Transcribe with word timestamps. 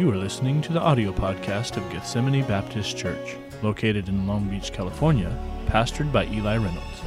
You 0.00 0.10
are 0.10 0.16
listening 0.16 0.62
to 0.62 0.72
the 0.72 0.80
audio 0.80 1.12
podcast 1.12 1.76
of 1.76 1.86
Gethsemane 1.92 2.42
Baptist 2.46 2.96
Church, 2.96 3.36
located 3.62 4.08
in 4.08 4.26
Long 4.26 4.48
Beach, 4.48 4.72
California, 4.72 5.30
pastored 5.66 6.10
by 6.10 6.24
Eli 6.28 6.56
Reynolds. 6.56 7.02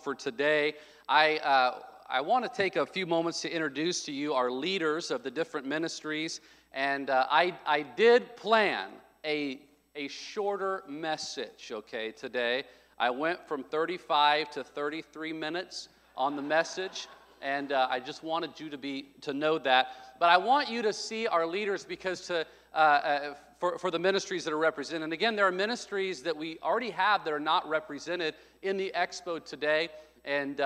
For 0.00 0.14
today, 0.14 0.74
I, 1.08 1.38
uh, 1.38 1.80
I 2.08 2.20
want 2.20 2.44
to 2.44 2.48
take 2.56 2.76
a 2.76 2.86
few 2.86 3.06
moments 3.06 3.40
to 3.40 3.52
introduce 3.52 4.04
to 4.04 4.12
you 4.12 4.34
our 4.34 4.52
leaders 4.52 5.10
of 5.10 5.24
the 5.24 5.32
different 5.32 5.66
ministries. 5.66 6.40
And 6.72 7.10
uh, 7.10 7.26
I, 7.28 7.56
I 7.66 7.82
did 7.82 8.36
plan 8.36 8.90
a, 9.24 9.62
a 9.96 10.06
shorter 10.06 10.84
message, 10.86 11.72
okay, 11.72 12.12
today. 12.12 12.62
I 12.98 13.10
went 13.10 13.46
from 13.46 13.62
35 13.62 14.50
to 14.52 14.64
33 14.64 15.32
minutes 15.32 15.88
on 16.16 16.34
the 16.34 16.42
message, 16.42 17.08
and 17.42 17.72
uh, 17.72 17.88
I 17.90 18.00
just 18.00 18.22
wanted 18.22 18.58
you 18.58 18.70
to 18.70 18.78
be 18.78 19.08
to 19.20 19.34
know 19.34 19.58
that. 19.58 19.88
But 20.18 20.30
I 20.30 20.38
want 20.38 20.70
you 20.70 20.80
to 20.82 20.92
see 20.92 21.26
our 21.26 21.46
leaders 21.46 21.84
because 21.84 22.22
to 22.28 22.46
uh, 22.74 22.76
uh, 22.76 23.34
for, 23.58 23.78
for 23.78 23.90
the 23.90 23.98
ministries 23.98 24.44
that 24.44 24.52
are 24.52 24.58
represented. 24.58 25.04
And 25.04 25.12
again, 25.12 25.36
there 25.36 25.46
are 25.46 25.52
ministries 25.52 26.22
that 26.22 26.36
we 26.36 26.58
already 26.62 26.90
have 26.90 27.24
that 27.24 27.32
are 27.32 27.40
not 27.40 27.68
represented 27.68 28.34
in 28.62 28.76
the 28.76 28.92
expo 28.94 29.44
today, 29.44 29.88
and. 30.24 30.60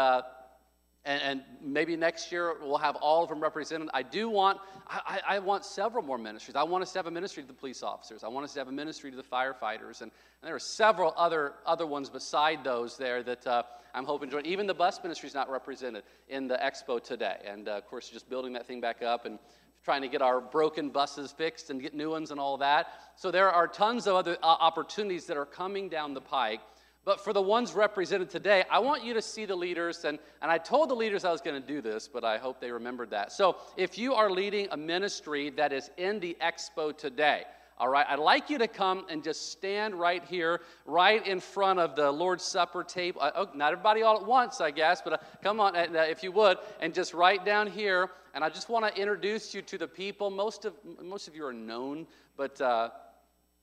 And, 1.04 1.22
and, 1.22 1.42
maybe 1.62 1.96
next 1.96 2.30
year 2.30 2.56
we'll 2.60 2.76
have 2.78 2.96
all 2.96 3.22
of 3.22 3.30
them 3.30 3.40
represented. 3.40 3.88
I 3.94 4.02
do 4.02 4.28
want, 4.28 4.58
I, 4.86 5.20
I, 5.26 5.38
want 5.38 5.64
several 5.64 6.04
more 6.04 6.18
ministries. 6.18 6.56
I 6.56 6.62
want 6.62 6.82
us 6.82 6.92
to 6.92 6.98
have 6.98 7.06
a 7.06 7.10
ministry 7.10 7.42
to 7.42 7.46
the 7.46 7.54
police 7.54 7.82
officers. 7.82 8.22
I 8.22 8.28
want 8.28 8.44
us 8.44 8.52
to 8.54 8.60
have 8.60 8.68
a 8.68 8.72
ministry 8.72 9.10
to 9.10 9.16
the 9.16 9.22
firefighters. 9.22 10.02
And, 10.02 10.10
and 10.10 10.48
there 10.48 10.54
are 10.54 10.58
several 10.58 11.14
other, 11.16 11.54
other 11.64 11.86
ones 11.86 12.10
beside 12.10 12.64
those 12.64 12.98
there 12.98 13.22
that 13.22 13.46
uh, 13.46 13.62
I'm 13.94 14.04
hoping 14.04 14.28
to 14.28 14.36
join. 14.36 14.46
Even 14.46 14.66
the 14.66 14.74
bus 14.74 15.00
ministry 15.02 15.26
is 15.26 15.34
not 15.34 15.50
represented 15.50 16.02
in 16.28 16.48
the 16.48 16.56
expo 16.56 17.02
today. 17.02 17.38
And 17.46 17.68
uh, 17.68 17.72
of 17.72 17.86
course, 17.86 18.08
just 18.08 18.28
building 18.28 18.52
that 18.54 18.66
thing 18.66 18.80
back 18.80 19.02
up 19.02 19.26
and 19.26 19.38
trying 19.82 20.02
to 20.02 20.08
get 20.08 20.22
our 20.22 20.40
broken 20.40 20.90
buses 20.90 21.32
fixed 21.32 21.70
and 21.70 21.80
get 21.80 21.94
new 21.94 22.10
ones 22.10 22.30
and 22.30 22.38
all 22.38 22.58
that. 22.58 22.88
So 23.16 23.30
there 23.30 23.50
are 23.50 23.66
tons 23.66 24.06
of 24.06 24.16
other 24.16 24.36
uh, 24.42 24.46
opportunities 24.46 25.26
that 25.26 25.36
are 25.36 25.46
coming 25.46 25.88
down 25.88 26.14
the 26.14 26.20
pike. 26.20 26.60
But 27.04 27.24
for 27.24 27.32
the 27.32 27.42
ones 27.42 27.72
represented 27.72 28.28
today, 28.28 28.64
I 28.70 28.78
want 28.78 29.04
you 29.04 29.14
to 29.14 29.22
see 29.22 29.46
the 29.46 29.56
leaders. 29.56 30.04
And, 30.04 30.18
and 30.42 30.50
I 30.50 30.58
told 30.58 30.90
the 30.90 30.94
leaders 30.94 31.24
I 31.24 31.32
was 31.32 31.40
going 31.40 31.60
to 31.60 31.66
do 31.66 31.80
this, 31.80 32.08
but 32.08 32.24
I 32.24 32.36
hope 32.36 32.60
they 32.60 32.70
remembered 32.70 33.10
that. 33.10 33.32
So 33.32 33.56
if 33.76 33.96
you 33.96 34.14
are 34.14 34.30
leading 34.30 34.68
a 34.70 34.76
ministry 34.76 35.50
that 35.50 35.72
is 35.72 35.90
in 35.96 36.20
the 36.20 36.36
expo 36.42 36.96
today, 36.96 37.44
all 37.78 37.88
right, 37.88 38.04
I'd 38.06 38.18
like 38.18 38.50
you 38.50 38.58
to 38.58 38.68
come 38.68 39.06
and 39.08 39.24
just 39.24 39.50
stand 39.52 39.94
right 39.94 40.22
here, 40.22 40.60
right 40.84 41.26
in 41.26 41.40
front 41.40 41.78
of 41.78 41.96
the 41.96 42.12
Lord's 42.12 42.44
Supper 42.44 42.84
table. 42.84 43.22
Uh, 43.22 43.30
oh, 43.34 43.48
not 43.54 43.72
everybody 43.72 44.02
all 44.02 44.20
at 44.20 44.26
once, 44.26 44.60
I 44.60 44.70
guess, 44.70 45.00
but 45.00 45.14
uh, 45.14 45.16
come 45.42 45.60
on, 45.60 45.74
uh, 45.74 45.86
if 46.06 46.22
you 46.22 46.30
would, 46.32 46.58
and 46.82 46.92
just 46.92 47.14
right 47.14 47.42
down 47.42 47.66
here. 47.66 48.10
And 48.34 48.44
I 48.44 48.50
just 48.50 48.68
want 48.68 48.86
to 48.86 49.00
introduce 49.00 49.54
you 49.54 49.62
to 49.62 49.78
the 49.78 49.88
people. 49.88 50.28
Most 50.28 50.66
of, 50.66 50.74
most 51.02 51.26
of 51.26 51.34
you 51.34 51.46
are 51.46 51.54
known, 51.54 52.06
but 52.36 52.60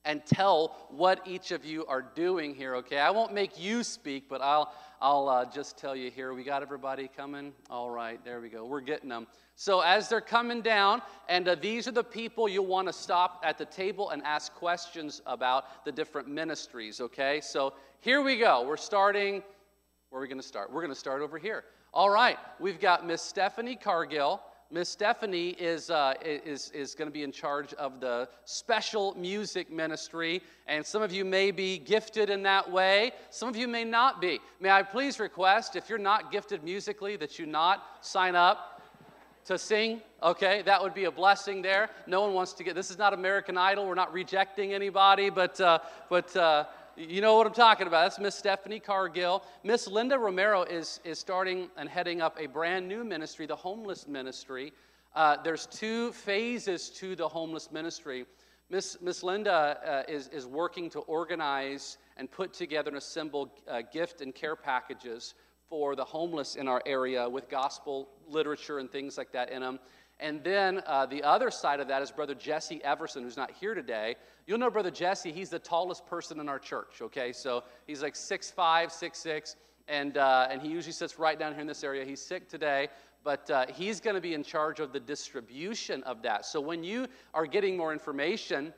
and 0.06 0.26
tell 0.26 0.88
what 0.90 1.22
each 1.26 1.52
of 1.52 1.66
you 1.66 1.86
are 1.86 2.02
doing 2.02 2.56
here, 2.56 2.76
okay? 2.76 3.00
I 3.00 3.10
won't 3.10 3.34
make 3.34 3.60
you 3.60 3.84
speak, 3.84 4.30
but 4.30 4.42
I'll, 4.42 4.74
I'll 5.02 5.28
uh, 5.28 5.46
just 5.46 5.78
tell 5.78 5.96
you 5.96 6.10
here. 6.10 6.34
We 6.34 6.44
got 6.44 6.62
everybody 6.62 7.10
coming? 7.10 7.52
All 7.70 7.90
right, 7.90 8.24
there 8.24 8.40
we 8.40 8.50
go. 8.50 8.66
We're 8.66 8.82
getting 8.82 9.10
them. 9.10 9.28
So, 9.56 9.82
as 9.82 10.08
they're 10.08 10.22
coming 10.22 10.62
down, 10.62 11.02
and 11.28 11.48
uh, 11.48 11.56
these 11.56 11.88
are 11.88 11.92
the 11.92 12.04
people 12.04 12.48
you'll 12.48 12.68
want 12.68 12.88
to 12.88 12.94
stop 12.94 13.42
at 13.44 13.58
the 13.58 13.66
table 13.66 14.12
and 14.12 14.24
ask 14.24 14.54
questions 14.54 15.22
about 15.26 15.84
the 15.84 15.92
different 15.92 16.28
ministries, 16.28 17.02
okay? 17.02 17.42
So, 17.42 17.74
here 18.00 18.22
we 18.22 18.38
go. 18.38 18.66
We're 18.66 18.78
starting. 18.78 19.42
Where 20.10 20.20
are 20.20 20.22
we 20.22 20.28
going 20.28 20.40
to 20.40 20.48
start? 20.48 20.72
We're 20.72 20.82
going 20.82 20.94
to 20.94 21.00
start 21.00 21.22
over 21.22 21.38
here. 21.38 21.66
All 21.94 22.10
right, 22.10 22.38
we've 22.60 22.80
got 22.80 23.06
Miss 23.08 23.22
Stephanie 23.22 23.76
Cargill. 23.76 24.42
Miss 24.70 24.90
Stephanie 24.90 25.52
is, 25.52 25.90
uh, 25.90 26.14
is, 26.24 26.72
is 26.72 26.94
going 26.94 27.08
to 27.08 27.14
be 27.14 27.24
in 27.24 27.32
charge 27.32 27.74
of 27.76 28.02
the 28.02 28.28
special 28.44 29.16
music 29.18 29.72
ministry, 29.72 30.42
and 30.68 30.86
some 30.86 31.02
of 31.02 31.14
you 31.14 31.24
may 31.24 31.52
be 31.52 31.78
gifted 31.78 32.30
in 32.30 32.44
that 32.44 32.70
way. 32.70 33.12
Some 33.30 33.48
of 33.48 33.56
you 33.56 33.66
may 33.66 33.86
not 33.86 34.20
be. 34.20 34.40
May 34.60 34.70
I 34.70 34.84
please 34.84 35.22
request, 35.22 35.78
if 35.78 35.90
you're 35.90 35.98
not 35.98 36.34
gifted 36.34 36.66
musically, 36.66 37.16
that 37.16 37.40
you 37.40 37.46
not 37.46 37.82
sign 38.02 38.36
up 38.36 38.82
to 39.46 39.58
sing? 39.58 40.02
Okay, 40.22 40.64
that 40.64 40.84
would 40.84 40.94
be 40.94 41.06
a 41.06 41.12
blessing 41.12 41.62
there. 41.62 41.90
No 42.06 42.22
one 42.22 42.34
wants 42.34 42.52
to 42.54 42.64
get, 42.66 42.76
this 42.76 42.92
is 42.92 42.98
not 42.98 43.14
American 43.14 43.58
Idol. 43.58 43.88
We're 43.88 43.96
not 43.96 44.12
rejecting 44.12 44.74
anybody, 44.74 45.30
but, 45.30 45.62
uh, 45.62 45.80
but, 46.10 46.36
uh, 46.36 46.66
you 46.98 47.22
know 47.22 47.36
what 47.36 47.46
I'm 47.46 47.54
talking 47.54 47.86
about. 47.86 48.06
That's 48.06 48.20
Miss 48.20 48.36
Stephanie 48.36 48.80
Cargill. 48.80 49.44
Miss 49.64 49.88
Linda 49.88 50.18
Romero 50.18 50.64
is, 50.64 51.00
is 51.04 51.20
starting 51.20 51.70
and 51.78 51.88
heading 51.88 52.22
up 52.22 52.36
a 52.40 52.48
brand 52.48 52.88
new 52.88 53.04
ministry, 53.04 53.46
the 53.46 53.56
homeless 53.56 54.08
ministry. 54.08 54.74
Uh, 55.16 55.38
there's 55.44 55.68
two 55.68 56.12
phases 56.12 56.90
to 56.90 57.16
the 57.16 57.28
homeless 57.28 57.72
ministry. 57.72 58.26
Miss, 58.72 58.98
Miss 59.00 59.22
Linda 59.22 59.78
uh, 59.86 60.12
is, 60.12 60.28
is 60.30 60.48
working 60.48 60.90
to 60.90 61.00
organize 61.02 61.98
and 62.18 62.32
put 62.32 62.52
together 62.52 62.90
and 62.90 62.98
assemble 62.98 63.54
uh, 63.70 63.82
gift 63.94 64.22
and 64.22 64.34
care 64.34 64.56
packages 64.56 65.36
for 65.70 65.96
the 65.96 66.04
homeless 66.04 66.56
in 66.56 66.68
our 66.68 66.82
area 66.88 67.30
with 67.30 67.48
gospel 67.48 68.10
literature 68.28 68.80
and 68.80 68.92
things 68.92 69.20
like 69.20 69.32
that 69.34 69.52
in 69.52 69.62
them. 69.62 69.80
And 70.20 70.44
then 70.44 70.82
uh, 70.88 71.06
the 71.06 71.22
other 71.24 71.52
side 71.52 71.80
of 71.80 71.88
that 71.90 72.02
is 72.02 72.12
Brother 72.12 72.34
Jesse 72.34 72.84
Everson, 72.84 73.24
who's 73.24 73.38
not 73.38 73.52
here 73.52 73.76
today. 73.76 74.16
You'll 74.48 74.58
know 74.58 74.72
Brother 74.72 74.90
Jesse, 74.90 75.32
he's 75.32 75.50
the 75.50 75.60
tallest 75.60 76.08
person 76.08 76.40
in 76.40 76.50
our 76.50 76.58
church, 76.58 77.02
okay? 77.02 77.32
So 77.32 77.64
he's 77.86 78.02
like 78.02 78.16
6'5, 78.16 78.56
6'6, 78.56 79.56
and, 79.88 80.18
uh, 80.18 80.48
and 80.50 80.62
he 80.62 80.70
usually 80.70 80.94
sits 80.94 81.20
right 81.20 81.38
down 81.38 81.54
here 81.54 81.62
in 81.62 81.68
this 81.68 81.84
area. 81.84 82.04
He's 82.04 82.22
sick 82.22 82.50
today, 82.50 82.88
but 83.24 83.50
uh, 83.52 83.66
he's 83.74 84.00
to 84.00 84.22
be 84.22 84.34
in 84.34 84.44
charge 84.44 84.80
of 84.80 84.92
the 84.92 85.00
distribution 85.00 86.02
of 86.04 86.24
that. 86.24 86.46
So 86.46 86.60
when 86.60 86.84
you 86.84 87.08
are 87.34 87.46
getting 87.46 87.78
more 87.78 87.94
information, 87.94 88.74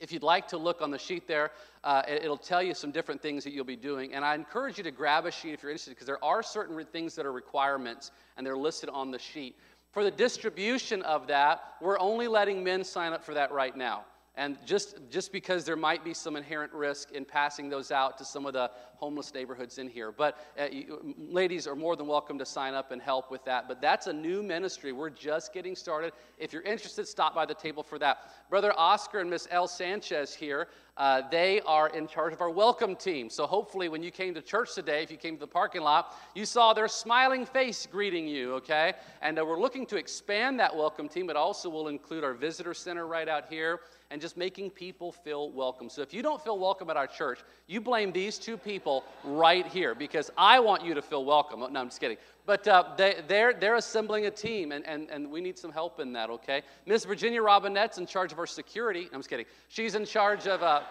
if 0.00 0.10
you'd 0.10 0.22
like 0.22 0.48
to 0.48 0.56
look 0.56 0.80
on 0.80 0.90
the 0.90 0.98
sheet 0.98 1.28
there, 1.28 1.50
uh, 1.84 2.02
it'll 2.08 2.38
tell 2.38 2.62
you 2.62 2.72
some 2.72 2.90
different 2.90 3.20
things 3.20 3.44
that 3.44 3.52
you'll 3.52 3.66
be 3.66 3.76
doing. 3.76 4.14
And 4.14 4.24
I 4.24 4.34
encourage 4.34 4.78
you 4.78 4.84
to 4.84 4.90
grab 4.90 5.26
a 5.26 5.30
sheet 5.30 5.52
if 5.52 5.62
you're 5.62 5.70
interested, 5.70 5.90
because 5.90 6.06
there 6.06 6.22
are 6.24 6.42
certain 6.42 6.82
things 6.86 7.14
that 7.16 7.26
are 7.26 7.32
requirements, 7.32 8.10
and 8.36 8.46
they're 8.46 8.56
listed 8.56 8.88
on 8.88 9.10
the 9.10 9.18
sheet. 9.18 9.56
For 9.92 10.04
the 10.04 10.10
distribution 10.10 11.02
of 11.02 11.26
that, 11.26 11.74
we're 11.80 11.98
only 11.98 12.28
letting 12.28 12.62
men 12.62 12.84
sign 12.84 13.12
up 13.12 13.24
for 13.24 13.34
that 13.34 13.50
right 13.50 13.76
now. 13.76 14.04
And 14.40 14.56
just, 14.64 14.96
just 15.10 15.32
because 15.32 15.66
there 15.66 15.76
might 15.76 16.02
be 16.02 16.14
some 16.14 16.34
inherent 16.34 16.72
risk 16.72 17.12
in 17.12 17.26
passing 17.26 17.68
those 17.68 17.92
out 17.92 18.16
to 18.16 18.24
some 18.24 18.46
of 18.46 18.54
the 18.54 18.70
homeless 18.94 19.34
neighborhoods 19.34 19.76
in 19.76 19.86
here. 19.86 20.10
But 20.10 20.38
uh, 20.58 20.64
you, 20.72 21.14
ladies 21.18 21.66
are 21.66 21.76
more 21.76 21.94
than 21.94 22.06
welcome 22.06 22.38
to 22.38 22.46
sign 22.46 22.72
up 22.72 22.90
and 22.90 23.02
help 23.02 23.30
with 23.30 23.44
that. 23.44 23.68
But 23.68 23.82
that's 23.82 24.06
a 24.06 24.12
new 24.14 24.42
ministry. 24.42 24.92
We're 24.92 25.10
just 25.10 25.52
getting 25.52 25.76
started. 25.76 26.14
If 26.38 26.54
you're 26.54 26.62
interested, 26.62 27.06
stop 27.06 27.34
by 27.34 27.44
the 27.44 27.52
table 27.52 27.82
for 27.82 27.98
that. 27.98 28.30
Brother 28.48 28.72
Oscar 28.78 29.18
and 29.18 29.28
Miss 29.28 29.46
El 29.50 29.68
Sanchez 29.68 30.34
here, 30.34 30.68
uh, 30.96 31.20
they 31.30 31.60
are 31.66 31.90
in 31.90 32.06
charge 32.06 32.32
of 32.32 32.40
our 32.40 32.50
welcome 32.50 32.96
team. 32.96 33.28
So 33.28 33.46
hopefully, 33.46 33.90
when 33.90 34.02
you 34.02 34.10
came 34.10 34.32
to 34.32 34.40
church 34.40 34.74
today, 34.74 35.02
if 35.02 35.10
you 35.10 35.18
came 35.18 35.34
to 35.34 35.40
the 35.40 35.46
parking 35.46 35.82
lot, 35.82 36.16
you 36.34 36.46
saw 36.46 36.72
their 36.72 36.88
smiling 36.88 37.44
face 37.44 37.86
greeting 37.90 38.26
you, 38.26 38.54
okay? 38.54 38.94
And 39.20 39.38
uh, 39.38 39.44
we're 39.44 39.60
looking 39.60 39.84
to 39.86 39.96
expand 39.96 40.58
that 40.60 40.74
welcome 40.74 41.10
team. 41.10 41.28
It 41.28 41.36
also 41.36 41.68
will 41.68 41.88
include 41.88 42.24
our 42.24 42.34
visitor 42.34 42.72
center 42.72 43.06
right 43.06 43.28
out 43.28 43.44
here 43.50 43.80
and 44.10 44.20
just 44.20 44.36
making 44.36 44.70
people 44.70 45.12
feel 45.12 45.50
welcome. 45.50 45.88
So 45.88 46.02
if 46.02 46.12
you 46.12 46.22
don't 46.22 46.42
feel 46.42 46.58
welcome 46.58 46.90
at 46.90 46.96
our 46.96 47.06
church, 47.06 47.40
you 47.66 47.80
blame 47.80 48.12
these 48.12 48.38
two 48.38 48.56
people 48.56 49.04
right 49.24 49.66
here 49.66 49.94
because 49.94 50.30
I 50.36 50.58
want 50.60 50.84
you 50.84 50.94
to 50.94 51.02
feel 51.02 51.24
welcome. 51.24 51.60
No, 51.60 51.80
I'm 51.80 51.88
just 51.88 52.00
kidding. 52.00 52.16
But 52.44 52.66
uh, 52.66 52.84
they, 52.96 53.22
they're, 53.28 53.52
they're 53.52 53.76
assembling 53.76 54.26
a 54.26 54.30
team, 54.30 54.72
and, 54.72 54.84
and, 54.86 55.08
and 55.10 55.30
we 55.30 55.40
need 55.40 55.58
some 55.58 55.70
help 55.70 56.00
in 56.00 56.12
that, 56.14 56.30
okay? 56.30 56.62
Miss 56.86 57.04
Virginia 57.04 57.42
Robinette's 57.42 57.98
in 57.98 58.06
charge 58.06 58.32
of 58.32 58.38
our 58.38 58.46
security. 58.46 59.08
I'm 59.12 59.20
just 59.20 59.30
kidding. 59.30 59.46
She's 59.68 59.94
in 59.94 60.04
charge 60.04 60.46
of. 60.46 60.62
Uh, 60.62 60.82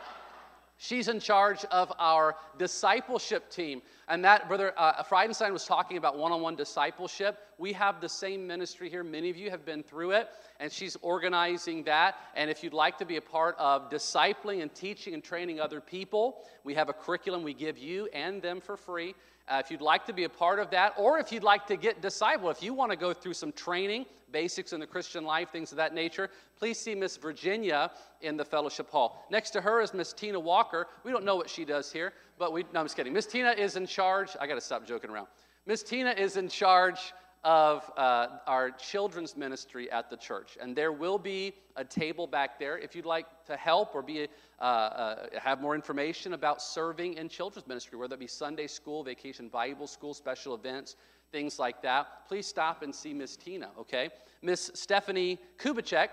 She's 0.82 1.10
in 1.10 1.20
charge 1.20 1.66
of 1.66 1.92
our 2.00 2.38
discipleship 2.58 3.52
team. 3.52 3.82
And 4.08 4.24
that, 4.24 4.48
Brother 4.48 4.74
uh, 4.78 5.04
Friedenstein 5.04 5.52
was 5.52 5.66
talking 5.66 5.98
about 5.98 6.18
one 6.18 6.32
on 6.32 6.40
one 6.40 6.56
discipleship. 6.56 7.38
We 7.58 7.74
have 7.74 8.00
the 8.00 8.08
same 8.08 8.48
ministry 8.48 8.90
here. 8.90 9.04
Many 9.04 9.30
of 9.30 9.36
you 9.36 9.50
have 9.50 9.66
been 9.66 9.84
through 9.84 10.12
it, 10.12 10.30
and 10.62 10.72
she's 10.72 10.96
organizing 11.02 11.84
that. 11.84 12.16
And 12.34 12.50
if 12.50 12.64
you'd 12.64 12.72
like 12.72 12.98
to 13.00 13.06
be 13.06 13.18
a 13.18 13.22
part 13.22 13.58
of 13.60 13.90
discipling 13.90 14.62
and 14.62 14.74
teaching 14.74 15.14
and 15.14 15.22
training 15.22 15.60
other 15.60 15.82
people, 15.82 16.46
we 16.64 16.74
have 16.76 16.88
a 16.88 16.94
curriculum 16.94 17.44
we 17.44 17.54
give 17.54 17.78
you 17.78 18.08
and 18.14 18.42
them 18.42 18.62
for 18.62 18.78
free. 18.78 19.16
Uh, 19.50 19.58
if 19.58 19.72
you'd 19.72 19.82
like 19.82 20.06
to 20.06 20.14
be 20.14 20.26
a 20.26 20.30
part 20.30 20.60
of 20.60 20.70
that, 20.70 20.94
or 20.96 21.18
if 21.18 21.32
you'd 21.32 21.44
like 21.44 21.66
to 21.66 21.76
get 21.76 22.02
disciple, 22.02 22.52
if 22.52 22.62
you 22.62 22.72
want 22.74 22.92
to 22.92 22.98
go 22.98 23.14
through 23.14 23.34
some 23.34 23.52
training, 23.52 24.06
basics 24.32 24.74
in 24.74 24.80
the 24.80 24.86
Christian 24.86 25.24
life, 25.24 25.50
things 25.50 25.72
of 25.72 25.78
that 25.78 25.94
nature, 25.94 26.30
please 26.58 26.78
see 26.78 26.94
Miss 26.94 27.18
Virginia 27.18 27.90
in 28.22 28.38
the 28.38 28.46
fellowship 28.46 28.92
hall. 28.92 29.26
Next 29.32 29.50
to 29.52 29.62
her 29.62 29.82
is 29.82 29.92
Miss 29.92 30.14
Tina 30.14 30.40
Walker. 30.40 30.86
We 31.04 31.12
don't 31.12 31.26
know 31.26 31.36
what 31.36 31.50
she 31.50 31.66
does 31.66 31.92
here, 31.92 32.14
but 32.38 32.54
we, 32.54 32.64
no, 32.74 32.82
I'm 32.82 32.86
just 32.86 32.96
kidding. 32.96 33.12
Miss 33.12 33.26
Tina 33.26 33.52
is 33.52 33.76
in 33.76 33.88
charge. 33.88 34.38
I 34.40 34.46
got 34.46 34.56
to 34.56 34.62
stop 34.62 34.86
joking 34.86 35.10
around. 35.10 35.28
Miss 35.66 35.82
Tina 35.82 36.12
is 36.12 36.38
in 36.38 36.48
charge 36.48 37.14
of 37.44 37.90
uh, 37.96 38.28
our 38.48 38.72
children's 38.72 39.38
ministry 39.38 39.90
at 39.92 40.10
the 40.10 40.18
church. 40.18 40.58
And 40.62 40.76
there 40.76 40.92
will 40.92 41.18
be 41.18 41.54
a 41.76 41.86
table 41.86 42.28
back 42.28 42.60
there 42.60 42.78
if 42.78 42.96
you'd 42.96 43.06
like 43.06 43.26
to 43.46 43.56
help 43.56 43.96
or 43.96 44.02
be, 44.02 44.28
uh, 44.60 44.64
uh, 44.64 45.28
have 45.40 45.62
more 45.62 45.76
information 45.76 46.34
about 46.34 46.62
serving 46.62 47.14
in 47.14 47.30
children's 47.30 47.68
ministry, 47.68 47.98
whether 47.98 48.16
it 48.16 48.20
be 48.20 48.28
Sunday 48.28 48.68
school, 48.68 49.04
vacation 49.04 49.48
Bible 49.48 49.88
school, 49.88 50.14
special 50.14 50.54
events, 50.54 50.98
things 51.32 51.60
like 51.60 51.82
that. 51.82 52.28
Please 52.28 52.46
stop 52.46 52.84
and 52.84 52.94
see 52.94 53.14
Miss 53.14 53.38
Tina, 53.38 53.70
okay? 53.80 54.10
Miss 54.42 54.72
Stephanie 54.74 55.40
Kubicek 55.58 56.10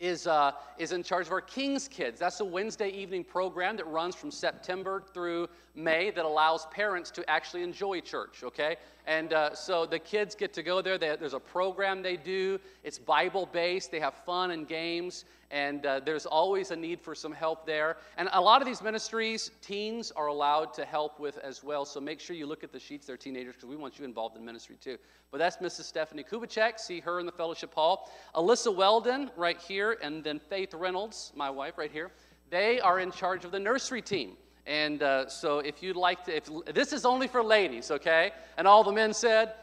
is, 0.00 0.26
uh, 0.26 0.52
is 0.78 0.92
in 0.92 1.02
charge 1.02 1.26
of 1.26 1.32
our 1.32 1.40
King's 1.40 1.86
Kids. 1.88 2.18
That's 2.18 2.40
a 2.40 2.44
Wednesday 2.44 2.88
evening 2.88 3.24
program 3.24 3.76
that 3.76 3.86
runs 3.86 4.14
from 4.14 4.30
September 4.30 5.02
through 5.14 5.48
May 5.74 6.10
that 6.10 6.24
allows 6.24 6.66
parents 6.66 7.10
to 7.12 7.30
actually 7.30 7.62
enjoy 7.62 8.00
church, 8.00 8.42
okay? 8.42 8.76
And 9.06 9.32
uh, 9.32 9.54
so 9.54 9.86
the 9.86 9.98
kids 9.98 10.34
get 10.34 10.52
to 10.54 10.62
go 10.62 10.82
there. 10.82 10.98
They, 10.98 11.16
there's 11.16 11.34
a 11.34 11.40
program 11.40 12.02
they 12.02 12.16
do, 12.16 12.58
it's 12.84 12.98
Bible 12.98 13.48
based, 13.52 13.90
they 13.90 14.00
have 14.00 14.14
fun 14.14 14.50
and 14.50 14.66
games, 14.66 15.24
and 15.52 15.84
uh, 15.84 16.00
there's 16.00 16.24
always 16.24 16.70
a 16.70 16.76
need 16.76 16.98
for 17.00 17.14
some 17.14 17.30
help 17.30 17.66
there. 17.66 17.98
And 18.16 18.30
a 18.32 18.40
lot 18.40 18.62
of 18.62 18.66
these 18.66 18.82
ministries, 18.82 19.50
teens 19.60 20.10
are 20.16 20.28
allowed 20.28 20.72
to 20.74 20.84
help 20.86 21.20
with 21.20 21.36
as 21.38 21.62
well. 21.62 21.84
So 21.84 22.00
make 22.00 22.20
sure 22.20 22.34
you 22.34 22.46
look 22.46 22.64
at 22.64 22.72
the 22.72 22.80
sheets 22.80 23.06
there, 23.06 23.18
teenagers, 23.18 23.54
because 23.56 23.68
we 23.68 23.76
want 23.76 23.98
you 23.98 24.06
involved 24.06 24.36
in 24.36 24.44
ministry 24.44 24.76
too. 24.80 24.96
But 25.30 25.38
that's 25.38 25.58
Mrs. 25.58 25.84
Stephanie 25.84 26.24
Kubicek. 26.24 26.80
See 26.80 27.00
her 27.00 27.20
in 27.20 27.26
the 27.26 27.32
fellowship 27.32 27.74
hall. 27.74 28.10
Alyssa 28.34 28.74
Weldon, 28.74 29.30
right 29.36 29.60
here, 29.60 29.98
and 30.02 30.24
then 30.24 30.40
Faith 30.40 30.72
Reynolds, 30.72 31.32
my 31.36 31.50
wife, 31.50 31.76
right 31.76 31.92
here. 31.92 32.10
They 32.48 32.80
are 32.80 32.98
in 32.98 33.12
charge 33.12 33.44
of 33.44 33.52
the 33.52 33.60
nursery 33.60 34.02
team. 34.02 34.36
And 34.66 35.02
uh, 35.02 35.28
so 35.28 35.58
if 35.58 35.82
you'd 35.82 35.96
like 35.96 36.24
to, 36.24 36.36
if 36.36 36.74
this 36.74 36.94
is 36.94 37.04
only 37.04 37.28
for 37.28 37.42
ladies, 37.42 37.90
okay? 37.90 38.32
And 38.56 38.66
all 38.66 38.84
the 38.84 38.92
men 38.92 39.12
said, 39.12 39.54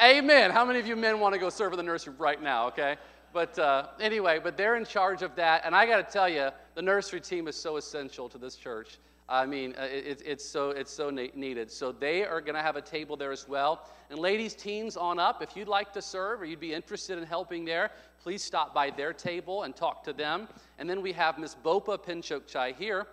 Amen. 0.00 0.24
Amen. 0.24 0.50
How 0.50 0.64
many 0.64 0.78
of 0.78 0.86
you 0.86 0.94
men 0.94 1.18
want 1.18 1.34
to 1.34 1.40
go 1.40 1.50
serve 1.50 1.72
in 1.72 1.76
the 1.78 1.82
nursery 1.82 2.14
right 2.18 2.40
now, 2.40 2.68
okay? 2.68 2.96
But 3.32 3.58
uh, 3.58 3.88
anyway, 4.00 4.40
but 4.42 4.56
they're 4.56 4.76
in 4.76 4.84
charge 4.84 5.22
of 5.22 5.34
that. 5.36 5.62
And 5.64 5.74
I 5.74 5.86
got 5.86 6.06
to 6.06 6.12
tell 6.12 6.28
you, 6.28 6.48
the 6.74 6.82
nursery 6.82 7.20
team 7.20 7.48
is 7.48 7.56
so 7.56 7.76
essential 7.76 8.28
to 8.28 8.38
this 8.38 8.56
church. 8.56 8.98
I 9.28 9.46
mean, 9.46 9.76
uh, 9.78 9.84
it, 9.84 10.20
it's 10.26 10.44
so, 10.44 10.70
it's 10.70 10.92
so 10.92 11.08
needed. 11.08 11.70
So 11.70 11.92
they 11.92 12.24
are 12.24 12.40
going 12.40 12.56
to 12.56 12.62
have 12.62 12.74
a 12.74 12.82
table 12.82 13.16
there 13.16 13.30
as 13.30 13.48
well. 13.48 13.88
And 14.10 14.18
ladies, 14.18 14.54
teens 14.54 14.96
on 14.96 15.20
up, 15.20 15.40
if 15.40 15.56
you'd 15.56 15.68
like 15.68 15.92
to 15.92 16.02
serve 16.02 16.40
or 16.40 16.44
you'd 16.44 16.58
be 16.58 16.74
interested 16.74 17.16
in 17.16 17.24
helping 17.24 17.64
there, 17.64 17.92
please 18.20 18.42
stop 18.42 18.74
by 18.74 18.90
their 18.90 19.12
table 19.12 19.62
and 19.62 19.76
talk 19.76 20.02
to 20.04 20.12
them. 20.12 20.48
And 20.78 20.90
then 20.90 21.00
we 21.00 21.12
have 21.12 21.38
Miss 21.38 21.54
Bopa 21.54 21.96
Pinchok 22.04 22.48
Chai 22.48 22.72
here. 22.72 23.06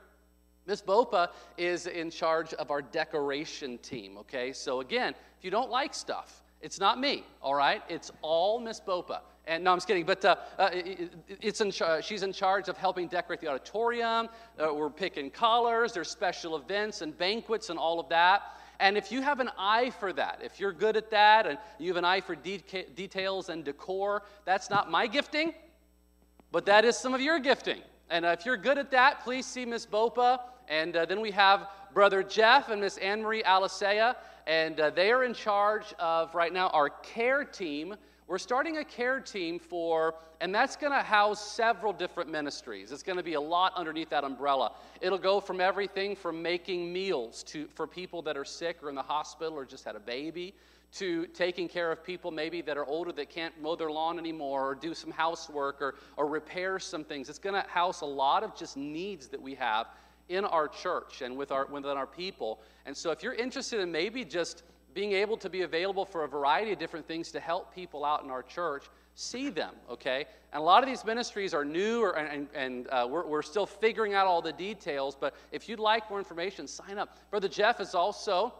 Miss 0.65 0.81
Bopa 0.81 1.29
is 1.57 1.85
in 1.85 2.09
charge 2.09 2.53
of 2.55 2.71
our 2.71 2.81
decoration 2.81 3.77
team, 3.77 4.17
okay? 4.17 4.51
So 4.51 4.81
again, 4.81 5.13
if 5.37 5.45
you 5.45 5.51
don't 5.51 5.69
like 5.69 5.93
stuff, 5.93 6.43
it's 6.61 6.79
not 6.79 6.99
me, 6.99 7.23
all 7.41 7.53
right? 7.53 7.83
It's 7.87 8.11
all 8.23 8.59
Miss 8.59 8.81
Bopa. 8.81 9.19
And 9.47 9.63
no, 9.63 9.71
I'm 9.71 9.77
just 9.77 9.87
kidding. 9.87 10.05
But 10.05 10.23
uh, 10.25 10.35
uh, 10.59 10.69
it's 10.73 11.61
in 11.61 11.71
char- 11.71 12.01
she's 12.01 12.21
in 12.21 12.33
charge 12.33 12.67
of 12.67 12.77
helping 12.77 13.07
decorate 13.07 13.39
the 13.39 13.47
auditorium. 13.47 14.27
Uh, 14.59 14.73
we're 14.73 14.89
picking 14.89 15.31
colors. 15.31 15.93
There's 15.93 16.09
special 16.09 16.57
events 16.57 17.01
and 17.01 17.17
banquets 17.17 17.69
and 17.69 17.79
all 17.79 17.99
of 17.99 18.09
that. 18.09 18.41
And 18.79 18.97
if 18.97 19.11
you 19.11 19.21
have 19.21 19.39
an 19.39 19.49
eye 19.57 19.89
for 19.89 20.13
that, 20.13 20.41
if 20.43 20.59
you're 20.59 20.73
good 20.73 20.97
at 20.97 21.09
that 21.11 21.47
and 21.47 21.57
you 21.79 21.87
have 21.87 21.97
an 21.97 22.05
eye 22.05 22.21
for 22.21 22.35
de- 22.35 22.61
details 22.95 23.49
and 23.49 23.63
decor, 23.63 24.23
that's 24.45 24.69
not 24.69 24.91
my 24.91 25.07
gifting, 25.07 25.53
but 26.51 26.65
that 26.65 26.85
is 26.85 26.97
some 26.97 27.13
of 27.13 27.21
your 27.21 27.39
gifting. 27.39 27.81
And 28.09 28.25
uh, 28.25 28.35
if 28.37 28.45
you're 28.45 28.57
good 28.57 28.77
at 28.77 28.91
that, 28.91 29.23
please 29.23 29.45
see 29.45 29.65
Miss 29.65 29.85
Bopa. 29.85 30.39
And 30.67 30.95
uh, 30.95 31.05
then 31.05 31.21
we 31.21 31.31
have 31.31 31.69
Brother 31.93 32.21
Jeff 32.21 32.69
and 32.69 32.81
Miss 32.81 32.97
Anne 32.97 33.21
Marie 33.21 33.43
Alisea. 33.43 34.15
And 34.45 34.79
uh, 34.79 34.89
they 34.91 35.11
are 35.11 35.23
in 35.23 35.33
charge 35.33 35.93
of 35.99 36.35
right 36.35 36.53
now 36.53 36.67
our 36.69 36.89
care 36.89 37.43
team 37.43 37.95
we're 38.27 38.37
starting 38.37 38.77
a 38.77 38.83
care 38.83 39.21
team 39.21 39.57
for, 39.57 40.15
and 40.41 40.53
that's 40.53 40.75
going 40.75 40.91
to 40.91 40.99
house 40.99 41.51
several 41.51 41.93
different 41.93 42.29
ministries. 42.29 42.91
It's 42.91 43.03
going 43.03 43.17
to 43.17 43.23
be 43.23 43.35
a 43.35 43.41
lot 43.41 43.73
underneath 43.75 44.09
that 44.09 44.25
umbrella. 44.25 44.73
It'll 44.99 45.17
go 45.17 45.39
from 45.39 45.61
everything 45.61 46.15
from 46.15 46.41
making 46.41 46.91
meals 46.91 47.41
to, 47.43 47.67
for 47.73 47.87
people 47.87 48.21
that 48.23 48.35
are 48.35 48.45
sick 48.45 48.83
or 48.83 48.89
in 48.89 48.95
the 48.95 49.01
hospital 49.01 49.53
or 49.53 49.65
just 49.65 49.85
had 49.85 49.95
a 49.95 49.99
baby 49.99 50.53
to 50.93 51.25
taking 51.27 51.67
care 51.67 51.91
of 51.91 52.03
people 52.03 52.31
maybe 52.31 52.61
that 52.61 52.77
are 52.77 52.85
older 52.85 53.11
that 53.11 53.29
can't 53.29 53.53
mow 53.61 53.75
their 53.75 53.91
lawn 53.91 54.19
anymore 54.19 54.71
or 54.71 54.75
do 54.75 54.93
some 54.93 55.11
housework 55.11 55.81
or, 55.81 55.95
or 56.15 56.27
repair 56.27 56.79
some 56.79 57.03
things. 57.03 57.29
It's 57.29 57.39
going 57.39 57.61
to 57.61 57.69
house 57.69 58.01
a 58.01 58.05
lot 58.05 58.43
of 58.43 58.55
just 58.55 58.77
needs 58.77 59.27
that 59.27 59.41
we 59.41 59.55
have 59.55 59.87
in 60.29 60.43
our 60.43 60.67
church 60.67 61.21
and 61.21 61.37
with 61.37 61.51
our, 61.51 61.65
within 61.67 61.97
our 61.97 62.07
people. 62.07 62.59
And 62.85 62.95
so 62.95 63.11
if 63.11 63.23
you're 63.23 63.33
interested 63.33 63.79
in 63.79 63.91
maybe 63.91 64.25
just 64.25 64.63
being 64.97 65.11
able 65.11 65.37
to 65.37 65.47
be 65.47 65.61
available 65.61 66.05
for 66.05 66.23
a 66.23 66.27
variety 66.27 66.71
of 66.71 66.79
different 66.79 67.07
things 67.07 67.31
to 67.31 67.39
help 67.39 67.71
people 67.75 68.03
out 68.03 68.23
in 68.23 68.31
our 68.31 68.41
church 68.41 68.85
see 69.13 69.47
them, 69.47 69.75
okay? 69.87 70.25
And 70.51 70.59
a 70.59 70.65
lot 70.65 70.81
of 70.81 70.89
these 70.89 71.05
ministries 71.05 71.53
are 71.53 71.63
new 71.63 72.01
or, 72.01 72.17
and, 72.17 72.47
and 72.55 72.87
uh, 72.87 73.07
we're, 73.07 73.23
we're 73.27 73.43
still 73.43 73.67
figuring 73.67 74.15
out 74.15 74.25
all 74.25 74.41
the 74.41 74.53
details, 74.53 75.15
but 75.15 75.35
if 75.51 75.69
you'd 75.69 75.77
like 75.77 76.09
more 76.09 76.17
information, 76.17 76.67
sign 76.67 76.97
up. 76.97 77.19
Brother 77.29 77.47
Jeff 77.47 77.79
is 77.79 77.93
also 77.93 78.51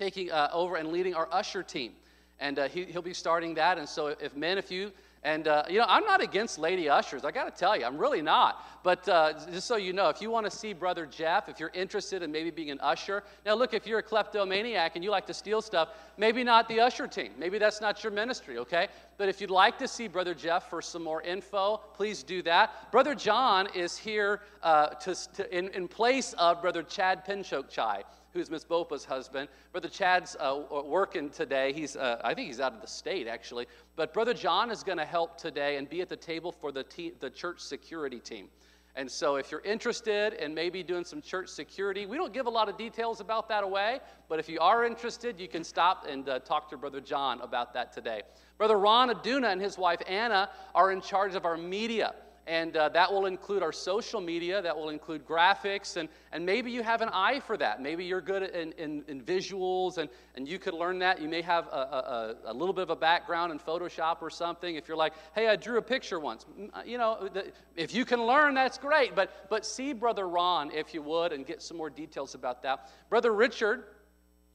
taking 0.00 0.32
uh, 0.32 0.48
over 0.52 0.74
and 0.74 0.88
leading 0.88 1.14
our 1.14 1.28
usher 1.30 1.62
team, 1.62 1.92
and 2.40 2.58
uh, 2.58 2.66
he, 2.66 2.84
he'll 2.86 3.00
be 3.00 3.14
starting 3.14 3.54
that. 3.54 3.78
And 3.78 3.88
so, 3.88 4.08
if 4.08 4.34
men, 4.34 4.58
if 4.58 4.68
you 4.68 4.90
and, 5.24 5.46
uh, 5.46 5.62
you 5.70 5.78
know, 5.78 5.84
I'm 5.88 6.04
not 6.04 6.20
against 6.20 6.58
lady 6.58 6.88
ushers. 6.88 7.24
I 7.24 7.30
got 7.30 7.44
to 7.44 7.56
tell 7.56 7.76
you, 7.76 7.84
I'm 7.84 7.96
really 7.96 8.22
not. 8.22 8.64
But 8.82 9.08
uh, 9.08 9.34
just 9.52 9.68
so 9.68 9.76
you 9.76 9.92
know, 9.92 10.08
if 10.08 10.20
you 10.20 10.30
want 10.30 10.46
to 10.46 10.50
see 10.50 10.72
Brother 10.72 11.06
Jeff, 11.06 11.48
if 11.48 11.60
you're 11.60 11.70
interested 11.74 12.22
in 12.22 12.32
maybe 12.32 12.50
being 12.50 12.72
an 12.72 12.80
usher, 12.80 13.22
now 13.46 13.54
look, 13.54 13.72
if 13.72 13.86
you're 13.86 14.00
a 14.00 14.02
kleptomaniac 14.02 14.96
and 14.96 15.04
you 15.04 15.12
like 15.12 15.26
to 15.26 15.34
steal 15.34 15.62
stuff, 15.62 15.90
maybe 16.16 16.42
not 16.42 16.68
the 16.68 16.80
usher 16.80 17.06
team. 17.06 17.30
Maybe 17.38 17.58
that's 17.58 17.80
not 17.80 18.02
your 18.02 18.10
ministry, 18.10 18.58
okay? 18.58 18.88
But 19.16 19.28
if 19.28 19.40
you'd 19.40 19.50
like 19.50 19.78
to 19.78 19.86
see 19.86 20.08
Brother 20.08 20.34
Jeff 20.34 20.68
for 20.68 20.82
some 20.82 21.04
more 21.04 21.22
info, 21.22 21.80
please 21.94 22.24
do 22.24 22.42
that. 22.42 22.90
Brother 22.90 23.14
John 23.14 23.68
is 23.76 23.96
here 23.96 24.40
uh, 24.64 24.88
to, 24.88 25.14
to, 25.34 25.56
in, 25.56 25.68
in 25.68 25.86
place 25.86 26.32
of 26.32 26.60
Brother 26.60 26.82
Chad 26.82 27.24
Pinchok 27.24 27.68
Chai 27.68 28.02
who's 28.32 28.50
Miss 28.50 28.64
Bopa's 28.64 29.04
husband. 29.04 29.48
Brother 29.72 29.88
Chad's 29.88 30.36
uh, 30.40 30.60
working 30.84 31.30
today. 31.30 31.72
He's, 31.72 31.96
uh, 31.96 32.20
I 32.24 32.34
think 32.34 32.48
he's 32.48 32.60
out 32.60 32.74
of 32.74 32.80
the 32.80 32.86
state, 32.86 33.26
actually. 33.26 33.66
But 33.96 34.12
Brother 34.12 34.34
John 34.34 34.70
is 34.70 34.82
going 34.82 34.98
to 34.98 35.04
help 35.04 35.36
today 35.36 35.76
and 35.76 35.88
be 35.88 36.00
at 36.00 36.08
the 36.08 36.16
table 36.16 36.52
for 36.52 36.72
the, 36.72 36.84
te- 36.84 37.12
the 37.20 37.30
church 37.30 37.60
security 37.60 38.18
team. 38.18 38.48
And 38.94 39.10
so, 39.10 39.36
if 39.36 39.50
you're 39.50 39.62
interested 39.62 40.34
in 40.34 40.52
maybe 40.52 40.82
doing 40.82 41.04
some 41.04 41.22
church 41.22 41.48
security, 41.48 42.04
we 42.04 42.18
don't 42.18 42.34
give 42.34 42.46
a 42.46 42.50
lot 42.50 42.68
of 42.68 42.76
details 42.76 43.20
about 43.20 43.48
that 43.48 43.64
away, 43.64 44.00
but 44.28 44.38
if 44.38 44.50
you 44.50 44.60
are 44.60 44.84
interested, 44.84 45.40
you 45.40 45.48
can 45.48 45.64
stop 45.64 46.04
and 46.06 46.28
uh, 46.28 46.40
talk 46.40 46.68
to 46.68 46.76
Brother 46.76 47.00
John 47.00 47.40
about 47.40 47.72
that 47.72 47.90
today. 47.90 48.20
Brother 48.58 48.78
Ron 48.78 49.08
Aduna 49.08 49.50
and 49.50 49.62
his 49.62 49.78
wife 49.78 50.00
Anna 50.06 50.50
are 50.74 50.92
in 50.92 51.00
charge 51.00 51.34
of 51.34 51.46
our 51.46 51.56
media. 51.56 52.14
And 52.46 52.76
uh, 52.76 52.88
that 52.88 53.12
will 53.12 53.26
include 53.26 53.62
our 53.62 53.72
social 53.72 54.20
media, 54.20 54.60
that 54.60 54.76
will 54.76 54.88
include 54.88 55.24
graphics, 55.24 55.96
and, 55.96 56.08
and 56.32 56.44
maybe 56.44 56.72
you 56.72 56.82
have 56.82 57.00
an 57.00 57.08
eye 57.12 57.38
for 57.38 57.56
that. 57.56 57.80
Maybe 57.80 58.04
you're 58.04 58.20
good 58.20 58.42
in, 58.42 58.72
in, 58.72 59.04
in 59.06 59.22
visuals 59.22 59.98
and, 59.98 60.08
and 60.34 60.48
you 60.48 60.58
could 60.58 60.74
learn 60.74 60.98
that. 60.98 61.22
You 61.22 61.28
may 61.28 61.40
have 61.42 61.68
a, 61.68 62.34
a, 62.46 62.52
a, 62.52 62.52
little 62.52 62.72
bit 62.72 62.82
of 62.82 62.90
a 62.90 62.96
background 62.96 63.52
in 63.52 63.60
Photoshop 63.60 64.22
or 64.22 64.30
something. 64.30 64.74
If 64.74 64.88
you're 64.88 64.96
like, 64.96 65.12
hey, 65.36 65.46
I 65.46 65.54
drew 65.54 65.78
a 65.78 65.82
picture 65.82 66.18
once, 66.18 66.44
uh, 66.74 66.82
you 66.84 66.98
know, 66.98 67.28
if 67.76 67.94
you 67.94 68.04
can 68.04 68.20
learn, 68.24 68.54
that's 68.54 68.78
great. 68.78 69.14
But, 69.14 69.48
but 69.48 69.64
see 69.64 69.92
Brother 69.92 70.28
Ron, 70.28 70.72
if 70.72 70.92
you 70.92 71.02
would, 71.02 71.32
and 71.32 71.46
get 71.46 71.62
some 71.62 71.76
more 71.76 71.90
details 71.90 72.34
about 72.34 72.62
that. 72.64 72.90
Brother 73.08 73.32
Richard 73.32 73.84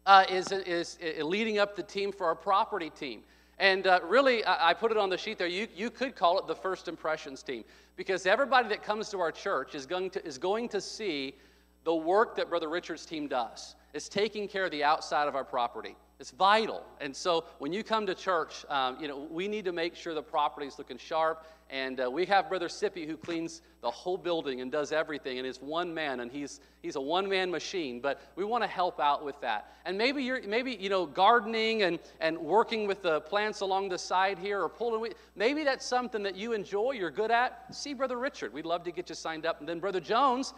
uh, 0.06 0.26
is, 0.30 0.52
is, 0.52 0.98
is 1.00 1.24
leading 1.24 1.58
up 1.58 1.76
the 1.78 1.84
team 1.84 2.12
for 2.12 2.28
our 2.28 2.36
property 2.36 2.90
team. 2.90 3.24
And 3.60 3.88
uh, 3.88 4.00
really, 4.04 4.44
I, 4.46 4.70
I 4.70 4.74
put 4.74 4.92
it 4.92 4.98
on 4.98 5.10
the 5.10 5.18
sheet 5.18 5.38
there. 5.38 5.48
You, 5.48 5.68
you 5.76 5.90
could 5.90 6.16
call 6.16 6.38
it 6.40 6.48
the 6.48 6.56
first 6.56 6.88
impressions 6.88 7.42
team 7.42 7.64
because 7.96 8.26
everybody 8.26 8.70
that 8.70 8.84
comes 8.84 9.10
to 9.10 9.20
our 9.20 9.32
church 9.32 9.74
is 9.74 9.86
going 9.86 10.12
to, 10.12 10.26
is 10.26 10.38
going 10.38 10.70
to 10.70 10.82
see 10.82 11.36
the 11.84 11.96
work 11.96 12.36
that 12.36 12.50
Brother 12.50 12.70
Richard's 12.70 13.06
team 13.06 13.28
does. 13.28 13.76
It's 13.94 14.10
taking 14.10 14.48
care 14.48 14.66
of 14.66 14.72
the 14.72 14.84
outside 14.84 15.28
of 15.28 15.36
our 15.36 15.44
property. 15.44 15.96
It's 16.20 16.32
vital. 16.32 16.84
And 17.00 17.16
so 17.16 17.46
when 17.60 17.72
you 17.72 17.84
come 17.84 18.08
to 18.08 18.16
church, 18.16 18.66
um, 18.70 18.98
you 19.00 19.08
know, 19.08 19.28
we 19.30 19.48
need 19.48 19.66
to 19.66 19.72
make 19.72 19.96
sure 19.96 20.16
the 20.16 20.24
property 20.24 20.66
is 20.66 20.80
looking 20.80 20.98
sharp. 20.98 21.46
And 21.70 22.00
uh, 22.00 22.10
we 22.10 22.26
have 22.26 22.50
Brother 22.50 22.70
Sippy 22.70 23.06
who 23.06 23.18
cleans 23.18 23.62
the 23.82 23.92
whole 23.92 24.18
building 24.18 24.62
and 24.62 24.72
does 24.72 24.92
everything 24.92 25.38
and 25.38 25.46
is 25.46 25.62
one 25.62 25.94
man 25.94 26.22
and 26.22 26.32
he's, 26.32 26.62
he's 26.82 26.96
a 26.96 27.02
one-man 27.02 27.52
machine. 27.52 28.00
But 28.00 28.22
we 28.36 28.46
want 28.46 28.64
to 28.64 28.68
help 28.68 29.00
out 29.00 29.24
with 29.24 29.40
that. 29.42 29.74
And 29.86 29.98
maybe 29.98 30.24
you're, 30.24 30.42
maybe, 30.48 30.72
you 30.80 30.90
know, 30.90 31.06
gardening 31.06 31.84
and, 31.84 32.00
and 32.20 32.38
working 32.38 32.88
with 32.88 33.04
the 33.04 33.22
plants 33.22 33.60
along 33.60 33.90
the 33.90 33.98
side 33.98 34.40
here 34.40 34.64
or 34.64 34.70
pulling, 34.70 35.14
maybe 35.36 35.64
that's 35.64 35.86
something 35.86 36.24
that 36.24 36.36
you 36.36 36.54
enjoy, 36.54 36.94
you're 36.94 37.12
good 37.12 37.32
at. 37.32 37.76
See 37.76 37.94
Brother 37.94 38.18
Richard. 38.18 38.54
We'd 38.54 38.66
love 38.66 38.84
to 38.86 38.92
get 38.92 39.10
you 39.10 39.16
signed 39.16 39.46
up. 39.46 39.60
And 39.60 39.70
then 39.70 39.80
Brother 39.80 40.00
Jones, 40.00 40.54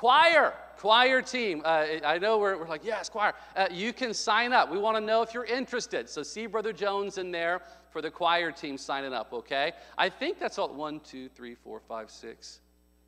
Choir, 0.00 0.54
choir 0.78 1.20
team. 1.20 1.60
Uh, 1.62 1.84
I 2.06 2.16
know 2.16 2.38
we're, 2.38 2.56
we're 2.56 2.66
like, 2.66 2.86
yes, 2.86 3.10
choir. 3.10 3.34
Uh, 3.54 3.66
you 3.70 3.92
can 3.92 4.14
sign 4.14 4.50
up. 4.50 4.72
We 4.72 4.78
want 4.78 4.96
to 4.96 5.00
know 5.02 5.20
if 5.20 5.34
you're 5.34 5.44
interested. 5.44 6.08
So 6.08 6.22
see 6.22 6.46
Brother 6.46 6.72
Jones 6.72 7.18
in 7.18 7.30
there 7.30 7.60
for 7.90 8.00
the 8.00 8.10
choir 8.10 8.50
team 8.50 8.78
signing 8.78 9.12
up, 9.12 9.30
okay? 9.34 9.72
I 9.98 10.08
think 10.08 10.38
that's 10.38 10.58
all. 10.58 10.72
One, 10.72 11.00
two, 11.00 11.28
three, 11.28 11.54
four, 11.54 11.82
five, 11.86 12.10
six, 12.10 12.60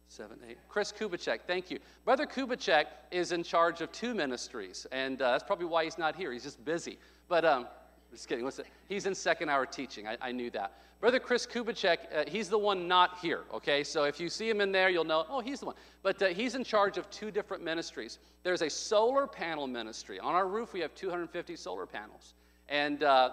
seven, 0.08 0.36
eight. 0.46 0.58
Chris 0.68 0.92
Kubicek, 0.92 1.38
thank 1.46 1.70
you. 1.70 1.78
Brother 2.04 2.26
Kubicek 2.26 2.84
is 3.10 3.32
in 3.32 3.42
charge 3.42 3.80
of 3.80 3.90
two 3.90 4.12
ministries, 4.12 4.86
and 4.92 5.22
uh, 5.22 5.30
that's 5.30 5.44
probably 5.44 5.64
why 5.64 5.84
he's 5.84 5.96
not 5.96 6.14
here. 6.14 6.30
He's 6.30 6.42
just 6.42 6.62
busy. 6.62 6.98
But 7.26 7.46
um, 7.46 7.68
Just 8.12 8.28
kidding. 8.28 8.46
It? 8.46 8.66
He's 8.88 9.06
in 9.06 9.14
second 9.14 9.48
hour 9.48 9.66
teaching. 9.66 10.06
I, 10.06 10.16
I 10.20 10.32
knew 10.32 10.50
that. 10.50 10.72
Brother 11.00 11.18
Chris 11.18 11.46
Kubicek, 11.46 11.98
uh, 12.14 12.24
he's 12.28 12.48
the 12.48 12.58
one 12.58 12.86
not 12.86 13.18
here, 13.18 13.40
okay? 13.52 13.82
So 13.82 14.04
if 14.04 14.20
you 14.20 14.28
see 14.28 14.48
him 14.48 14.60
in 14.60 14.70
there, 14.70 14.88
you'll 14.88 15.02
know, 15.02 15.26
oh, 15.28 15.40
he's 15.40 15.58
the 15.58 15.66
one. 15.66 15.74
But 16.02 16.22
uh, 16.22 16.26
he's 16.28 16.54
in 16.54 16.62
charge 16.62 16.96
of 16.96 17.10
two 17.10 17.32
different 17.32 17.64
ministries. 17.64 18.20
There's 18.44 18.62
a 18.62 18.70
solar 18.70 19.26
panel 19.26 19.66
ministry. 19.66 20.20
On 20.20 20.34
our 20.34 20.46
roof, 20.46 20.72
we 20.72 20.80
have 20.80 20.94
250 20.94 21.56
solar 21.56 21.86
panels. 21.86 22.34
And 22.68 23.02
uh, 23.02 23.30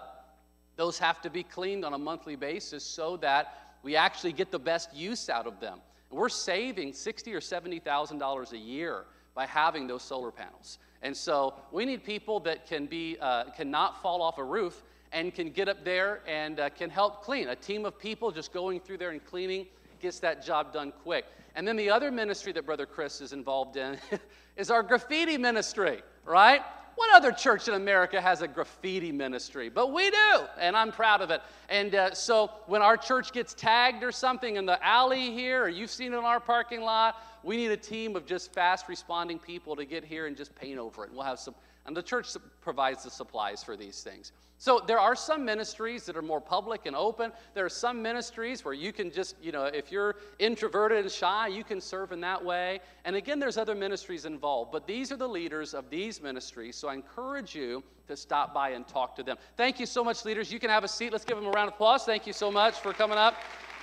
those 0.76 0.98
have 0.98 1.20
to 1.22 1.30
be 1.30 1.42
cleaned 1.42 1.84
on 1.84 1.92
a 1.92 1.98
monthly 1.98 2.36
basis 2.36 2.82
so 2.82 3.16
that 3.18 3.76
we 3.82 3.96
actually 3.96 4.32
get 4.32 4.50
the 4.50 4.58
best 4.58 4.94
use 4.94 5.28
out 5.28 5.46
of 5.46 5.60
them. 5.60 5.78
And 6.10 6.18
we're 6.18 6.28
saving 6.28 6.92
sixty 6.92 7.34
or 7.34 7.40
seventy 7.40 7.78
thousand 7.78 8.18
dollars 8.18 8.52
a 8.52 8.58
year 8.58 9.04
by 9.34 9.46
having 9.46 9.86
those 9.86 10.02
solar 10.02 10.30
panels. 10.30 10.78
And 11.02 11.16
so 11.16 11.54
we 11.72 11.84
need 11.84 12.04
people 12.04 12.40
that 12.40 12.66
can 12.66 12.86
be 12.86 13.16
uh, 13.20 13.44
cannot 13.56 14.02
fall 14.02 14.22
off 14.22 14.38
a 14.38 14.44
roof 14.44 14.82
and 15.12 15.34
can 15.34 15.50
get 15.50 15.68
up 15.68 15.84
there 15.84 16.20
and 16.26 16.60
uh, 16.60 16.70
can 16.70 16.90
help 16.90 17.22
clean. 17.22 17.48
A 17.48 17.56
team 17.56 17.84
of 17.84 17.98
people 17.98 18.30
just 18.30 18.52
going 18.52 18.80
through 18.80 18.98
there 18.98 19.10
and 19.10 19.24
cleaning 19.24 19.66
gets 20.00 20.20
that 20.20 20.44
job 20.44 20.72
done 20.72 20.92
quick. 21.02 21.24
And 21.54 21.66
then 21.66 21.76
the 21.76 21.90
other 21.90 22.10
ministry 22.10 22.52
that 22.52 22.64
Brother 22.64 22.86
Chris 22.86 23.20
is 23.20 23.32
involved 23.32 23.76
in 23.76 23.98
is 24.56 24.70
our 24.70 24.82
graffiti 24.82 25.36
ministry, 25.36 26.02
right? 26.24 26.62
What 27.00 27.16
other 27.16 27.32
church 27.32 27.66
in 27.66 27.72
America 27.72 28.20
has 28.20 28.42
a 28.42 28.46
graffiti 28.46 29.10
ministry? 29.10 29.70
But 29.70 29.90
we 29.90 30.10
do, 30.10 30.40
and 30.58 30.76
I'm 30.76 30.92
proud 30.92 31.22
of 31.22 31.30
it. 31.30 31.40
And 31.70 31.94
uh, 31.94 32.12
so 32.12 32.50
when 32.66 32.82
our 32.82 32.98
church 32.98 33.32
gets 33.32 33.54
tagged 33.54 34.04
or 34.04 34.12
something 34.12 34.56
in 34.56 34.66
the 34.66 34.78
alley 34.86 35.30
here, 35.30 35.62
or 35.62 35.68
you've 35.70 35.88
seen 35.88 36.12
it 36.12 36.18
in 36.18 36.24
our 36.24 36.40
parking 36.40 36.82
lot, 36.82 37.16
we 37.42 37.56
need 37.56 37.70
a 37.70 37.76
team 37.78 38.16
of 38.16 38.26
just 38.26 38.52
fast 38.52 38.86
responding 38.86 39.38
people 39.38 39.74
to 39.76 39.86
get 39.86 40.04
here 40.04 40.26
and 40.26 40.36
just 40.36 40.54
paint 40.54 40.78
over 40.78 41.04
it. 41.04 41.06
And 41.06 41.16
we'll 41.16 41.24
have 41.24 41.38
some, 41.38 41.54
and 41.86 41.96
the 41.96 42.02
church 42.02 42.28
provides 42.60 43.04
the 43.04 43.10
supplies 43.10 43.62
for 43.62 43.76
these 43.76 44.02
things. 44.02 44.32
So 44.58 44.78
there 44.86 44.98
are 44.98 45.16
some 45.16 45.46
ministries 45.46 46.04
that 46.04 46.18
are 46.18 46.22
more 46.22 46.40
public 46.40 46.84
and 46.84 46.94
open. 46.94 47.32
There 47.54 47.64
are 47.64 47.70
some 47.70 48.02
ministries 48.02 48.62
where 48.62 48.74
you 48.74 48.92
can 48.92 49.10
just, 49.10 49.36
you 49.42 49.52
know, 49.52 49.64
if 49.64 49.90
you're 49.90 50.16
introverted 50.38 50.98
and 50.98 51.10
shy, 51.10 51.48
you 51.48 51.64
can 51.64 51.80
serve 51.80 52.12
in 52.12 52.20
that 52.20 52.44
way. 52.44 52.80
And 53.06 53.16
again, 53.16 53.38
there's 53.38 53.56
other 53.56 53.74
ministries 53.74 54.26
involved. 54.26 54.70
But 54.70 54.86
these 54.86 55.10
are 55.12 55.16
the 55.16 55.26
leaders 55.26 55.72
of 55.72 55.88
these 55.88 56.20
ministries. 56.20 56.76
So 56.76 56.88
I 56.88 56.94
encourage 56.94 57.54
you 57.54 57.82
to 58.06 58.14
stop 58.14 58.52
by 58.52 58.70
and 58.70 58.86
talk 58.86 59.16
to 59.16 59.22
them. 59.22 59.38
Thank 59.56 59.80
you 59.80 59.86
so 59.86 60.04
much, 60.04 60.26
leaders. 60.26 60.52
You 60.52 60.58
can 60.58 60.68
have 60.68 60.84
a 60.84 60.88
seat. 60.88 61.10
Let's 61.10 61.24
give 61.24 61.38
them 61.38 61.46
a 61.46 61.50
round 61.50 61.68
of 61.68 61.74
applause. 61.74 62.04
Thank 62.04 62.26
you 62.26 62.34
so 62.34 62.50
much 62.50 62.80
for 62.80 62.92
coming 62.92 63.16
up. 63.16 63.36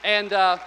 And, 0.03 0.31
uh, 0.31 0.59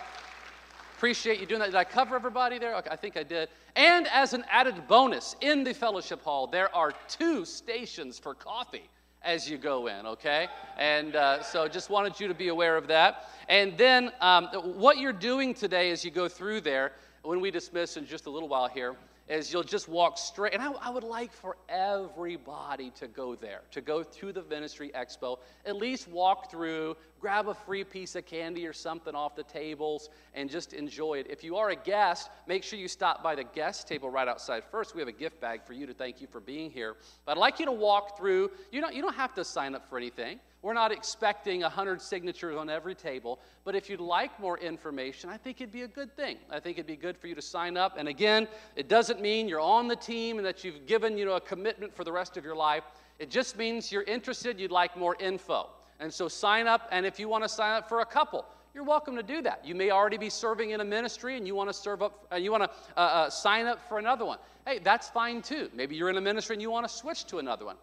Appreciate 1.00 1.40
you 1.40 1.46
doing 1.46 1.60
that. 1.60 1.68
Did 1.68 1.76
I 1.76 1.84
cover 1.84 2.14
everybody 2.14 2.58
there? 2.58 2.76
Okay, 2.76 2.90
I 2.90 2.94
think 2.94 3.16
I 3.16 3.22
did. 3.22 3.48
And 3.74 4.06
as 4.08 4.34
an 4.34 4.44
added 4.50 4.86
bonus, 4.86 5.34
in 5.40 5.64
the 5.64 5.72
fellowship 5.72 6.22
hall, 6.22 6.46
there 6.46 6.76
are 6.76 6.92
two 7.08 7.46
stations 7.46 8.18
for 8.18 8.34
coffee 8.34 8.84
as 9.22 9.48
you 9.48 9.56
go 9.56 9.86
in, 9.86 10.04
okay? 10.04 10.48
And 10.76 11.16
uh, 11.16 11.42
so 11.42 11.66
just 11.68 11.88
wanted 11.88 12.20
you 12.20 12.28
to 12.28 12.34
be 12.34 12.48
aware 12.48 12.76
of 12.76 12.86
that. 12.88 13.30
And 13.48 13.78
then 13.78 14.12
um, 14.20 14.48
what 14.78 14.98
you're 14.98 15.14
doing 15.14 15.54
today 15.54 15.90
as 15.90 16.04
you 16.04 16.10
go 16.10 16.28
through 16.28 16.60
there, 16.60 16.92
when 17.22 17.40
we 17.40 17.50
dismiss 17.50 17.96
in 17.96 18.04
just 18.04 18.26
a 18.26 18.30
little 18.30 18.50
while 18.50 18.68
here, 18.68 18.94
is 19.30 19.52
you'll 19.52 19.62
just 19.62 19.88
walk 19.88 20.18
straight. 20.18 20.52
And 20.52 20.60
I, 20.62 20.72
I, 20.72 20.90
would 20.90 21.04
like 21.04 21.32
for 21.32 21.56
everybody 21.68 22.90
to 22.96 23.06
go 23.06 23.36
there, 23.36 23.60
to 23.70 23.80
go 23.80 24.02
to 24.02 24.32
the 24.32 24.42
Ministry 24.42 24.90
Expo, 24.92 25.38
at 25.64 25.76
least 25.76 26.08
walk 26.08 26.50
through, 26.50 26.96
grab 27.20 27.46
a 27.46 27.54
free 27.54 27.84
piece 27.84 28.16
of 28.16 28.26
candy 28.26 28.66
or 28.66 28.72
something 28.72 29.14
off 29.14 29.36
the 29.36 29.44
tables, 29.44 30.08
and 30.34 30.50
just 30.50 30.72
enjoy 30.72 31.18
it. 31.18 31.28
If 31.30 31.44
you 31.44 31.56
are 31.56 31.70
a 31.70 31.76
guest, 31.76 32.28
make 32.48 32.64
sure 32.64 32.78
you 32.78 32.88
stop 32.88 33.22
by 33.22 33.36
the 33.36 33.44
guest 33.44 33.86
table 33.86 34.10
right 34.10 34.26
outside 34.26 34.64
first. 34.64 34.96
We 34.96 35.00
have 35.00 35.08
a 35.08 35.12
gift 35.12 35.40
bag 35.40 35.64
for 35.64 35.74
you 35.74 35.86
to 35.86 35.94
thank 35.94 36.20
you 36.20 36.26
for 36.26 36.40
being 36.40 36.70
here. 36.70 36.96
But 37.24 37.32
I'd 37.36 37.40
like 37.40 37.60
you 37.60 37.66
to 37.66 37.72
walk 37.72 38.18
through. 38.18 38.50
You 38.72 38.80
don't, 38.80 38.94
you 38.94 39.00
don't 39.00 39.14
have 39.14 39.34
to 39.34 39.44
sign 39.44 39.76
up 39.76 39.88
for 39.88 39.96
anything. 39.96 40.40
We're 40.62 40.74
not 40.74 40.92
expecting 40.92 41.62
100 41.62 42.02
signatures 42.02 42.56
on 42.56 42.68
every 42.68 42.94
table, 42.94 43.40
but 43.64 43.74
if 43.74 43.88
you'd 43.88 44.00
like 44.00 44.38
more 44.38 44.58
information, 44.58 45.30
I 45.30 45.38
think 45.38 45.60
it'd 45.60 45.72
be 45.72 45.82
a 45.82 45.88
good 45.88 46.14
thing. 46.14 46.36
I 46.50 46.60
think 46.60 46.76
it'd 46.76 46.86
be 46.86 46.96
good 46.96 47.16
for 47.16 47.28
you 47.28 47.34
to 47.34 47.42
sign 47.42 47.78
up. 47.78 47.94
And 47.96 48.08
again, 48.08 48.46
it 48.76 48.86
doesn't 48.86 49.22
mean 49.22 49.48
you're 49.48 49.60
on 49.60 49.88
the 49.88 49.96
team 49.96 50.36
and 50.36 50.46
that 50.46 50.62
you've 50.62 50.86
given 50.86 51.16
you 51.16 51.24
know, 51.24 51.36
a 51.36 51.40
commitment 51.40 51.94
for 51.94 52.04
the 52.04 52.12
rest 52.12 52.36
of 52.36 52.44
your 52.44 52.56
life. 52.56 52.84
It 53.18 53.30
just 53.30 53.56
means 53.56 53.90
you're 53.90 54.02
interested, 54.02 54.60
you'd 54.60 54.70
like 54.70 54.96
more 54.98 55.16
info. 55.18 55.68
And 55.98 56.12
so 56.12 56.28
sign 56.28 56.66
up, 56.66 56.88
and 56.92 57.06
if 57.06 57.18
you 57.18 57.28
want 57.28 57.44
to 57.44 57.48
sign 57.48 57.76
up 57.76 57.88
for 57.88 58.00
a 58.00 58.06
couple, 58.06 58.44
you're 58.74 58.84
welcome 58.84 59.16
to 59.16 59.22
do 59.22 59.42
that. 59.42 59.64
You 59.64 59.74
may 59.74 59.90
already 59.90 60.16
be 60.16 60.30
serving 60.30 60.70
in 60.70 60.80
a 60.80 60.84
ministry 60.84 61.36
and 61.36 61.46
you 61.46 61.54
want 61.54 61.70
to 61.70 61.74
serve 61.74 62.02
up, 62.02 62.26
uh, 62.32 62.36
you 62.36 62.52
want 62.52 62.64
to 62.64 62.70
uh, 62.96 63.00
uh, 63.00 63.30
sign 63.30 63.66
up 63.66 63.86
for 63.88 63.98
another 63.98 64.24
one. 64.24 64.38
Hey, 64.66 64.78
that's 64.78 65.08
fine 65.08 65.42
too. 65.42 65.70
Maybe 65.74 65.96
you're 65.96 66.10
in 66.10 66.16
a 66.16 66.20
ministry 66.20 66.54
and 66.54 66.62
you 66.62 66.70
want 66.70 66.86
to 66.86 66.94
switch 66.94 67.24
to 67.26 67.38
another 67.38 67.64
one. 67.64 67.76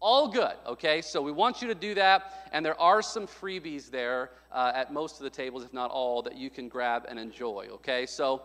All 0.00 0.28
good, 0.28 0.54
okay? 0.66 1.02
So 1.02 1.20
we 1.20 1.32
want 1.32 1.60
you 1.60 1.68
to 1.68 1.74
do 1.74 1.94
that, 1.94 2.48
and 2.52 2.64
there 2.64 2.80
are 2.80 3.02
some 3.02 3.26
freebies 3.26 3.90
there 3.90 4.30
uh, 4.52 4.72
at 4.74 4.92
most 4.92 5.16
of 5.16 5.24
the 5.24 5.30
tables, 5.30 5.64
if 5.64 5.72
not 5.72 5.90
all, 5.90 6.22
that 6.22 6.36
you 6.36 6.50
can 6.50 6.68
grab 6.68 7.06
and 7.08 7.18
enjoy, 7.18 7.66
okay? 7.72 8.06
So 8.06 8.42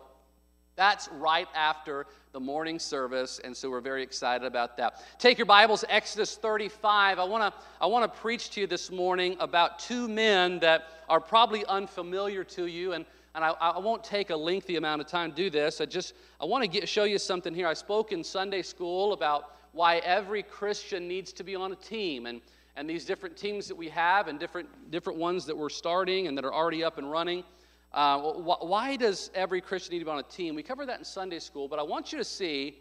that's 0.76 1.08
right 1.12 1.46
after 1.54 2.06
the 2.32 2.40
morning 2.40 2.80
service, 2.80 3.40
and 3.44 3.56
so 3.56 3.70
we're 3.70 3.80
very 3.80 4.02
excited 4.02 4.44
about 4.44 4.76
that. 4.78 5.00
Take 5.20 5.38
your 5.38 5.46
Bibles, 5.46 5.84
Exodus 5.88 6.34
35. 6.34 7.20
I 7.20 7.24
want 7.24 7.54
to 7.54 7.60
I 7.80 7.86
want 7.86 8.12
to 8.12 8.20
preach 8.20 8.50
to 8.50 8.60
you 8.60 8.66
this 8.66 8.90
morning 8.90 9.36
about 9.38 9.78
two 9.78 10.08
men 10.08 10.58
that 10.58 10.88
are 11.08 11.20
probably 11.20 11.64
unfamiliar 11.66 12.42
to 12.42 12.66
you, 12.66 12.94
and 12.94 13.06
and 13.36 13.44
I, 13.44 13.50
I 13.50 13.78
won't 13.78 14.02
take 14.02 14.30
a 14.30 14.36
lengthy 14.36 14.74
amount 14.74 15.00
of 15.00 15.06
time 15.06 15.30
to 15.30 15.36
do 15.36 15.50
this. 15.50 15.80
I 15.80 15.86
just 15.86 16.14
I 16.40 16.44
want 16.44 16.72
to 16.72 16.86
show 16.86 17.04
you 17.04 17.18
something 17.18 17.54
here. 17.54 17.68
I 17.68 17.74
spoke 17.74 18.10
in 18.10 18.24
Sunday 18.24 18.62
school 18.62 19.12
about 19.12 19.50
why 19.74 19.96
every 19.98 20.42
Christian 20.42 21.06
needs 21.06 21.32
to 21.34 21.44
be 21.44 21.54
on 21.54 21.72
a 21.72 21.76
team. 21.76 22.26
And, 22.26 22.40
and 22.76 22.88
these 22.88 23.04
different 23.04 23.36
teams 23.36 23.66
that 23.68 23.74
we 23.74 23.88
have, 23.88 24.28
and 24.28 24.38
different, 24.38 24.68
different 24.90 25.18
ones 25.18 25.44
that 25.46 25.56
we're 25.56 25.68
starting 25.68 26.28
and 26.28 26.38
that 26.38 26.44
are 26.44 26.54
already 26.54 26.82
up 26.82 26.96
and 26.96 27.10
running. 27.10 27.44
Uh, 27.92 28.18
wh- 28.18 28.64
why 28.64 28.96
does 28.96 29.30
every 29.34 29.60
Christian 29.60 29.94
need 29.94 29.98
to 29.98 30.04
be 30.04 30.10
on 30.10 30.18
a 30.18 30.22
team? 30.22 30.54
We 30.54 30.62
covered 30.62 30.88
that 30.88 30.98
in 30.98 31.04
Sunday 31.04 31.40
school, 31.40 31.68
but 31.68 31.78
I 31.78 31.82
want 31.82 32.12
you 32.12 32.18
to 32.18 32.24
see 32.24 32.78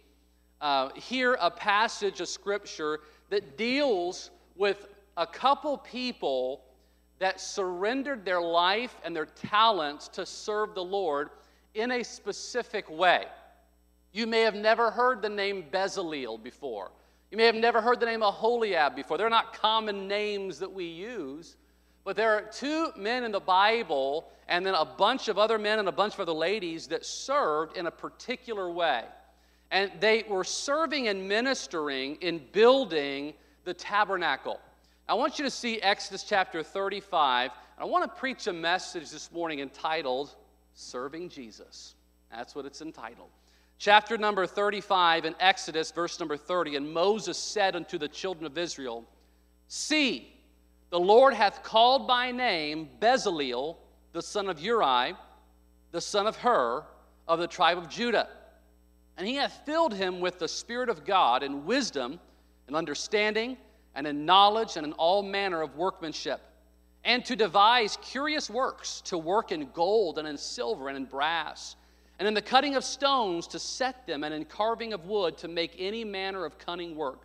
uh, 0.61 0.89
here 0.95 1.37
a 1.41 1.51
passage 1.51 2.21
of 2.21 2.27
Scripture 2.27 3.01
that 3.29 3.57
deals 3.57 4.29
with 4.55 4.87
a 5.17 5.27
couple 5.27 5.77
people 5.77 6.61
that 7.19 7.39
surrendered 7.39 8.23
their 8.23 8.41
life 8.41 8.95
and 9.03 9.15
their 9.15 9.25
talents 9.25 10.07
to 10.09 10.25
serve 10.25 10.73
the 10.75 10.83
Lord 10.83 11.29
in 11.73 11.91
a 11.91 12.03
specific 12.03 12.89
way. 12.89 13.25
You 14.13 14.27
may 14.27 14.41
have 14.41 14.55
never 14.55 14.91
heard 14.91 15.21
the 15.21 15.29
name 15.29 15.65
Bezalel 15.71 16.41
before. 16.41 16.91
You 17.31 17.37
may 17.37 17.45
have 17.45 17.55
never 17.55 17.81
heard 17.81 17.99
the 17.99 18.05
name 18.05 18.21
Aholiab 18.21 18.95
before. 18.95 19.17
They're 19.17 19.27
not 19.27 19.53
common 19.53 20.07
names 20.07 20.59
that 20.59 20.71
we 20.71 20.85
use. 20.85 21.57
But 22.03 22.15
there 22.15 22.31
are 22.31 22.41
two 22.41 22.91
men 22.95 23.23
in 23.23 23.31
the 23.31 23.39
Bible, 23.39 24.29
and 24.47 24.63
then 24.63 24.75
a 24.75 24.85
bunch 24.85 25.29
of 25.29 25.39
other 25.39 25.57
men 25.57 25.79
and 25.79 25.87
a 25.87 25.91
bunch 25.91 26.13
of 26.13 26.19
other 26.19 26.33
ladies 26.33 26.87
that 26.87 27.05
served 27.05 27.75
in 27.75 27.87
a 27.87 27.91
particular 27.91 28.69
way. 28.69 29.03
And 29.71 29.91
they 29.99 30.25
were 30.29 30.43
serving 30.43 31.07
and 31.07 31.27
ministering 31.27 32.15
in 32.21 32.41
building 32.51 33.33
the 33.63 33.73
tabernacle. 33.73 34.59
I 35.09 35.15
want 35.15 35.39
you 35.39 35.45
to 35.45 35.51
see 35.51 35.81
Exodus 35.81 36.23
chapter 36.23 36.61
35. 36.61 37.49
I 37.79 37.85
want 37.85 38.03
to 38.03 38.19
preach 38.19 38.45
a 38.45 38.53
message 38.53 39.09
this 39.09 39.31
morning 39.31 39.59
entitled 39.59 40.35
Serving 40.75 41.29
Jesus. 41.29 41.95
That's 42.29 42.53
what 42.53 42.65
it's 42.65 42.81
entitled. 42.81 43.29
Chapter 43.77 44.17
number 44.17 44.45
35 44.45 45.25
in 45.25 45.35
Exodus, 45.39 45.91
verse 45.91 46.19
number 46.19 46.37
30. 46.37 46.77
And 46.77 46.93
Moses 46.93 47.37
said 47.37 47.75
unto 47.75 47.97
the 47.97 48.07
children 48.07 48.45
of 48.45 48.57
Israel, 48.57 49.03
See, 49.67 50.33
the 50.89 50.99
Lord 50.99 51.33
hath 51.33 51.63
called 51.63 52.07
by 52.07 52.31
name 52.31 52.89
Bezalel, 52.99 53.77
the 54.13 54.21
son 54.21 54.47
of 54.47 54.59
Uri, 54.59 55.15
the 55.91 56.01
son 56.01 56.27
of 56.27 56.37
Hur, 56.37 56.83
of 57.27 57.39
the 57.39 57.47
tribe 57.47 57.77
of 57.77 57.89
Judah. 57.89 58.29
And 59.17 59.27
he 59.27 59.35
hath 59.35 59.65
filled 59.65 59.93
him 59.93 60.19
with 60.19 60.39
the 60.39 60.47
Spirit 60.47 60.89
of 60.89 61.05
God 61.05 61.43
in 61.43 61.65
wisdom 61.65 62.19
and 62.67 62.75
understanding 62.75 63.57
and 63.95 64.07
in 64.07 64.25
knowledge 64.25 64.77
and 64.77 64.85
in 64.85 64.93
all 64.93 65.21
manner 65.21 65.61
of 65.61 65.75
workmanship, 65.75 66.41
and 67.03 67.23
to 67.25 67.35
devise 67.35 67.97
curious 68.01 68.49
works, 68.49 69.01
to 69.01 69.17
work 69.17 69.51
in 69.51 69.69
gold 69.73 70.17
and 70.17 70.27
in 70.27 70.37
silver 70.37 70.87
and 70.87 70.97
in 70.97 71.05
brass 71.05 71.75
and 72.19 72.27
in 72.27 72.33
the 72.33 72.41
cutting 72.41 72.75
of 72.75 72.83
stones 72.83 73.47
to 73.47 73.59
set 73.59 74.05
them, 74.05 74.23
and 74.23 74.33
in 74.33 74.45
carving 74.45 74.93
of 74.93 75.05
wood 75.05 75.37
to 75.39 75.47
make 75.47 75.75
any 75.77 76.03
manner 76.03 76.45
of 76.45 76.57
cunning 76.57 76.95
work. 76.95 77.21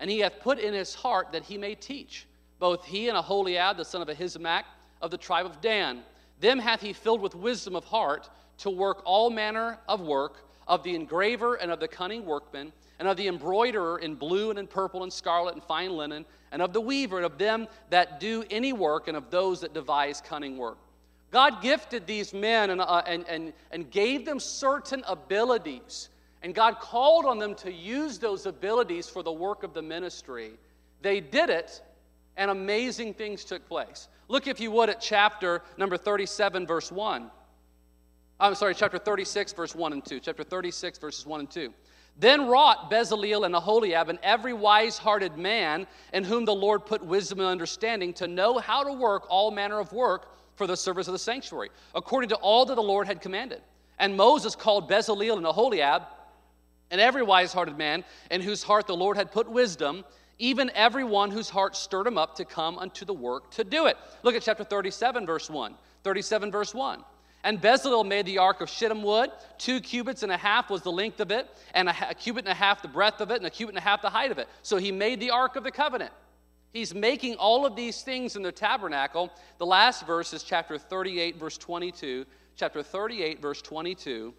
And 0.00 0.10
he 0.10 0.18
hath 0.20 0.40
put 0.40 0.58
in 0.58 0.74
his 0.74 0.94
heart 0.94 1.32
that 1.32 1.44
he 1.44 1.56
may 1.56 1.74
teach, 1.74 2.26
both 2.58 2.84
he 2.84 3.08
and 3.08 3.16
Aholiab, 3.16 3.76
the 3.76 3.84
son 3.84 4.02
of 4.02 4.08
Ahisamach, 4.08 4.64
of 5.00 5.10
the 5.10 5.16
tribe 5.18 5.46
of 5.46 5.60
Dan. 5.60 6.02
Them 6.40 6.58
hath 6.58 6.80
he 6.80 6.92
filled 6.92 7.20
with 7.20 7.34
wisdom 7.34 7.76
of 7.76 7.84
heart 7.84 8.28
to 8.58 8.70
work 8.70 9.02
all 9.04 9.30
manner 9.30 9.78
of 9.88 10.00
work, 10.00 10.48
of 10.66 10.82
the 10.82 10.94
engraver 10.94 11.54
and 11.54 11.70
of 11.70 11.80
the 11.80 11.88
cunning 11.88 12.26
workman, 12.26 12.72
and 12.98 13.06
of 13.06 13.16
the 13.16 13.28
embroiderer 13.28 13.98
in 13.98 14.14
blue 14.14 14.50
and 14.50 14.58
in 14.58 14.66
purple 14.66 15.02
and 15.02 15.12
scarlet 15.12 15.54
and 15.54 15.62
fine 15.62 15.96
linen, 15.96 16.24
and 16.50 16.60
of 16.60 16.72
the 16.72 16.80
weaver, 16.80 17.16
and 17.16 17.26
of 17.26 17.38
them 17.38 17.68
that 17.90 18.20
do 18.20 18.44
any 18.50 18.72
work, 18.72 19.08
and 19.08 19.16
of 19.16 19.30
those 19.30 19.60
that 19.60 19.74
devise 19.74 20.20
cunning 20.20 20.56
work. 20.56 20.78
God 21.30 21.60
gifted 21.60 22.06
these 22.06 22.32
men 22.32 22.70
and, 22.70 22.80
uh, 22.80 23.02
and, 23.06 23.26
and, 23.28 23.52
and 23.70 23.90
gave 23.90 24.24
them 24.24 24.38
certain 24.38 25.02
abilities. 25.06 26.08
And 26.42 26.54
God 26.54 26.78
called 26.78 27.24
on 27.24 27.38
them 27.38 27.54
to 27.56 27.72
use 27.72 28.18
those 28.18 28.46
abilities 28.46 29.08
for 29.08 29.22
the 29.22 29.32
work 29.32 29.62
of 29.62 29.74
the 29.74 29.82
ministry. 29.82 30.52
They 31.02 31.20
did 31.20 31.50
it, 31.50 31.82
and 32.36 32.50
amazing 32.50 33.14
things 33.14 33.44
took 33.44 33.66
place. 33.68 34.08
Look, 34.28 34.46
if 34.46 34.60
you 34.60 34.70
would, 34.70 34.88
at 34.88 35.00
chapter 35.00 35.62
number 35.76 35.96
37, 35.96 36.66
verse 36.66 36.92
1. 36.92 37.30
I'm 38.38 38.54
sorry, 38.54 38.74
chapter 38.74 38.98
36, 38.98 39.54
verse 39.54 39.74
1 39.74 39.92
and 39.94 40.04
2. 40.04 40.20
Chapter 40.20 40.44
36, 40.44 40.98
verses 40.98 41.26
1 41.26 41.40
and 41.40 41.50
2. 41.50 41.72
Then 42.18 42.48
wrought 42.48 42.90
Bezaleel 42.90 43.44
and 43.44 43.54
Aholiab 43.54 44.08
and 44.08 44.18
every 44.22 44.52
wise 44.52 44.98
hearted 44.98 45.36
man 45.36 45.86
in 46.12 46.24
whom 46.24 46.44
the 46.44 46.54
Lord 46.54 46.86
put 46.86 47.04
wisdom 47.04 47.40
and 47.40 47.48
understanding 47.48 48.12
to 48.14 48.26
know 48.26 48.58
how 48.58 48.84
to 48.84 48.92
work 48.92 49.26
all 49.28 49.50
manner 49.50 49.78
of 49.78 49.92
work 49.92 50.34
for 50.56 50.66
the 50.66 50.76
service 50.76 51.06
of 51.06 51.12
the 51.12 51.18
sanctuary, 51.18 51.70
according 51.94 52.30
to 52.30 52.36
all 52.36 52.66
that 52.66 52.74
the 52.74 52.82
Lord 52.82 53.06
had 53.06 53.20
commanded. 53.20 53.62
And 53.98 54.16
Moses 54.16 54.56
called 54.56 54.90
Bezaleel 54.90 55.36
and 55.36 55.46
Aholiab 55.46 56.02
and 56.90 57.00
every 57.00 57.22
wise 57.22 57.52
hearted 57.52 57.78
man 57.78 58.04
in 58.30 58.40
whose 58.40 58.62
heart 58.62 58.86
the 58.86 58.96
Lord 58.96 59.16
had 59.16 59.32
put 59.32 59.50
wisdom, 59.50 60.04
even 60.38 60.70
every 60.74 61.04
one 61.04 61.30
whose 61.30 61.48
heart 61.48 61.76
stirred 61.76 62.06
him 62.06 62.18
up 62.18 62.36
to 62.36 62.44
come 62.44 62.78
unto 62.78 63.04
the 63.04 63.14
work 63.14 63.50
to 63.52 63.64
do 63.64 63.86
it. 63.86 63.96
Look 64.22 64.34
at 64.34 64.42
chapter 64.42 64.64
37, 64.64 65.26
verse 65.26 65.48
1. 65.48 65.74
37, 66.04 66.50
verse 66.50 66.74
1. 66.74 67.02
And 67.44 67.60
Bezalel 67.60 68.06
made 68.06 68.26
the 68.26 68.38
ark 68.38 68.60
of 68.60 68.68
shittim 68.68 69.02
wood. 69.02 69.30
Two 69.56 69.80
cubits 69.80 70.22
and 70.22 70.32
a 70.32 70.36
half 70.36 70.68
was 70.68 70.82
the 70.82 70.90
length 70.90 71.20
of 71.20 71.30
it, 71.30 71.48
and 71.74 71.88
a, 71.88 72.10
a, 72.10 72.14
cubit 72.14 72.44
and 72.44 72.52
a 72.52 72.54
half 72.54 72.82
the 72.82 72.88
breadth 72.88 73.20
of 73.20 73.30
it, 73.30 73.36
and 73.36 73.46
a 73.46 73.50
cubit 73.50 73.74
and 73.74 73.78
a 73.78 73.88
half 73.88 74.02
the 74.02 74.10
height 74.10 74.30
of 74.30 74.38
it. 74.38 74.48
So 74.62 74.76
he 74.76 74.90
made 74.90 75.20
the 75.20 75.30
ark 75.30 75.56
of 75.56 75.62
the 75.62 75.70
covenant. 75.70 76.12
He's 76.76 76.94
making 76.94 77.36
all 77.36 77.64
of 77.64 77.74
these 77.74 78.02
things 78.02 78.36
in 78.36 78.42
the 78.42 78.52
tabernacle. 78.52 79.30
The 79.56 79.64
last 79.64 80.06
verse 80.06 80.34
is 80.34 80.42
chapter 80.42 80.76
38, 80.76 81.38
verse 81.38 81.56
22. 81.56 82.26
Chapter 82.54 82.82
38, 82.82 83.40
verse 83.40 83.62
22. 83.62 84.34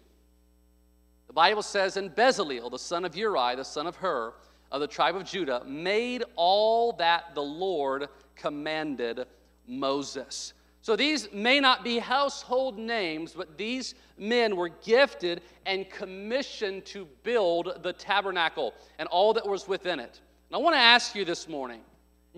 The 1.26 1.32
Bible 1.32 1.62
says, 1.62 1.96
And 1.96 2.14
Bezalel, 2.14 2.70
the 2.70 2.78
son 2.78 3.04
of 3.04 3.16
Uri, 3.16 3.56
the 3.56 3.64
son 3.64 3.88
of 3.88 3.96
Hur, 3.96 4.34
of 4.70 4.80
the 4.80 4.86
tribe 4.86 5.16
of 5.16 5.24
Judah, 5.24 5.64
made 5.66 6.22
all 6.36 6.92
that 6.92 7.34
the 7.34 7.42
Lord 7.42 8.08
commanded 8.36 9.26
Moses. 9.66 10.52
So 10.80 10.94
these 10.94 11.32
may 11.32 11.58
not 11.58 11.82
be 11.82 11.98
household 11.98 12.78
names, 12.78 13.32
but 13.32 13.58
these 13.58 13.96
men 14.16 14.54
were 14.54 14.68
gifted 14.68 15.42
and 15.66 15.90
commissioned 15.90 16.84
to 16.86 17.08
build 17.24 17.80
the 17.82 17.94
tabernacle 17.94 18.74
and 19.00 19.08
all 19.08 19.32
that 19.32 19.44
was 19.44 19.66
within 19.66 19.98
it. 19.98 20.20
And 20.50 20.54
I 20.54 20.58
want 20.58 20.76
to 20.76 20.80
ask 20.80 21.16
you 21.16 21.24
this 21.24 21.48
morning 21.48 21.80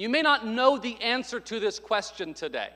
you 0.01 0.09
may 0.09 0.23
not 0.23 0.47
know 0.47 0.79
the 0.79 0.99
answer 1.03 1.39
to 1.39 1.61
this 1.61 1.79
question 1.79 2.33
today, 2.33 2.71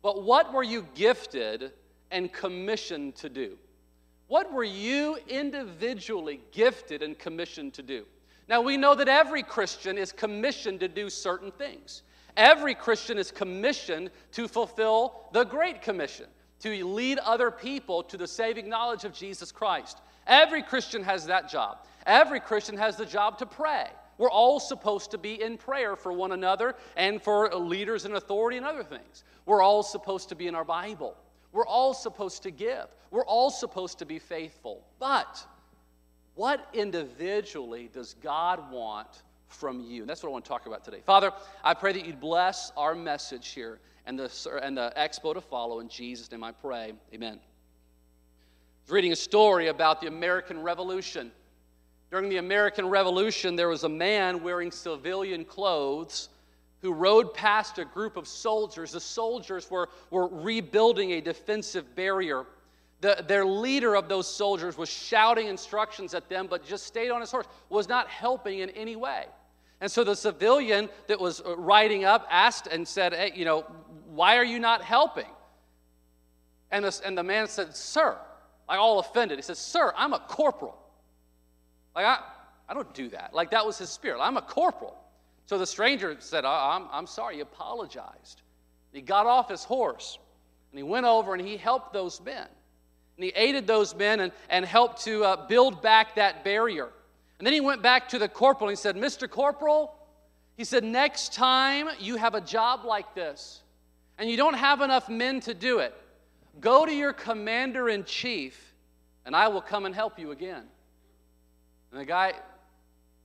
but 0.00 0.22
what 0.22 0.50
were 0.50 0.62
you 0.62 0.86
gifted 0.94 1.72
and 2.10 2.32
commissioned 2.32 3.16
to 3.16 3.28
do? 3.28 3.58
What 4.28 4.50
were 4.50 4.64
you 4.64 5.18
individually 5.28 6.40
gifted 6.52 7.02
and 7.02 7.18
commissioned 7.18 7.74
to 7.74 7.82
do? 7.82 8.06
Now, 8.48 8.62
we 8.62 8.78
know 8.78 8.94
that 8.94 9.08
every 9.08 9.42
Christian 9.42 9.98
is 9.98 10.10
commissioned 10.10 10.80
to 10.80 10.88
do 10.88 11.10
certain 11.10 11.52
things. 11.52 12.02
Every 12.34 12.74
Christian 12.74 13.18
is 13.18 13.30
commissioned 13.30 14.10
to 14.32 14.48
fulfill 14.48 15.28
the 15.32 15.44
Great 15.44 15.82
Commission, 15.82 16.28
to 16.60 16.82
lead 16.82 17.18
other 17.18 17.50
people 17.50 18.02
to 18.04 18.16
the 18.16 18.26
saving 18.26 18.70
knowledge 18.70 19.04
of 19.04 19.12
Jesus 19.12 19.52
Christ. 19.52 19.98
Every 20.26 20.62
Christian 20.62 21.02
has 21.02 21.26
that 21.26 21.50
job. 21.50 21.84
Every 22.06 22.40
Christian 22.40 22.78
has 22.78 22.96
the 22.96 23.04
job 23.04 23.36
to 23.38 23.44
pray. 23.44 23.88
We're 24.18 24.30
all 24.30 24.60
supposed 24.60 25.12
to 25.12 25.18
be 25.18 25.40
in 25.40 25.56
prayer 25.56 25.96
for 25.96 26.12
one 26.12 26.32
another 26.32 26.74
and 26.96 27.22
for 27.22 27.48
leaders 27.54 28.04
and 28.04 28.14
authority 28.14 28.56
and 28.56 28.66
other 28.66 28.82
things. 28.82 29.24
We're 29.46 29.62
all 29.62 29.82
supposed 29.82 30.28
to 30.28 30.34
be 30.34 30.46
in 30.46 30.54
our 30.54 30.64
Bible. 30.64 31.16
We're 31.52 31.66
all 31.66 31.94
supposed 31.94 32.42
to 32.42 32.50
give. 32.50 32.86
We're 33.10 33.24
all 33.24 33.50
supposed 33.50 33.98
to 34.00 34.04
be 34.04 34.18
faithful. 34.18 34.84
But 34.98 35.42
what 36.34 36.68
individually 36.74 37.88
does 37.92 38.14
God 38.14 38.70
want 38.70 39.22
from 39.48 39.80
you. 39.80 40.02
And 40.02 40.08
that's 40.08 40.22
what 40.22 40.28
I 40.30 40.32
want 40.32 40.44
to 40.44 40.48
talk 40.48 40.66
about 40.66 40.84
today. 40.84 41.00
Father, 41.04 41.32
I 41.64 41.74
pray 41.74 41.92
that 41.92 42.06
you'd 42.06 42.20
bless 42.20 42.72
our 42.76 42.94
message 42.94 43.48
here 43.48 43.80
and 44.06 44.18
the, 44.18 44.60
and 44.62 44.76
the 44.76 44.92
expo 44.96 45.34
to 45.34 45.40
follow. 45.40 45.80
In 45.80 45.88
Jesus' 45.88 46.30
name 46.30 46.44
I 46.44 46.52
pray. 46.52 46.92
Amen. 47.14 47.34
I 47.34 48.84
was 48.84 48.90
reading 48.90 49.12
a 49.12 49.16
story 49.16 49.68
about 49.68 50.00
the 50.00 50.06
American 50.06 50.62
Revolution. 50.62 51.32
During 52.10 52.28
the 52.30 52.38
American 52.38 52.88
Revolution, 52.88 53.54
there 53.56 53.68
was 53.68 53.84
a 53.84 53.88
man 53.88 54.42
wearing 54.42 54.70
civilian 54.70 55.44
clothes 55.44 56.30
who 56.80 56.92
rode 56.92 57.34
past 57.34 57.78
a 57.78 57.84
group 57.84 58.16
of 58.16 58.26
soldiers. 58.26 58.92
The 58.92 59.00
soldiers 59.00 59.70
were, 59.70 59.88
were 60.10 60.28
rebuilding 60.28 61.12
a 61.12 61.20
defensive 61.20 61.94
barrier. 61.94 62.46
The, 63.00 63.24
their 63.26 63.44
leader 63.44 63.94
of 63.94 64.08
those 64.08 64.32
soldiers 64.32 64.78
was 64.78 64.88
shouting 64.88 65.48
instructions 65.48 66.14
at 66.14 66.28
them, 66.28 66.46
but 66.48 66.64
just 66.64 66.86
stayed 66.86 67.10
on 67.10 67.20
his 67.20 67.30
horse, 67.30 67.46
was 67.68 67.88
not 67.88 68.08
helping 68.08 68.60
in 68.60 68.70
any 68.70 68.96
way. 68.96 69.26
And 69.80 69.90
so 69.90 70.02
the 70.02 70.16
civilian 70.16 70.88
that 71.06 71.20
was 71.20 71.40
uh, 71.40 71.56
riding 71.56 72.04
up 72.04 72.26
asked 72.30 72.66
and 72.68 72.86
said, 72.86 73.12
hey, 73.12 73.32
you 73.34 73.44
know, 73.44 73.62
why 74.06 74.36
are 74.36 74.44
you 74.44 74.58
not 74.58 74.82
helping? 74.82 75.26
And, 76.70 76.84
and 77.04 77.16
the 77.16 77.22
man 77.22 77.48
said, 77.48 77.74
Sir, 77.76 78.18
like 78.68 78.78
all 78.78 78.98
offended, 78.98 79.38
he 79.38 79.42
says, 79.42 79.58
Sir, 79.58 79.92
I'm 79.96 80.12
a 80.12 80.18
corporal. 80.18 80.76
Like, 81.98 82.06
I, 82.06 82.20
I 82.68 82.74
don't 82.74 82.94
do 82.94 83.08
that. 83.08 83.34
Like, 83.34 83.50
that 83.50 83.66
was 83.66 83.76
his 83.76 83.90
spirit. 83.90 84.20
I'm 84.20 84.36
a 84.36 84.42
corporal. 84.42 84.96
So 85.46 85.58
the 85.58 85.66
stranger 85.66 86.14
said, 86.20 86.44
I'm, 86.44 86.84
I'm 86.92 87.08
sorry, 87.08 87.34
he 87.34 87.40
apologized. 87.40 88.42
He 88.92 89.00
got 89.00 89.26
off 89.26 89.50
his 89.50 89.64
horse 89.64 90.16
and 90.70 90.78
he 90.78 90.84
went 90.84 91.06
over 91.06 91.34
and 91.34 91.44
he 91.44 91.56
helped 91.56 91.92
those 91.92 92.20
men. 92.20 92.46
And 93.16 93.24
he 93.24 93.32
aided 93.34 93.66
those 93.66 93.96
men 93.96 94.20
and, 94.20 94.32
and 94.48 94.64
helped 94.64 95.02
to 95.06 95.24
uh, 95.24 95.48
build 95.48 95.82
back 95.82 96.14
that 96.14 96.44
barrier. 96.44 96.88
And 97.40 97.46
then 97.46 97.52
he 97.52 97.60
went 97.60 97.82
back 97.82 98.08
to 98.10 98.18
the 98.20 98.28
corporal 98.28 98.68
and 98.68 98.78
he 98.78 98.80
said, 98.80 98.94
Mr. 98.94 99.28
Corporal, 99.28 99.92
he 100.56 100.62
said, 100.62 100.84
next 100.84 101.32
time 101.32 101.88
you 101.98 102.14
have 102.14 102.36
a 102.36 102.40
job 102.40 102.84
like 102.84 103.12
this 103.16 103.62
and 104.18 104.30
you 104.30 104.36
don't 104.36 104.54
have 104.54 104.82
enough 104.82 105.08
men 105.08 105.40
to 105.40 105.52
do 105.52 105.80
it, 105.80 105.94
go 106.60 106.86
to 106.86 106.94
your 106.94 107.12
commander 107.12 107.88
in 107.88 108.04
chief 108.04 108.72
and 109.26 109.34
I 109.34 109.48
will 109.48 109.62
come 109.62 109.84
and 109.84 109.92
help 109.92 110.16
you 110.16 110.30
again. 110.30 110.62
And 111.90 112.00
the 112.00 112.04
guy, 112.04 112.34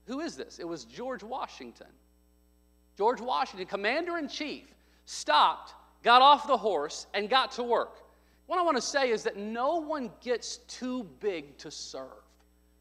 who 0.06 0.20
is 0.20 0.36
this? 0.36 0.58
It 0.58 0.66
was 0.66 0.84
George 0.84 1.22
Washington. 1.22 1.86
George 2.96 3.20
Washington, 3.20 3.66
commander 3.66 4.18
in 4.18 4.28
chief, 4.28 4.64
stopped, 5.04 5.74
got 6.02 6.22
off 6.22 6.46
the 6.46 6.56
horse, 6.56 7.06
and 7.14 7.28
got 7.28 7.52
to 7.52 7.62
work. 7.62 8.02
What 8.46 8.58
I 8.58 8.62
want 8.62 8.76
to 8.76 8.82
say 8.82 9.10
is 9.10 9.22
that 9.24 9.36
no 9.36 9.78
one 9.78 10.10
gets 10.20 10.58
too 10.68 11.04
big 11.20 11.56
to 11.58 11.70
serve. 11.70 12.08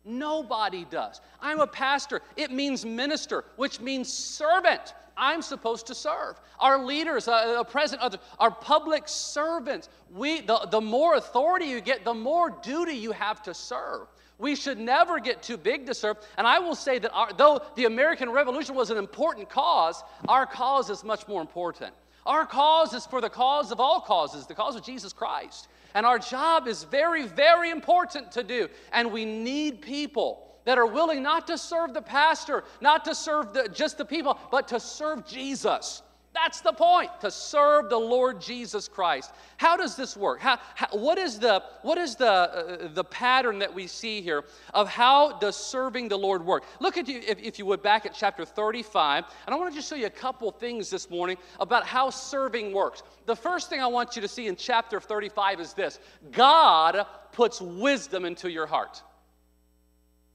Nobody 0.06 0.86
does. 0.90 1.22
I'm 1.42 1.62
a 1.62 1.68
pastor. 1.68 2.22
It 2.36 2.52
means 2.52 2.86
minister, 2.86 3.46
which 3.56 3.80
means 3.80 4.12
servant. 4.12 4.94
I'm 5.16 5.42
supposed 5.42 5.88
to 5.88 5.96
serve. 5.96 6.40
Our 6.60 6.84
leaders, 6.84 7.28
uh, 7.28 7.58
the 7.58 7.64
president, 7.64 8.18
our 8.40 8.52
public 8.52 9.04
servants. 9.08 9.90
We, 10.12 10.42
the, 10.42 10.68
the 10.72 10.82
more 10.82 11.16
authority 11.16 11.68
you 11.68 11.80
get, 11.80 12.04
the 12.04 12.14
more 12.14 12.50
duty 12.50 12.94
you 12.94 13.12
have 13.12 13.42
to 13.44 13.54
serve. 13.54 14.08
We 14.38 14.56
should 14.56 14.80
never 14.80 15.20
get 15.20 15.44
too 15.44 15.58
big 15.58 15.86
to 15.88 15.94
serve. 15.94 16.18
And 16.38 16.46
I 16.48 16.60
will 16.60 16.76
say 16.76 17.00
that 17.00 17.12
our, 17.12 17.32
though 17.34 17.62
the 17.76 17.86
American 17.86 18.30
Revolution 18.30 18.76
was 18.76 18.90
an 18.90 18.98
important 18.98 19.50
cause, 19.50 20.04
our 20.28 20.46
cause 20.46 20.90
is 20.90 21.04
much 21.04 21.28
more 21.28 21.42
important. 21.42 21.94
Our 22.26 22.46
cause 22.46 22.94
is 22.94 23.06
for 23.06 23.22
the 23.22 23.30
cause 23.30 23.72
of 23.72 23.80
all 23.80 24.02
causes, 24.02 24.48
the 24.48 24.56
cause 24.56 24.76
of 24.76 24.84
Jesus 24.84 25.14
Christ. 25.14 25.68
And 25.94 26.06
our 26.06 26.20
job 26.20 26.68
is 26.68 26.84
very, 26.84 27.28
very 27.28 27.70
important 27.70 28.32
to 28.34 28.44
do. 28.44 28.70
And 28.92 29.12
we 29.12 29.26
need 29.26 29.82
people 29.82 30.44
that 30.66 30.78
are 30.78 30.86
willing 30.86 31.22
not 31.22 31.48
to 31.48 31.58
serve 31.58 31.94
the 31.94 32.02
pastor, 32.02 32.64
not 32.82 33.06
to 33.06 33.16
serve 33.16 33.54
the, 33.54 33.68
just 33.70 33.98
the 33.98 34.06
people, 34.06 34.40
but 34.52 34.68
to 34.70 34.80
serve 34.80 35.28
Jesus. 35.28 36.03
That's 36.34 36.62
the 36.62 36.74
point, 36.74 37.12
to 37.22 37.30
serve 37.30 37.90
the 37.90 37.98
Lord 37.98 38.42
Jesus 38.42 38.88
Christ. 38.88 39.32
How 39.58 39.78
does 39.78 39.96
this 39.96 40.18
work? 40.18 40.40
How, 40.40 40.58
how, 40.74 40.88
what 40.92 41.20
is, 41.20 41.38
the, 41.38 41.62
what 41.84 42.00
is 42.00 42.16
the, 42.16 42.32
uh, 42.32 42.88
the 42.92 43.04
pattern 43.04 43.60
that 43.60 43.72
we 43.72 43.86
see 43.86 44.20
here 44.20 44.44
of 44.74 44.90
how 44.90 45.38
does 45.38 45.56
serving 45.56 46.08
the 46.08 46.18
Lord 46.18 46.44
work? 46.44 46.64
Look 46.80 46.98
at 46.98 47.08
you, 47.08 47.22
if, 47.28 47.40
if 47.40 47.60
you 47.60 47.68
would, 47.68 47.84
back 47.84 48.08
at 48.08 48.16
chapter 48.16 48.46
35, 48.46 49.26
and 49.46 49.54
I 49.54 49.58
want 49.58 49.72
to 49.72 49.76
just 49.76 49.88
show 49.88 49.96
you 49.96 50.08
a 50.08 50.10
couple 50.10 50.52
things 50.52 50.90
this 50.90 51.08
morning 51.08 51.38
about 51.60 51.86
how 51.86 52.10
serving 52.10 52.74
works. 52.74 53.04
The 53.28 53.36
first 53.36 53.70
thing 53.70 53.80
I 53.80 53.88
want 53.88 54.16
you 54.16 54.22
to 54.24 54.28
see 54.28 54.48
in 54.48 54.56
chapter 54.56 55.00
35 55.00 55.60
is 55.60 55.74
this 55.74 56.00
God 56.32 57.06
puts 57.32 57.62
wisdom 57.62 58.26
into 58.26 58.50
your 58.50 58.66
heart. 58.66 59.04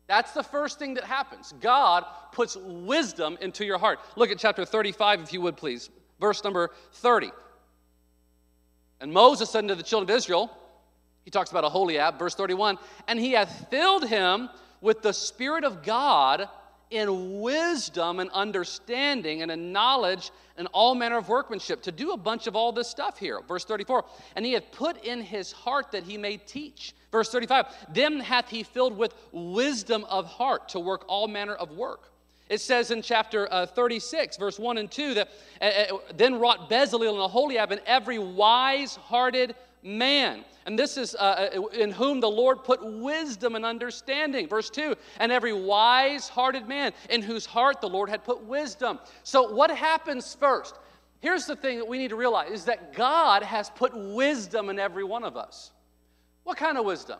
That's 0.08 0.32
the 0.32 0.42
first 0.42 0.78
thing 0.78 0.94
that 0.94 1.04
happens. 1.04 1.54
God 1.60 2.04
puts 2.32 2.56
wisdom 2.56 3.38
into 3.40 3.64
your 3.64 3.78
heart. 3.78 4.00
Look 4.16 4.30
at 4.30 4.38
chapter 4.38 4.64
35, 4.64 5.20
if 5.20 5.32
you 5.32 5.42
would 5.42 5.56
please. 5.56 5.90
Verse 6.18 6.42
number 6.42 6.70
30. 6.94 7.30
And 9.00 9.12
Moses 9.12 9.50
said 9.50 9.60
unto 9.60 9.74
the 9.74 9.82
children 9.82 10.10
of 10.10 10.16
Israel, 10.16 10.50
he 11.24 11.30
talks 11.30 11.50
about 11.50 11.64
Aholiab, 11.64 12.18
verse 12.18 12.34
31, 12.34 12.78
and 13.06 13.20
he 13.20 13.32
hath 13.32 13.68
filled 13.68 14.08
him 14.08 14.48
with 14.80 15.02
the 15.02 15.12
Spirit 15.12 15.64
of 15.64 15.82
God 15.82 16.48
in 16.90 17.40
wisdom 17.40 18.20
and 18.20 18.30
understanding 18.30 19.42
and 19.42 19.50
in 19.50 19.72
knowledge 19.72 20.30
and 20.56 20.68
all 20.72 20.94
manner 20.94 21.18
of 21.18 21.28
workmanship 21.28 21.82
to 21.82 21.92
do 21.92 22.12
a 22.12 22.16
bunch 22.16 22.46
of 22.46 22.56
all 22.56 22.72
this 22.72 22.88
stuff 22.88 23.18
here. 23.18 23.40
Verse 23.46 23.64
34, 23.64 24.04
and 24.36 24.44
he 24.44 24.52
hath 24.52 24.70
put 24.72 25.04
in 25.04 25.20
his 25.20 25.52
heart 25.52 25.92
that 25.92 26.04
he 26.04 26.16
may 26.16 26.36
teach. 26.36 26.94
Verse 27.12 27.30
35, 27.30 27.66
them 27.94 28.20
hath 28.20 28.48
he 28.48 28.62
filled 28.62 28.96
with 28.96 29.14
wisdom 29.32 30.04
of 30.04 30.26
heart 30.26 30.68
to 30.70 30.80
work 30.80 31.04
all 31.08 31.28
manner 31.28 31.54
of 31.54 31.72
work 31.72 32.10
It 32.48 32.60
says 32.60 32.90
in 32.90 33.02
chapter 33.02 33.50
uh, 33.52 33.66
36, 33.66 34.36
verse 34.36 34.58
1 34.58 34.78
and 34.78 34.90
2, 34.90 35.14
that 35.14 35.28
uh, 35.60 35.98
then 36.14 36.38
wrought 36.38 36.70
Bezalel 36.70 37.12
and 37.12 37.20
Aholiab 37.20 37.72
and 37.72 37.80
every 37.86 38.18
wise 38.18 38.96
hearted 38.96 39.54
man. 39.82 40.44
And 40.66 40.78
this 40.78 40.96
is 40.96 41.14
uh, 41.14 41.50
uh, 41.56 41.66
in 41.68 41.90
whom 41.90 42.20
the 42.20 42.30
Lord 42.30 42.62
put 42.62 42.84
wisdom 42.84 43.54
and 43.54 43.64
understanding. 43.64 44.48
Verse 44.48 44.70
2 44.70 44.94
and 45.18 45.32
every 45.32 45.52
wise 45.52 46.28
hearted 46.28 46.68
man 46.68 46.92
in 47.10 47.22
whose 47.22 47.46
heart 47.46 47.80
the 47.80 47.88
Lord 47.88 48.08
had 48.10 48.24
put 48.24 48.42
wisdom. 48.42 48.98
So, 49.22 49.50
what 49.50 49.70
happens 49.70 50.34
first? 50.34 50.78
Here's 51.20 51.46
the 51.46 51.56
thing 51.56 51.78
that 51.78 51.88
we 51.88 51.98
need 51.98 52.08
to 52.08 52.16
realize 52.16 52.50
is 52.50 52.64
that 52.66 52.92
God 52.92 53.42
has 53.42 53.70
put 53.70 53.96
wisdom 53.96 54.70
in 54.70 54.78
every 54.78 55.04
one 55.04 55.24
of 55.24 55.36
us. 55.36 55.72
What 56.44 56.56
kind 56.56 56.78
of 56.78 56.84
wisdom? 56.84 57.18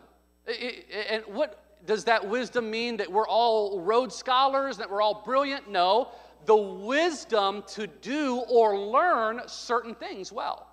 And 1.09 1.23
what 1.27 1.85
does 1.85 2.03
that 2.05 2.27
wisdom 2.27 2.69
mean 2.69 2.97
that 2.97 3.11
we're 3.11 3.27
all 3.27 3.81
Rhodes 3.81 4.15
Scholars, 4.15 4.77
that 4.77 4.89
we're 4.89 5.01
all 5.01 5.21
brilliant? 5.25 5.69
No. 5.69 6.09
The 6.45 6.55
wisdom 6.55 7.63
to 7.69 7.87
do 7.87 8.37
or 8.49 8.77
learn 8.77 9.41
certain 9.47 9.93
things 9.93 10.31
well. 10.31 10.67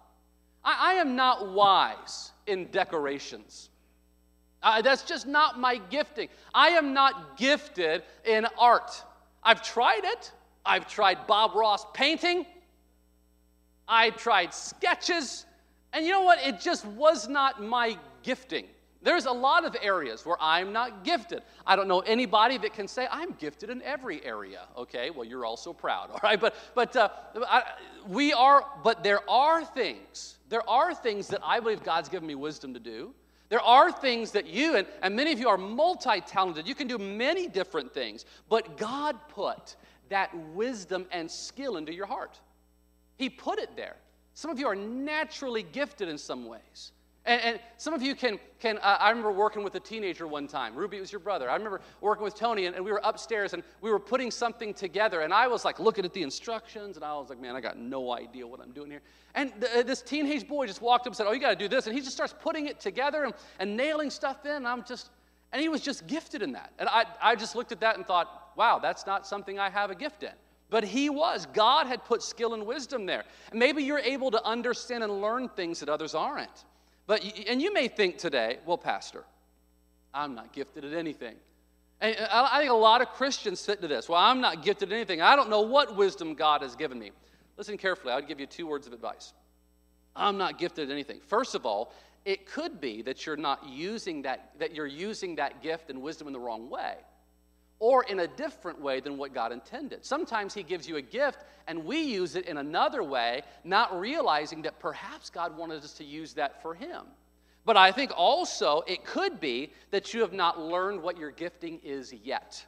I, 0.66 0.92
I 0.92 0.94
am 0.94 1.16
not 1.16 1.52
wise 1.52 2.32
in 2.46 2.66
decorations. 2.66 3.70
Uh, 4.62 4.82
that's 4.82 5.02
just 5.02 5.26
not 5.26 5.60
my 5.60 5.76
gifting. 5.90 6.28
I 6.52 6.70
am 6.70 6.92
not 6.92 7.38
gifted 7.38 8.02
in 8.24 8.46
art. 8.58 9.02
I've 9.42 9.62
tried 9.62 10.02
it. 10.04 10.32
I've 10.64 10.88
tried 10.88 11.26
Bob 11.28 11.54
Ross 11.54 11.86
painting. 11.94 12.44
I 13.86 14.10
tried 14.10 14.52
sketches. 14.52 15.46
And 15.92 16.04
you 16.04 16.10
know 16.10 16.22
what? 16.22 16.44
It 16.44 16.60
just 16.60 16.84
was 16.84 17.28
not 17.28 17.62
my 17.62 17.96
gifting. 18.24 18.66
There's 19.02 19.26
a 19.26 19.32
lot 19.32 19.64
of 19.64 19.76
areas 19.80 20.26
where 20.26 20.36
I'm 20.40 20.72
not 20.72 21.04
gifted. 21.04 21.42
I 21.64 21.76
don't 21.76 21.86
know 21.86 22.00
anybody 22.00 22.58
that 22.58 22.72
can 22.72 22.88
say 22.88 23.06
I'm 23.08 23.32
gifted 23.34 23.70
in 23.70 23.80
every 23.82 24.24
area. 24.24 24.62
Okay, 24.76 25.10
well 25.10 25.24
you're 25.24 25.44
also 25.44 25.72
proud, 25.72 26.10
all 26.12 26.20
right? 26.24 26.40
But 26.40 26.56
but 26.74 26.96
uh, 26.96 27.10
I, 27.48 27.62
we 28.08 28.32
are. 28.32 28.64
But 28.82 29.04
there 29.04 29.20
are 29.30 29.64
things. 29.64 30.35
There 30.48 30.68
are 30.68 30.94
things 30.94 31.28
that 31.28 31.40
I 31.44 31.60
believe 31.60 31.82
God's 31.82 32.08
given 32.08 32.26
me 32.26 32.34
wisdom 32.34 32.74
to 32.74 32.80
do. 32.80 33.14
There 33.48 33.60
are 33.60 33.92
things 33.92 34.32
that 34.32 34.46
you 34.46 34.76
and, 34.76 34.86
and 35.02 35.14
many 35.14 35.32
of 35.32 35.38
you 35.38 35.48
are 35.48 35.58
multi-talented. 35.58 36.66
You 36.66 36.74
can 36.74 36.88
do 36.88 36.98
many 36.98 37.48
different 37.48 37.92
things. 37.94 38.24
But 38.48 38.76
God 38.76 39.16
put 39.28 39.76
that 40.08 40.36
wisdom 40.54 41.06
and 41.12 41.30
skill 41.30 41.76
into 41.76 41.92
your 41.92 42.06
heart. 42.06 42.40
He 43.16 43.28
put 43.28 43.58
it 43.58 43.70
there. 43.76 43.96
Some 44.34 44.50
of 44.50 44.58
you 44.58 44.66
are 44.66 44.76
naturally 44.76 45.62
gifted 45.62 46.08
in 46.08 46.18
some 46.18 46.46
ways. 46.46 46.92
And, 47.26 47.42
and, 47.42 47.60
some 47.76 47.92
of 47.92 48.02
you 48.02 48.14
can, 48.14 48.38
can 48.60 48.78
uh, 48.78 48.98
I 49.00 49.10
remember 49.10 49.32
working 49.32 49.64
with 49.64 49.74
a 49.74 49.80
teenager 49.80 50.26
one 50.28 50.46
time. 50.46 50.76
Ruby 50.76 51.00
was 51.00 51.10
your 51.10 51.18
brother. 51.18 51.50
I 51.50 51.56
remember 51.56 51.80
working 52.00 52.22
with 52.22 52.36
Tony, 52.36 52.66
and, 52.66 52.76
and, 52.76 52.84
we 52.84 52.92
were 52.92 53.00
upstairs 53.02 53.52
and 53.52 53.64
we 53.80 53.90
were 53.90 53.98
putting 53.98 54.30
something 54.30 54.72
together. 54.72 55.22
And 55.22 55.34
I 55.34 55.48
was 55.48 55.64
like 55.64 55.80
looking 55.80 56.04
at 56.04 56.14
the 56.14 56.22
instructions, 56.22 56.96
and 56.96 57.04
I 57.04 57.12
was 57.14 57.28
like, 57.28 57.40
man, 57.40 57.56
I 57.56 57.60
got 57.60 57.76
no 57.76 58.12
idea 58.12 58.46
what 58.46 58.60
I'm 58.60 58.70
doing 58.70 58.90
here. 58.90 59.02
And 59.34 59.52
th- 59.60 59.72
uh, 59.76 59.82
this 59.82 60.02
teenage 60.02 60.46
boy 60.46 60.66
just 60.66 60.80
walked 60.80 61.02
up 61.02 61.08
and 61.08 61.16
said, 61.16 61.26
oh, 61.26 61.32
you 61.32 61.40
got 61.40 61.50
to 61.50 61.56
do 61.56 61.68
this. 61.68 61.86
And 61.86 61.94
he 61.94 62.00
just 62.00 62.14
starts 62.14 62.34
putting 62.40 62.66
it 62.66 62.78
together 62.78 63.24
and, 63.24 63.34
and 63.58 63.76
nailing 63.76 64.10
stuff 64.10 64.46
in. 64.46 64.52
And 64.52 64.68
I'm 64.68 64.84
just, 64.84 65.10
and 65.52 65.60
he 65.60 65.68
was 65.68 65.80
just 65.80 66.06
gifted 66.06 66.42
in 66.42 66.52
that. 66.52 66.72
And 66.78 66.88
I, 66.88 67.06
I 67.20 67.34
just 67.34 67.56
looked 67.56 67.72
at 67.72 67.80
that 67.80 67.96
and 67.96 68.06
thought, 68.06 68.52
wow, 68.56 68.78
that's 68.78 69.04
not 69.04 69.26
something 69.26 69.58
I 69.58 69.68
have 69.68 69.90
a 69.90 69.96
gift 69.96 70.22
in. 70.22 70.32
But 70.70 70.84
he 70.84 71.10
was. 71.10 71.46
God 71.52 71.86
had 71.86 72.04
put 72.04 72.22
skill 72.22 72.54
and 72.54 72.66
wisdom 72.66 73.04
there. 73.04 73.24
And 73.50 73.58
maybe 73.58 73.82
you're 73.82 73.98
able 73.98 74.30
to 74.30 74.44
understand 74.44 75.02
and 75.02 75.20
learn 75.20 75.48
things 75.48 75.80
that 75.80 75.88
others 75.88 76.14
aren't. 76.14 76.64
But, 77.06 77.22
and 77.48 77.62
you 77.62 77.72
may 77.72 77.88
think 77.88 78.18
today, 78.18 78.58
well, 78.66 78.78
Pastor, 78.78 79.24
I'm 80.12 80.34
not 80.34 80.52
gifted 80.52 80.84
at 80.84 80.92
anything. 80.92 81.36
And 82.00 82.16
uh, 82.16 82.48
I 82.50 82.60
think 82.60 82.70
a 82.70 82.74
lot 82.74 83.00
of 83.00 83.08
Christians 83.10 83.64
fit 83.64 83.80
to 83.82 83.88
this. 83.88 84.08
Well, 84.08 84.20
I'm 84.20 84.40
not 84.40 84.62
gifted 84.62 84.92
at 84.92 84.94
anything. 84.94 85.20
I 85.20 85.36
don't 85.36 85.48
know 85.48 85.62
what 85.62 85.96
wisdom 85.96 86.34
God 86.34 86.62
has 86.62 86.74
given 86.74 86.98
me. 86.98 87.12
Listen 87.56 87.78
carefully. 87.78 88.12
I'll 88.12 88.22
give 88.22 88.40
you 88.40 88.46
two 88.46 88.66
words 88.66 88.86
of 88.86 88.92
advice. 88.92 89.32
I'm 90.14 90.36
not 90.36 90.58
gifted 90.58 90.88
at 90.88 90.92
anything. 90.92 91.20
First 91.20 91.54
of 91.54 91.64
all, 91.64 91.92
it 92.24 92.46
could 92.46 92.80
be 92.80 93.02
that 93.02 93.24
you're 93.24 93.36
not 93.36 93.68
using 93.68 94.22
that, 94.22 94.50
that 94.58 94.74
you're 94.74 94.86
using 94.86 95.36
that 95.36 95.62
gift 95.62 95.90
and 95.90 96.02
wisdom 96.02 96.26
in 96.26 96.32
the 96.32 96.40
wrong 96.40 96.68
way 96.68 96.96
or 97.78 98.04
in 98.04 98.20
a 98.20 98.26
different 98.26 98.80
way 98.80 99.00
than 99.00 99.18
what 99.18 99.34
God 99.34 99.52
intended. 99.52 100.04
Sometimes 100.04 100.54
He 100.54 100.62
gives 100.62 100.88
you 100.88 100.96
a 100.96 101.02
gift 101.02 101.44
and 101.66 101.84
we 101.84 102.00
use 102.00 102.36
it 102.36 102.46
in 102.46 102.56
another 102.58 103.02
way, 103.02 103.42
not 103.64 103.98
realizing 103.98 104.62
that 104.62 104.78
perhaps 104.78 105.30
God 105.30 105.56
wanted 105.56 105.82
us 105.82 105.92
to 105.94 106.04
use 106.04 106.34
that 106.34 106.62
for 106.62 106.74
Him. 106.74 107.02
But 107.64 107.76
I 107.76 107.90
think 107.90 108.12
also 108.16 108.82
it 108.86 109.04
could 109.04 109.40
be 109.40 109.72
that 109.90 110.14
you 110.14 110.20
have 110.20 110.32
not 110.32 110.60
learned 110.60 111.02
what 111.02 111.18
your 111.18 111.32
gifting 111.32 111.80
is 111.82 112.12
yet. 112.12 112.64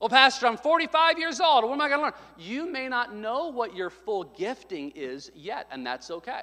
Well, 0.00 0.08
Pastor, 0.08 0.48
I'm 0.48 0.56
45 0.56 1.16
years 1.16 1.40
old. 1.40 1.62
What 1.62 1.72
am 1.72 1.80
I 1.80 1.88
going 1.88 2.00
to 2.00 2.04
learn? 2.06 2.14
You 2.36 2.68
may 2.68 2.88
not 2.88 3.14
know 3.14 3.48
what 3.48 3.76
your 3.76 3.88
full 3.88 4.24
gifting 4.24 4.90
is 4.96 5.30
yet, 5.32 5.68
and 5.70 5.86
that's 5.86 6.10
okay. 6.10 6.42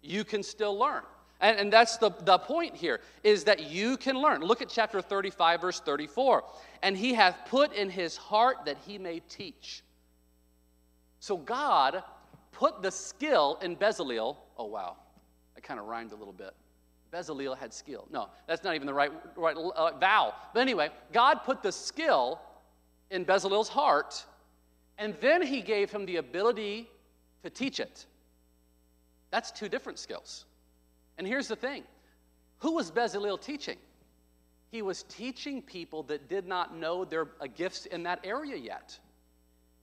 You 0.00 0.24
can 0.24 0.42
still 0.42 0.78
learn. 0.78 1.02
And, 1.40 1.58
and 1.58 1.72
that's 1.72 1.96
the, 1.98 2.10
the 2.20 2.38
point 2.38 2.74
here, 2.74 3.00
is 3.22 3.44
that 3.44 3.70
you 3.70 3.96
can 3.96 4.16
learn. 4.20 4.40
Look 4.40 4.62
at 4.62 4.68
chapter 4.68 5.02
35, 5.02 5.60
verse 5.60 5.80
34. 5.80 6.44
And 6.82 6.96
he 6.96 7.14
hath 7.14 7.36
put 7.48 7.72
in 7.72 7.90
his 7.90 8.16
heart 8.16 8.64
that 8.66 8.76
he 8.86 8.98
may 8.98 9.20
teach. 9.28 9.82
So 11.20 11.36
God 11.36 12.02
put 12.52 12.82
the 12.82 12.90
skill 12.90 13.58
in 13.62 13.76
Bezalel. 13.76 14.36
Oh, 14.56 14.66
wow. 14.66 14.96
I 15.56 15.60
kind 15.60 15.80
of 15.80 15.86
rhymed 15.86 16.12
a 16.12 16.16
little 16.16 16.32
bit. 16.32 16.54
Bezalel 17.12 17.56
had 17.56 17.72
skill. 17.72 18.06
No, 18.10 18.28
that's 18.46 18.64
not 18.64 18.74
even 18.74 18.86
the 18.86 18.94
right, 18.94 19.12
right 19.36 19.56
uh, 19.56 19.92
vowel. 19.98 20.34
But 20.52 20.60
anyway, 20.60 20.90
God 21.12 21.44
put 21.44 21.62
the 21.62 21.70
skill 21.70 22.40
in 23.10 23.24
Bezalel's 23.24 23.68
heart, 23.68 24.24
and 24.98 25.14
then 25.20 25.40
he 25.40 25.60
gave 25.60 25.90
him 25.90 26.06
the 26.06 26.16
ability 26.16 26.90
to 27.44 27.50
teach 27.50 27.78
it. 27.78 28.06
That's 29.30 29.50
two 29.50 29.68
different 29.68 29.98
skills. 29.98 30.44
And 31.18 31.26
here's 31.26 31.48
the 31.48 31.56
thing 31.56 31.84
who 32.58 32.72
was 32.72 32.90
Bezalel 32.90 33.40
teaching? 33.40 33.76
He 34.70 34.82
was 34.82 35.04
teaching 35.04 35.62
people 35.62 36.02
that 36.04 36.28
did 36.28 36.48
not 36.48 36.76
know 36.76 37.04
their 37.04 37.28
uh, 37.40 37.46
gifts 37.46 37.86
in 37.86 38.02
that 38.04 38.20
area 38.24 38.56
yet. 38.56 38.98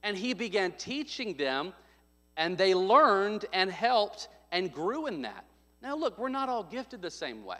And 0.03 0.17
he 0.17 0.33
began 0.33 0.73
teaching 0.73 1.37
them, 1.37 1.73
and 2.35 2.57
they 2.57 2.73
learned 2.73 3.45
and 3.53 3.71
helped 3.71 4.27
and 4.51 4.73
grew 4.73 5.07
in 5.07 5.21
that. 5.21 5.45
Now, 5.81 5.95
look, 5.95 6.17
we're 6.17 6.29
not 6.29 6.49
all 6.49 6.63
gifted 6.63 7.01
the 7.01 7.11
same 7.11 7.45
way. 7.45 7.59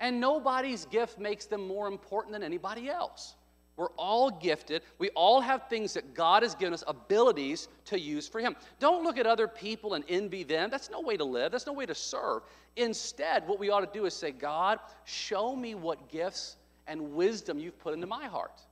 And 0.00 0.20
nobody's 0.20 0.84
gift 0.84 1.18
makes 1.18 1.46
them 1.46 1.66
more 1.66 1.86
important 1.86 2.32
than 2.32 2.42
anybody 2.42 2.90
else. 2.90 3.35
We're 3.76 3.90
all 3.98 4.30
gifted. 4.30 4.82
We 4.98 5.10
all 5.10 5.40
have 5.40 5.68
things 5.68 5.92
that 5.94 6.14
God 6.14 6.42
has 6.42 6.54
given 6.54 6.72
us 6.72 6.82
abilities 6.86 7.68
to 7.86 8.00
use 8.00 8.26
for 8.26 8.40
Him. 8.40 8.56
Don't 8.80 9.04
look 9.04 9.18
at 9.18 9.26
other 9.26 9.46
people 9.46 9.94
and 9.94 10.04
envy 10.08 10.44
them. 10.44 10.70
That's 10.70 10.90
no 10.90 11.00
way 11.00 11.16
to 11.16 11.24
live, 11.24 11.52
that's 11.52 11.66
no 11.66 11.74
way 11.74 11.86
to 11.86 11.94
serve. 11.94 12.42
Instead, 12.76 13.46
what 13.46 13.58
we 13.58 13.70
ought 13.70 13.80
to 13.80 13.98
do 13.98 14.06
is 14.06 14.14
say, 14.14 14.30
God, 14.30 14.78
show 15.04 15.54
me 15.54 15.74
what 15.74 16.10
gifts 16.10 16.56
and 16.86 17.12
wisdom 17.12 17.58
you've 17.58 17.78
put 17.78 17.94
into 17.94 18.06
my 18.06 18.26
heart. 18.26 18.62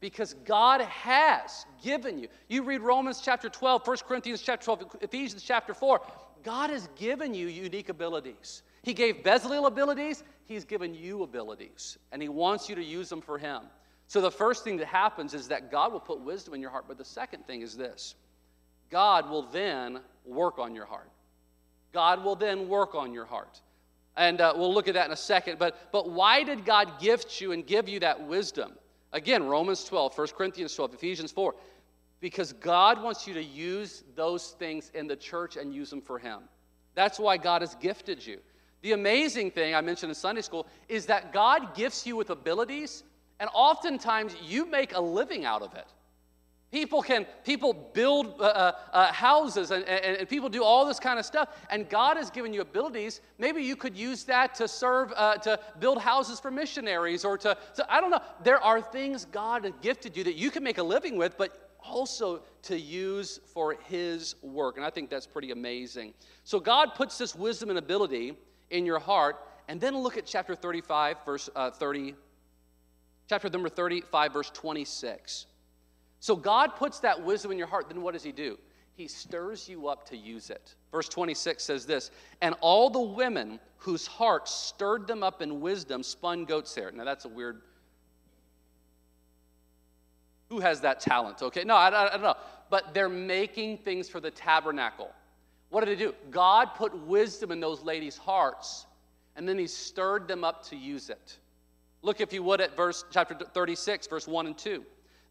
Because 0.00 0.34
God 0.44 0.80
has 0.80 1.66
given 1.82 2.18
you. 2.18 2.28
You 2.48 2.62
read 2.62 2.80
Romans 2.80 3.20
chapter 3.22 3.50
12, 3.50 3.86
1 3.86 3.96
Corinthians 4.08 4.40
chapter 4.40 4.64
12, 4.64 4.96
Ephesians 5.02 5.42
chapter 5.42 5.74
4. 5.74 6.00
God 6.42 6.70
has 6.70 6.88
given 6.96 7.34
you 7.34 7.48
unique 7.48 7.90
abilities. 7.90 8.62
He 8.82 8.94
gave 8.94 9.16
Bezalel 9.16 9.66
abilities, 9.66 10.24
He's 10.46 10.64
given 10.64 10.94
you 10.94 11.22
abilities, 11.22 11.98
and 12.12 12.22
He 12.22 12.28
wants 12.28 12.68
you 12.68 12.74
to 12.74 12.82
use 12.82 13.10
them 13.10 13.20
for 13.20 13.36
Him. 13.36 13.62
So 14.10 14.20
the 14.20 14.28
first 14.28 14.64
thing 14.64 14.78
that 14.78 14.88
happens 14.88 15.34
is 15.34 15.46
that 15.48 15.70
God 15.70 15.92
will 15.92 16.00
put 16.00 16.20
wisdom 16.20 16.52
in 16.54 16.60
your 16.60 16.70
heart. 16.70 16.86
But 16.88 16.98
the 16.98 17.04
second 17.04 17.46
thing 17.46 17.62
is 17.62 17.76
this 17.76 18.16
God 18.90 19.30
will 19.30 19.42
then 19.42 20.00
work 20.24 20.58
on 20.58 20.74
your 20.74 20.84
heart. 20.84 21.08
God 21.92 22.24
will 22.24 22.34
then 22.34 22.68
work 22.68 22.96
on 22.96 23.12
your 23.12 23.24
heart. 23.24 23.60
And 24.16 24.40
uh, 24.40 24.52
we'll 24.56 24.74
look 24.74 24.88
at 24.88 24.94
that 24.94 25.06
in 25.06 25.12
a 25.12 25.16
second. 25.16 25.60
But, 25.60 25.92
but 25.92 26.10
why 26.10 26.42
did 26.42 26.64
God 26.64 27.00
gift 27.00 27.40
you 27.40 27.52
and 27.52 27.64
give 27.64 27.88
you 27.88 28.00
that 28.00 28.26
wisdom? 28.26 28.72
Again, 29.12 29.44
Romans 29.44 29.84
12, 29.84 30.18
1 30.18 30.26
Corinthians 30.36 30.74
12, 30.74 30.94
Ephesians 30.94 31.30
4. 31.30 31.54
Because 32.18 32.52
God 32.52 33.00
wants 33.00 33.28
you 33.28 33.34
to 33.34 33.44
use 33.44 34.02
those 34.16 34.56
things 34.58 34.90
in 34.92 35.06
the 35.06 35.14
church 35.14 35.56
and 35.56 35.72
use 35.72 35.88
them 35.88 36.02
for 36.02 36.18
Him. 36.18 36.40
That's 36.96 37.20
why 37.20 37.36
God 37.36 37.62
has 37.62 37.76
gifted 37.76 38.26
you. 38.26 38.40
The 38.82 38.90
amazing 38.90 39.52
thing 39.52 39.72
I 39.72 39.80
mentioned 39.82 40.10
in 40.10 40.16
Sunday 40.16 40.42
school 40.42 40.66
is 40.88 41.06
that 41.06 41.32
God 41.32 41.76
gifts 41.76 42.08
you 42.08 42.16
with 42.16 42.30
abilities 42.30 43.04
and 43.40 43.48
oftentimes 43.54 44.36
you 44.46 44.66
make 44.66 44.94
a 44.94 45.00
living 45.00 45.44
out 45.44 45.62
of 45.62 45.74
it. 45.74 45.86
People 46.70 47.02
can 47.02 47.26
people 47.44 47.72
build 47.72 48.40
uh, 48.40 48.44
uh, 48.44 48.72
uh, 48.92 49.12
houses 49.12 49.72
and, 49.72 49.82
and, 49.86 50.18
and, 50.18 50.28
people 50.28 50.48
do 50.48 50.62
all 50.62 50.86
this 50.86 51.00
kind 51.00 51.18
of 51.18 51.26
stuff. 51.26 51.48
And 51.68 51.88
God 51.88 52.16
has 52.16 52.30
given 52.30 52.54
you 52.54 52.60
abilities. 52.60 53.22
Maybe 53.38 53.60
you 53.60 53.74
could 53.74 53.96
use 53.96 54.22
that 54.24 54.54
to 54.56 54.68
serve, 54.68 55.12
uh, 55.16 55.38
to 55.38 55.58
build 55.80 56.00
houses 56.00 56.38
for 56.38 56.52
missionaries 56.52 57.24
or 57.24 57.36
to, 57.38 57.56
to, 57.74 57.92
I 57.92 58.00
don't 58.00 58.10
know. 58.10 58.20
There 58.44 58.62
are 58.62 58.80
things 58.80 59.24
God 59.24 59.64
has 59.64 59.72
gifted 59.82 60.16
you 60.16 60.22
that 60.22 60.36
you 60.36 60.52
can 60.52 60.62
make 60.62 60.78
a 60.78 60.82
living 60.82 61.16
with, 61.16 61.36
but 61.36 61.70
also 61.84 62.42
to 62.62 62.78
use 62.78 63.40
for 63.52 63.76
His 63.88 64.36
work. 64.40 64.76
And 64.76 64.86
I 64.86 64.90
think 64.90 65.10
that's 65.10 65.26
pretty 65.26 65.50
amazing. 65.50 66.14
So 66.44 66.60
God 66.60 66.94
puts 66.94 67.18
this 67.18 67.34
wisdom 67.34 67.70
and 67.70 67.80
ability 67.80 68.36
in 68.70 68.86
your 68.86 69.00
heart. 69.00 69.44
And 69.66 69.80
then 69.80 69.98
look 69.98 70.16
at 70.16 70.24
chapter 70.24 70.54
35, 70.54 71.16
verse 71.24 71.50
uh, 71.56 71.70
30 71.72 72.14
chapter 73.30 73.48
number 73.48 73.68
35, 73.68 74.32
verse 74.32 74.50
26. 74.50 75.46
So 76.18 76.34
God 76.34 76.74
puts 76.74 76.98
that 76.98 77.22
wisdom 77.24 77.52
in 77.52 77.58
your 77.58 77.68
heart, 77.68 77.88
then 77.88 78.02
what 78.02 78.12
does 78.12 78.24
He 78.24 78.32
do? 78.32 78.58
He 78.94 79.06
stirs 79.06 79.68
you 79.68 79.86
up 79.86 80.04
to 80.08 80.16
use 80.16 80.50
it. 80.50 80.74
Verse 80.90 81.08
26 81.08 81.62
says 81.62 81.86
this 81.86 82.10
And 82.42 82.56
all 82.60 82.90
the 82.90 83.00
women 83.00 83.60
whose 83.76 84.04
hearts 84.04 84.52
stirred 84.52 85.06
them 85.06 85.22
up 85.22 85.42
in 85.42 85.60
wisdom 85.60 86.02
spun 86.02 86.44
goat's 86.44 86.74
hair. 86.74 86.90
Now 86.90 87.04
that's 87.04 87.24
a 87.24 87.28
weird. 87.28 87.62
Who 90.48 90.58
has 90.58 90.80
that 90.80 90.98
talent? 90.98 91.40
Okay, 91.40 91.62
no, 91.62 91.76
I, 91.76 91.88
I, 91.90 92.06
I 92.08 92.10
don't 92.10 92.22
know. 92.22 92.34
But 92.68 92.92
they're 92.92 93.08
making 93.08 93.78
things 93.78 94.08
for 94.08 94.18
the 94.18 94.32
tabernacle. 94.32 95.12
What 95.68 95.84
did 95.84 95.96
they 95.96 96.04
do? 96.04 96.14
God 96.32 96.74
put 96.74 96.92
wisdom 97.06 97.52
in 97.52 97.60
those 97.60 97.80
ladies' 97.84 98.16
hearts, 98.16 98.86
and 99.36 99.48
then 99.48 99.56
He 99.56 99.68
stirred 99.68 100.26
them 100.26 100.42
up 100.42 100.64
to 100.70 100.76
use 100.76 101.10
it. 101.10 101.38
Look, 102.02 102.20
if 102.20 102.32
you 102.32 102.42
would, 102.42 102.60
at 102.60 102.76
verse 102.76 103.04
chapter 103.10 103.34
36, 103.34 104.06
verse 104.06 104.26
1 104.26 104.46
and 104.46 104.56
2. 104.56 104.84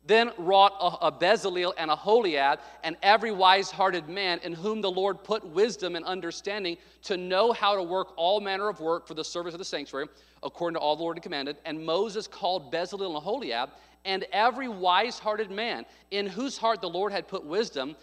Then 0.05 0.31
wrought 0.37 0.73
a, 0.79 1.07
a 1.07 1.11
Bezaleel 1.11 1.73
and 1.77 1.89
a 1.89 1.93
Aholiab, 1.93 2.59
and 2.83 2.95
every 3.03 3.31
wise 3.31 3.69
hearted 3.69 4.07
man 4.07 4.39
in 4.43 4.53
whom 4.53 4.81
the 4.81 4.89
Lord 4.89 5.23
put 5.23 5.45
wisdom 5.45 5.95
and 5.95 6.05
understanding 6.05 6.77
to 7.03 7.17
know 7.17 7.51
how 7.51 7.75
to 7.75 7.83
work 7.83 8.13
all 8.15 8.39
manner 8.39 8.69
of 8.69 8.79
work 8.79 9.07
for 9.07 9.13
the 9.13 9.23
service 9.23 9.53
of 9.53 9.59
the 9.59 9.65
sanctuary, 9.65 10.07
according 10.41 10.75
to 10.75 10.79
all 10.79 10.95
the 10.95 11.03
Lord 11.03 11.17
had 11.17 11.23
commanded. 11.23 11.57
And 11.65 11.83
Moses 11.83 12.27
called 12.27 12.71
Bezaleel 12.71 13.07
and 13.07 13.17
Aholiab, 13.17 13.71
and 14.05 14.25
every 14.31 14.69
wise 14.69 15.19
hearted 15.19 15.51
man 15.51 15.85
in 16.11 16.27
whose 16.27 16.57
heart 16.57 16.81
the 16.81 16.89
Lord 16.89 17.11
had 17.11 17.27
put 17.27 17.43
wisdom, 17.43 17.95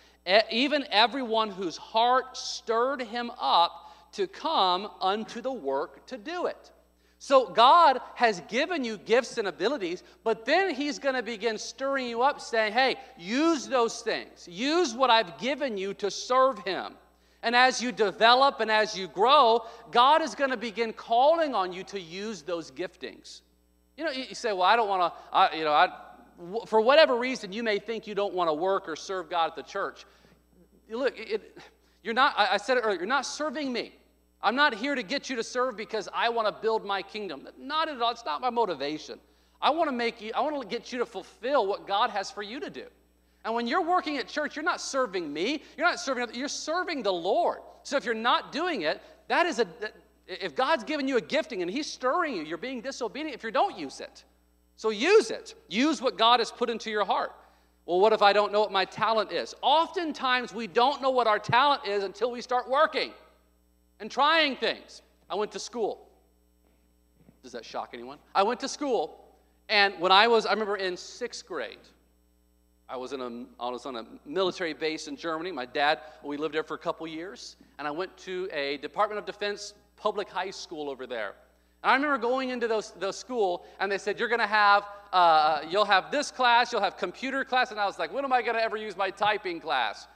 even 0.51 0.85
everyone 0.91 1.51
whose 1.51 1.77
heart 1.77 2.37
stirred 2.37 3.01
him 3.01 3.31
up 3.41 3.95
to 4.13 4.27
come 4.27 4.91
unto 5.01 5.41
the 5.41 5.53
work 5.53 6.07
to 6.07 6.19
do 6.19 6.47
it. 6.47 6.73
So 7.27 7.49
God 7.49 7.99
has 8.15 8.39
given 8.43 8.85
you 8.85 8.99
gifts 8.99 9.37
and 9.37 9.49
abilities, 9.49 10.05
but 10.23 10.45
then 10.45 10.73
He's 10.73 11.01
going 11.01 11.17
to 11.17 11.25
begin 11.25 11.59
stirring 11.59 12.07
you 12.07 12.23
up, 12.23 12.41
saying, 12.41 12.73
hey, 12.73 12.95
use 13.19 13.67
those 13.67 14.01
things. 14.01 14.47
Use 14.49 14.95
what 14.95 15.11
I've 15.11 15.37
given 15.39 15.77
you 15.77 15.93
to 15.95 16.09
serve 16.09 16.61
Him. 16.61 16.95
And 17.43 17.57
as 17.57 17.83
you 17.83 17.91
develop 17.91 18.61
and 18.61 18.71
as 18.71 18.97
you 18.97 19.09
grow, 19.09 19.67
God 19.91 20.23
is 20.23 20.37
going 20.37 20.51
to 20.51 20.57
begin 20.57 20.93
calling 20.93 21.53
on 21.53 21.73
you 21.73 21.83
to 21.83 22.01
use 22.01 22.43
those 22.43 22.71
giftings. 22.71 23.41
You 23.97 24.05
know, 24.05 24.13
you 24.13 24.37
say, 24.37 24.53
well, 24.53 24.63
I 24.63 24.77
don't 24.77 24.89
want 24.89 25.13
to, 25.13 25.59
you 25.59 25.65
know, 25.65 25.73
I, 25.73 25.89
for 26.67 26.81
whatever 26.81 27.17
reason, 27.17 27.53
you 27.53 27.65
may 27.65 27.81
think 27.81 28.07
you 28.07 28.15
don't 28.15 28.35
want 28.35 28.51
to 28.51 28.55
work 28.55 28.89
or 28.89 28.95
serve 28.95 29.29
God 29.29 29.51
at 29.51 29.57
the 29.57 29.65
church. 29.65 30.07
Look, 30.89 31.19
it, 31.19 31.59
you're 32.05 32.15
not, 32.15 32.35
I 32.39 32.59
said 32.59 32.77
it 32.77 32.83
earlier, 32.83 32.99
you're 33.01 33.09
not 33.09 33.27
serving 33.27 33.73
me. 33.73 33.95
I'm 34.47 34.55
not 34.55 34.75
here 34.75 34.95
to 34.95 35.03
get 35.03 35.29
you 35.29 35.35
to 35.35 35.43
serve 35.43 35.77
because 35.77 36.09
I 36.15 36.29
want 36.29 36.47
to 36.47 36.53
build 36.53 36.87
my 36.87 37.03
kingdom. 37.03 37.49
Not 37.59 37.89
at 37.89 38.01
all. 38.01 38.13
It's 38.13 38.25
not 38.25 38.41
my 38.41 38.49
motivation. 38.49 39.19
I 39.61 39.71
want 39.71 39.89
to 39.89 39.93
make 39.93 40.21
you, 40.21 40.31
I 40.37 40.41
want 40.41 40.63
to 40.63 40.69
get 40.69 40.93
you 40.93 41.01
to 41.01 41.05
fulfill 41.05 41.67
what 41.67 41.89
God 41.89 42.11
has 42.11 42.31
for 42.31 42.45
you 42.45 42.61
to 42.61 42.71
do. 42.71 42.85
And 43.45 43.53
when 43.57 43.67
you're 43.67 43.83
working 43.83 44.19
at 44.19 44.29
church, 44.29 44.55
you're 44.55 44.65
not 44.65 44.81
serving 44.81 45.33
me, 45.33 45.65
you're 45.77 45.87
not 45.87 45.99
serving, 45.99 46.33
you're 46.33 46.47
serving 46.47 47.03
the 47.03 47.13
Lord. 47.13 47.59
So 47.83 47.97
if 47.97 48.05
you're 48.05 48.15
not 48.15 48.53
doing 48.53 48.83
it, 48.83 49.03
that 49.27 49.47
is 49.47 49.59
a, 49.59 49.67
if 50.29 50.55
God's 50.55 50.85
given 50.85 51.09
you 51.09 51.17
a 51.17 51.21
gifting 51.21 51.61
and 51.61 51.69
He's 51.69 51.91
stirring 51.91 52.37
you, 52.37 52.45
you're 52.45 52.57
being 52.57 52.81
disobedient 52.81 53.35
if 53.35 53.43
you 53.43 53.51
don't 53.51 53.77
use 53.77 53.99
it. 53.99 54.23
So 54.77 54.91
use 54.91 55.33
it. 55.33 55.57
Use 55.69 56.01
what 56.01 56.17
God 56.17 56.39
has 56.39 56.53
put 56.53 56.71
into 56.71 56.89
your 56.89 57.05
heart. 57.05 57.33
Well, 57.85 57.99
what 57.99 58.13
if 58.13 58.23
I 58.23 58.33
don't 58.33 58.53
know 58.53 58.61
what 58.61 58.71
my 58.71 58.85
talent 58.85 59.33
is? 59.33 59.57
Oftentimes, 59.61 60.55
we 60.55 60.69
don't 60.69 61.03
know 61.03 61.11
what 61.11 61.27
our 61.27 61.41
talent 61.41 61.85
is 61.85 62.05
until 62.05 62.31
we 62.31 62.41
start 62.41 62.71
working 62.71 63.11
and 64.01 64.11
trying 64.11 64.57
things. 64.57 65.03
I 65.29 65.35
went 65.35 65.53
to 65.53 65.59
school. 65.59 66.09
Does 67.43 67.53
that 67.53 67.65
shock 67.65 67.91
anyone? 67.95 68.19
I 68.35 68.43
went 68.43 68.61
to 68.61 68.69
school, 68.69 69.25
and 69.69 69.95
when 70.01 70.13
I 70.13 70.29
was, 70.29 70.47
I 70.47 70.53
remember 70.53 70.77
in 70.77 70.97
sixth 70.97 71.47
grade, 71.47 71.79
I 72.89 72.97
was, 72.97 73.13
in 73.13 73.21
a, 73.21 73.45
I 73.63 73.69
was 73.69 73.85
on 73.85 73.97
a 73.97 74.07
military 74.25 74.73
base 74.73 75.09
in 75.09 75.17
Germany. 75.17 75.51
My 75.51 75.67
dad, 75.67 76.01
we 76.23 76.37
lived 76.37 76.55
there 76.55 76.63
for 76.63 76.75
a 76.75 76.79
couple 76.79 77.07
years, 77.09 77.57
and 77.79 77.89
I 77.89 77.91
went 77.91 78.17
to 78.19 78.49
a 78.53 78.77
Department 78.79 79.19
of 79.19 79.27
Defense 79.27 79.75
public 79.97 80.29
high 80.29 80.51
school 80.51 80.89
over 80.89 81.07
there. 81.07 81.35
And 81.83 81.91
I 81.91 81.95
remember 81.95 82.19
going 82.19 82.51
into 82.51 82.69
those, 82.69 82.93
those 82.93 83.19
school, 83.19 83.67
and 83.81 83.91
they 83.91 83.99
said, 83.99 84.21
You're 84.21 84.29
going 84.29 84.41
to 84.41 84.47
have, 84.47 84.85
uh, 85.13 85.63
you'll 85.69 85.85
have 85.85 86.13
this 86.13 86.31
class, 86.31 86.73
you'll 86.73 86.81
have 86.81 86.97
computer 86.97 87.45
class. 87.45 87.71
And 87.73 87.81
I 87.81 87.87
was 87.87 87.99
like, 87.99 88.13
When 88.13 88.25
am 88.25 88.33
I 88.33 88.43
going 88.43 88.57
to 88.57 88.63
ever 88.63 88.77
use 88.77 88.97
my 88.97 89.11
typing 89.11 89.61
class? 89.61 90.07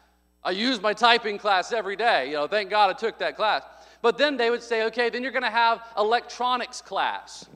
I 0.42 0.52
use 0.52 0.80
my 0.80 0.94
typing 0.94 1.38
class 1.38 1.72
every 1.72 1.96
day. 1.96 2.28
You 2.28 2.34
know, 2.34 2.46
thank 2.46 2.70
God 2.70 2.90
I 2.90 2.94
took 2.94 3.18
that 3.18 3.36
class. 3.36 3.62
But 4.02 4.16
then 4.16 4.36
they 4.36 4.50
would 4.50 4.62
say, 4.62 4.84
okay, 4.84 5.10
then 5.10 5.22
you're 5.22 5.32
going 5.32 5.42
to 5.42 5.50
have 5.50 5.82
electronics 5.98 6.80
class. 6.80 7.46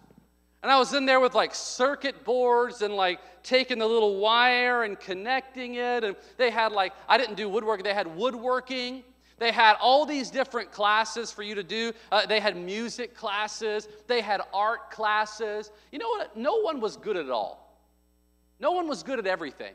And 0.63 0.71
I 0.71 0.79
was 0.79 0.95
in 0.95 1.07
there 1.07 1.21
with 1.21 1.35
like 1.35 1.55
circuit 1.55 2.25
boards 2.25 2.83
and 2.83 2.95
like 2.95 3.21
taking 3.43 3.79
the 3.79 3.87
little 3.87 4.19
wire 4.19 4.85
and 4.85 4.99
connecting 4.99 5.75
it. 5.75 6.05
And 6.05 6.17
they 6.37 6.51
had 6.51 6.73
like, 6.73 6.93
I 7.09 7.19
didn't 7.19 7.37
do 7.37 7.49
woodworking, 7.49 7.85
they 7.85 7.95
had 7.95 8.15
woodworking. 8.17 9.03
They 9.39 9.51
had 9.51 9.77
all 9.81 10.07
these 10.07 10.31
different 10.31 10.71
classes 10.71 11.33
for 11.33 11.43
you 11.43 11.57
to 11.57 11.65
do. 11.65 11.93
Uh, 12.13 12.25
they 12.25 12.39
had 12.39 12.57
music 12.57 13.17
classes, 13.17 13.89
they 14.07 14.21
had 14.21 14.41
art 14.53 14.91
classes. 14.91 15.71
You 15.91 15.99
know 15.99 16.09
what? 16.09 16.37
No 16.37 16.61
one 16.61 16.81
was 16.81 16.97
good 16.97 17.17
at 17.17 17.29
all. 17.31 17.79
No 18.61 18.73
one 18.73 18.89
was 18.89 19.03
good 19.03 19.19
at 19.19 19.27
everything. 19.27 19.75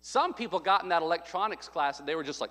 Some 0.00 0.32
people 0.32 0.60
got 0.60 0.84
in 0.84 0.88
that 0.90 1.02
electronics 1.02 1.68
class 1.68 1.98
and 1.98 2.08
they 2.08 2.14
were 2.14 2.22
just 2.22 2.40
like, 2.40 2.50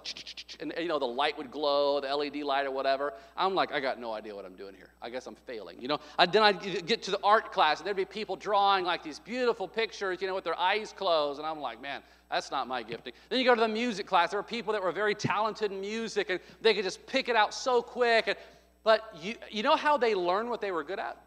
and 0.59 0.73
you 0.77 0.87
know, 0.87 0.99
the 0.99 1.05
light 1.05 1.37
would 1.37 1.49
glow, 1.49 2.01
the 2.01 2.13
LED 2.13 2.37
light 2.37 2.65
or 2.65 2.71
whatever. 2.71 3.13
I'm 3.37 3.55
like, 3.55 3.71
I 3.71 3.79
got 3.79 3.99
no 3.99 4.11
idea 4.11 4.35
what 4.35 4.45
I'm 4.45 4.55
doing 4.55 4.75
here. 4.75 4.89
I 5.01 5.09
guess 5.09 5.27
I'm 5.27 5.35
failing. 5.35 5.81
You 5.81 5.87
know, 5.87 5.99
I, 6.19 6.25
then 6.25 6.43
I'd 6.43 6.85
get 6.85 7.01
to 7.03 7.11
the 7.11 7.19
art 7.23 7.53
class 7.53 7.79
and 7.79 7.87
there'd 7.87 7.95
be 7.95 8.05
people 8.05 8.35
drawing 8.35 8.83
like 8.83 9.01
these 9.01 9.19
beautiful 9.19 9.67
pictures, 9.67 10.21
you 10.21 10.27
know, 10.27 10.35
with 10.35 10.43
their 10.43 10.59
eyes 10.59 10.93
closed. 10.95 11.39
And 11.39 11.47
I'm 11.47 11.59
like, 11.59 11.81
man, 11.81 12.01
that's 12.29 12.51
not 12.51 12.67
my 12.67 12.83
gifting. 12.83 13.13
Then 13.29 13.39
you 13.39 13.45
go 13.45 13.55
to 13.55 13.61
the 13.61 13.67
music 13.67 14.07
class. 14.07 14.31
There 14.31 14.39
were 14.39 14.43
people 14.43 14.73
that 14.73 14.83
were 14.83 14.91
very 14.91 15.15
talented 15.15 15.71
in 15.71 15.79
music 15.79 16.29
and 16.29 16.41
they 16.61 16.73
could 16.73 16.83
just 16.83 17.07
pick 17.07 17.29
it 17.29 17.37
out 17.37 17.53
so 17.53 17.81
quick. 17.81 18.27
And, 18.27 18.37
but 18.83 19.15
you, 19.21 19.35
you 19.49 19.63
know 19.63 19.77
how 19.77 19.97
they 19.97 20.15
learned 20.15 20.49
what 20.49 20.59
they 20.59 20.71
were 20.71 20.83
good 20.83 20.99
at? 20.99 21.17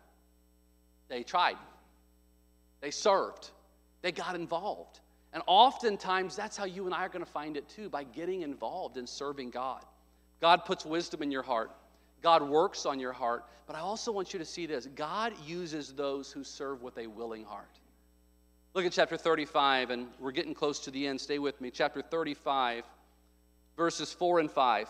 They 1.08 1.22
tried, 1.22 1.56
they 2.80 2.90
served, 2.90 3.50
they 4.02 4.12
got 4.12 4.34
involved. 4.34 5.00
And 5.32 5.42
oftentimes, 5.46 6.34
that's 6.34 6.56
how 6.56 6.64
you 6.64 6.86
and 6.86 6.94
I 6.94 7.04
are 7.04 7.08
going 7.08 7.24
to 7.24 7.30
find 7.30 7.56
it 7.56 7.68
too 7.68 7.88
by 7.88 8.04
getting 8.04 8.42
involved 8.42 8.96
in 8.96 9.06
serving 9.06 9.50
God. 9.50 9.84
God 10.40 10.64
puts 10.64 10.84
wisdom 10.84 11.22
in 11.22 11.30
your 11.30 11.42
heart, 11.42 11.70
God 12.22 12.42
works 12.42 12.86
on 12.86 12.98
your 12.98 13.12
heart. 13.12 13.44
But 13.66 13.76
I 13.76 13.82
also 13.82 14.10
want 14.10 14.32
you 14.32 14.40
to 14.40 14.44
see 14.44 14.66
this 14.66 14.86
God 14.86 15.32
uses 15.46 15.92
those 15.92 16.32
who 16.32 16.42
serve 16.42 16.82
with 16.82 16.98
a 16.98 17.06
willing 17.06 17.44
heart. 17.44 17.78
Look 18.74 18.84
at 18.84 18.90
chapter 18.90 19.16
35, 19.16 19.90
and 19.90 20.08
we're 20.18 20.32
getting 20.32 20.54
close 20.54 20.80
to 20.80 20.90
the 20.90 21.06
end. 21.06 21.20
Stay 21.20 21.38
with 21.38 21.60
me. 21.60 21.70
Chapter 21.70 22.02
35, 22.02 22.84
verses 23.76 24.12
4 24.12 24.40
and 24.40 24.50
5. 24.50 24.88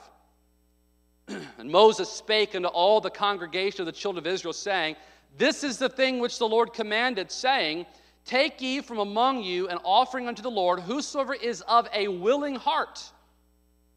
and 1.59 1.70
Moses 1.70 2.09
spake 2.09 2.55
unto 2.55 2.68
all 2.68 3.03
the 3.03 3.11
congregation 3.11 3.81
of 3.81 3.87
the 3.87 3.92
children 3.92 4.24
of 4.24 4.33
Israel, 4.33 4.55
saying, 4.55 4.96
This 5.37 5.62
is 5.62 5.76
the 5.76 5.90
thing 5.90 6.18
which 6.18 6.38
the 6.38 6.48
Lord 6.48 6.72
commanded, 6.72 7.31
saying, 7.31 7.85
Take 8.25 8.61
ye 8.61 8.81
from 8.81 8.99
among 8.99 9.43
you 9.43 9.69
an 9.69 9.79
offering 9.85 10.29
unto 10.29 10.43
the 10.43 10.51
Lord, 10.51 10.81
whosoever 10.81 11.35
is 11.35 11.63
of 11.63 11.89
a 11.95 12.09
willing 12.09 12.55
heart. 12.55 13.11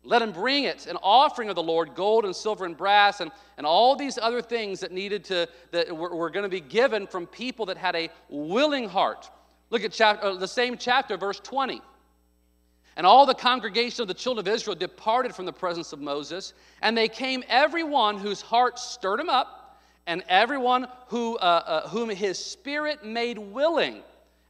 Let 0.05 0.21
him 0.21 0.31
bring 0.31 0.65
it, 0.65 0.87
an 0.87 0.97
offering 1.01 1.49
of 1.49 1.55
the 1.55 1.63
Lord, 1.63 1.95
gold 1.95 2.25
and 2.25 2.35
silver 2.35 2.65
and 2.65 2.75
brass, 2.75 3.21
and, 3.21 3.31
and 3.57 3.65
all 3.65 3.95
these 3.95 4.17
other 4.17 4.41
things 4.41 4.81
that 4.81 4.91
needed 4.91 5.23
to, 5.25 5.47
that 5.71 5.95
were, 5.95 6.13
were 6.13 6.29
going 6.29 6.43
to 6.43 6.49
be 6.49 6.59
given 6.59 7.07
from 7.07 7.25
people 7.25 7.65
that 7.67 7.77
had 7.77 7.95
a 7.95 8.09
willing 8.27 8.89
heart. 8.89 9.29
Look 9.69 9.83
at 9.83 9.93
chapter, 9.93 10.27
uh, 10.27 10.35
the 10.35 10.47
same 10.47 10.77
chapter, 10.77 11.15
verse 11.15 11.39
20. 11.39 11.81
And 12.97 13.07
all 13.07 13.25
the 13.25 13.33
congregation 13.33 14.01
of 14.01 14.07
the 14.07 14.13
children 14.13 14.45
of 14.45 14.53
Israel 14.53 14.75
departed 14.75 15.33
from 15.33 15.45
the 15.45 15.53
presence 15.53 15.93
of 15.93 16.01
Moses, 16.01 16.53
and 16.81 16.97
they 16.97 17.07
came 17.07 17.43
everyone 17.47 18.17
whose 18.17 18.41
heart 18.41 18.77
stirred 18.77 19.21
him 19.21 19.29
up, 19.29 19.79
and 20.05 20.21
everyone 20.27 20.87
who, 21.07 21.37
uh, 21.37 21.63
uh, 21.65 21.87
whom 21.87 22.09
his 22.09 22.37
spirit 22.37 23.05
made 23.05 23.37
willing 23.37 24.03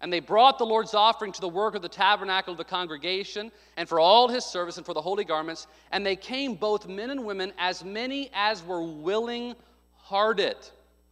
and 0.03 0.11
they 0.11 0.19
brought 0.19 0.57
the 0.57 0.65
Lord's 0.65 0.93
offering 0.93 1.31
to 1.31 1.39
the 1.39 1.47
work 1.47 1.75
of 1.75 1.81
the 1.81 1.87
tabernacle 1.87 2.51
of 2.51 2.57
the 2.57 2.65
congregation, 2.65 3.53
and 3.77 3.87
for 3.87 4.01
all 4.01 4.27
his 4.27 4.43
service, 4.43 4.75
and 4.75 4.85
for 4.85 4.93
the 4.93 5.01
holy 5.01 5.23
garments. 5.23 5.65
And 5.93 6.05
they 6.05 6.17
came, 6.17 6.55
both 6.55 6.89
men 6.89 7.09
and 7.09 7.23
women, 7.23 7.53
as 7.57 7.85
many 7.85 8.29
as 8.33 8.61
were 8.65 8.83
willing 8.83 9.55
hearted. 9.95 10.57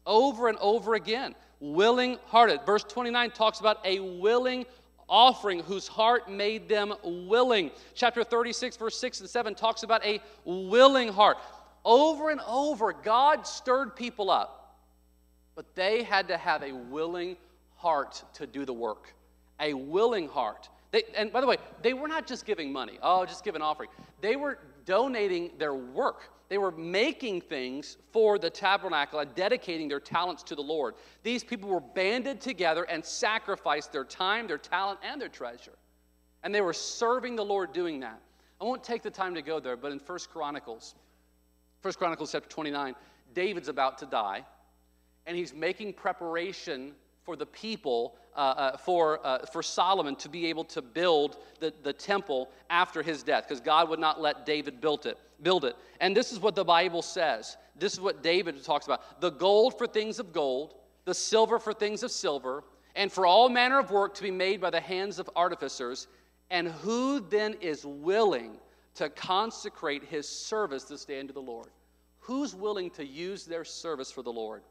Over 0.06 0.50
and 0.50 0.58
over 0.58 0.96
again. 0.96 1.36
Willing 1.62 2.18
hearted. 2.26 2.66
Verse 2.66 2.84
29 2.84 3.32
talks 3.32 3.62
about 3.62 3.78
a 3.86 4.00
willing 4.02 4.66
offering 5.08 5.60
whose 5.60 5.88
heart 5.88 6.30
made 6.30 6.68
them 6.68 6.94
willing. 7.02 7.72
Chapter 7.96 8.26
36, 8.26 8.76
verse 8.76 8.98
6 8.98 9.22
and 9.22 9.30
7 9.30 9.56
talks 9.56 9.84
about 9.84 10.06
a 10.06 10.20
willing 10.44 11.08
heart. 11.08 11.38
Over 11.86 12.30
and 12.30 12.42
over, 12.46 12.92
God 12.92 13.48
stirred 13.48 13.96
people 13.96 14.30
up, 14.30 14.76
but 15.56 15.76
they 15.76 16.04
had 16.04 16.28
to 16.28 16.38
have 16.38 16.62
a 16.62 16.74
willing 16.74 17.38
heart 17.82 18.24
to 18.34 18.46
do 18.46 18.64
the 18.66 18.74
work, 18.74 19.14
a 19.60 19.74
willing 19.74 20.28
heart. 20.28 20.70
They, 20.92 21.04
and 21.16 21.32
by 21.32 21.42
the 21.42 21.48
way, 21.48 21.58
they 21.82 21.94
were 21.94 22.08
not 22.08 22.28
just 22.28 22.46
giving 22.46 22.72
money, 22.72 23.00
oh, 23.02 23.26
just 23.26 23.44
give 23.44 23.56
an 23.56 23.62
offering. 23.62 23.90
They 24.22 24.36
were 24.36 24.60
donating 24.86 25.52
their 25.58 25.74
work. 25.74 26.30
They 26.50 26.58
were 26.58 26.72
making 26.72 27.42
things 27.42 27.98
for 28.12 28.38
the 28.38 28.50
tabernacle 28.50 29.20
and 29.20 29.34
dedicating 29.36 29.88
their 29.88 30.02
talents 30.02 30.44
to 30.44 30.56
the 30.56 30.62
Lord. 30.62 30.96
These 31.24 31.44
people 31.44 31.70
were 31.70 31.80
banded 31.80 32.42
together 32.42 32.84
and 32.84 33.04
sacrificed 33.04 33.94
their 33.94 34.04
time, 34.04 34.48
their 34.48 34.58
talent, 34.58 35.00
and 35.02 35.20
their 35.20 35.30
treasure. 35.30 35.78
And 36.44 36.54
they 36.54 36.62
were 36.62 36.74
serving 36.74 37.36
the 37.36 37.46
Lord 37.46 37.72
doing 37.72 38.02
that. 38.02 38.20
I 38.60 38.66
won't 38.66 38.84
take 38.84 39.02
the 39.02 39.10
time 39.10 39.34
to 39.36 39.42
go 39.42 39.60
there, 39.60 39.78
but 39.78 39.92
in 39.92 40.00
First 40.00 40.30
Chronicles, 40.30 40.96
First 41.80 41.98
Chronicles 41.98 42.32
chapter 42.32 42.50
29, 42.50 42.96
David's 43.34 43.70
about 43.70 43.98
to 44.00 44.06
die, 44.06 44.46
and 45.26 45.38
he's 45.38 45.54
making 45.54 45.94
preparation 45.94 46.94
for 47.24 47.36
the 47.36 47.46
people, 47.46 48.16
uh, 48.36 48.40
uh, 48.40 48.78
for, 48.78 49.26
uh, 49.26 49.46
for 49.46 49.62
Solomon 49.62 50.16
to 50.18 50.30
be 50.30 50.48
able 50.48 50.64
to 50.66 50.82
build 50.82 51.38
the, 51.60 51.74
the 51.84 51.94
temple 51.94 52.50
after 52.70 53.04
his 53.04 53.24
death, 53.24 53.48
because 53.48 53.62
God 53.62 53.90
would 53.90 54.00
not 54.00 54.22
let 54.22 54.46
David 54.46 54.82
build 54.82 55.06
it, 55.06 55.18
build 55.42 55.66
it. 55.66 55.76
And 56.00 56.16
this 56.16 56.32
is 56.32 56.40
what 56.40 56.56
the 56.56 56.66
Bible 56.66 57.02
says. 57.02 57.58
This 57.78 57.94
is 57.94 58.00
what 58.00 58.24
David 58.24 58.64
talks 58.64 58.86
about. 58.86 59.22
The 59.22 59.32
gold 59.32 59.78
for 59.78 59.88
things 59.88 60.20
of 60.20 60.34
gold, 60.34 60.76
the 61.06 61.14
silver 61.14 61.60
for 61.60 61.74
things 61.74 62.04
of 62.04 62.12
silver, 62.12 62.64
and 62.96 63.12
for 63.12 63.26
all 63.26 63.50
manner 63.50 63.80
of 63.80 63.92
work 63.92 64.14
to 64.16 64.24
be 64.24 64.32
made 64.32 64.60
by 64.60 64.70
the 64.70 64.82
hands 64.82 65.20
of 65.20 65.30
artificers. 65.36 66.08
And 66.50 66.68
who 66.68 67.22
then 67.22 67.56
is 67.62 67.86
willing 67.86 68.58
to 68.96 69.10
consecrate 69.10 70.04
his 70.04 70.28
service 70.28 70.84
this 70.84 71.06
day 71.06 71.20
unto 71.20 71.34
the 71.34 71.42
Lord? 71.42 71.68
Who's 72.20 72.54
willing 72.54 72.90
to 72.92 73.06
use 73.06 73.46
their 73.46 73.64
service 73.64 74.12
for 74.12 74.22
the 74.22 74.32
Lord? 74.32 74.62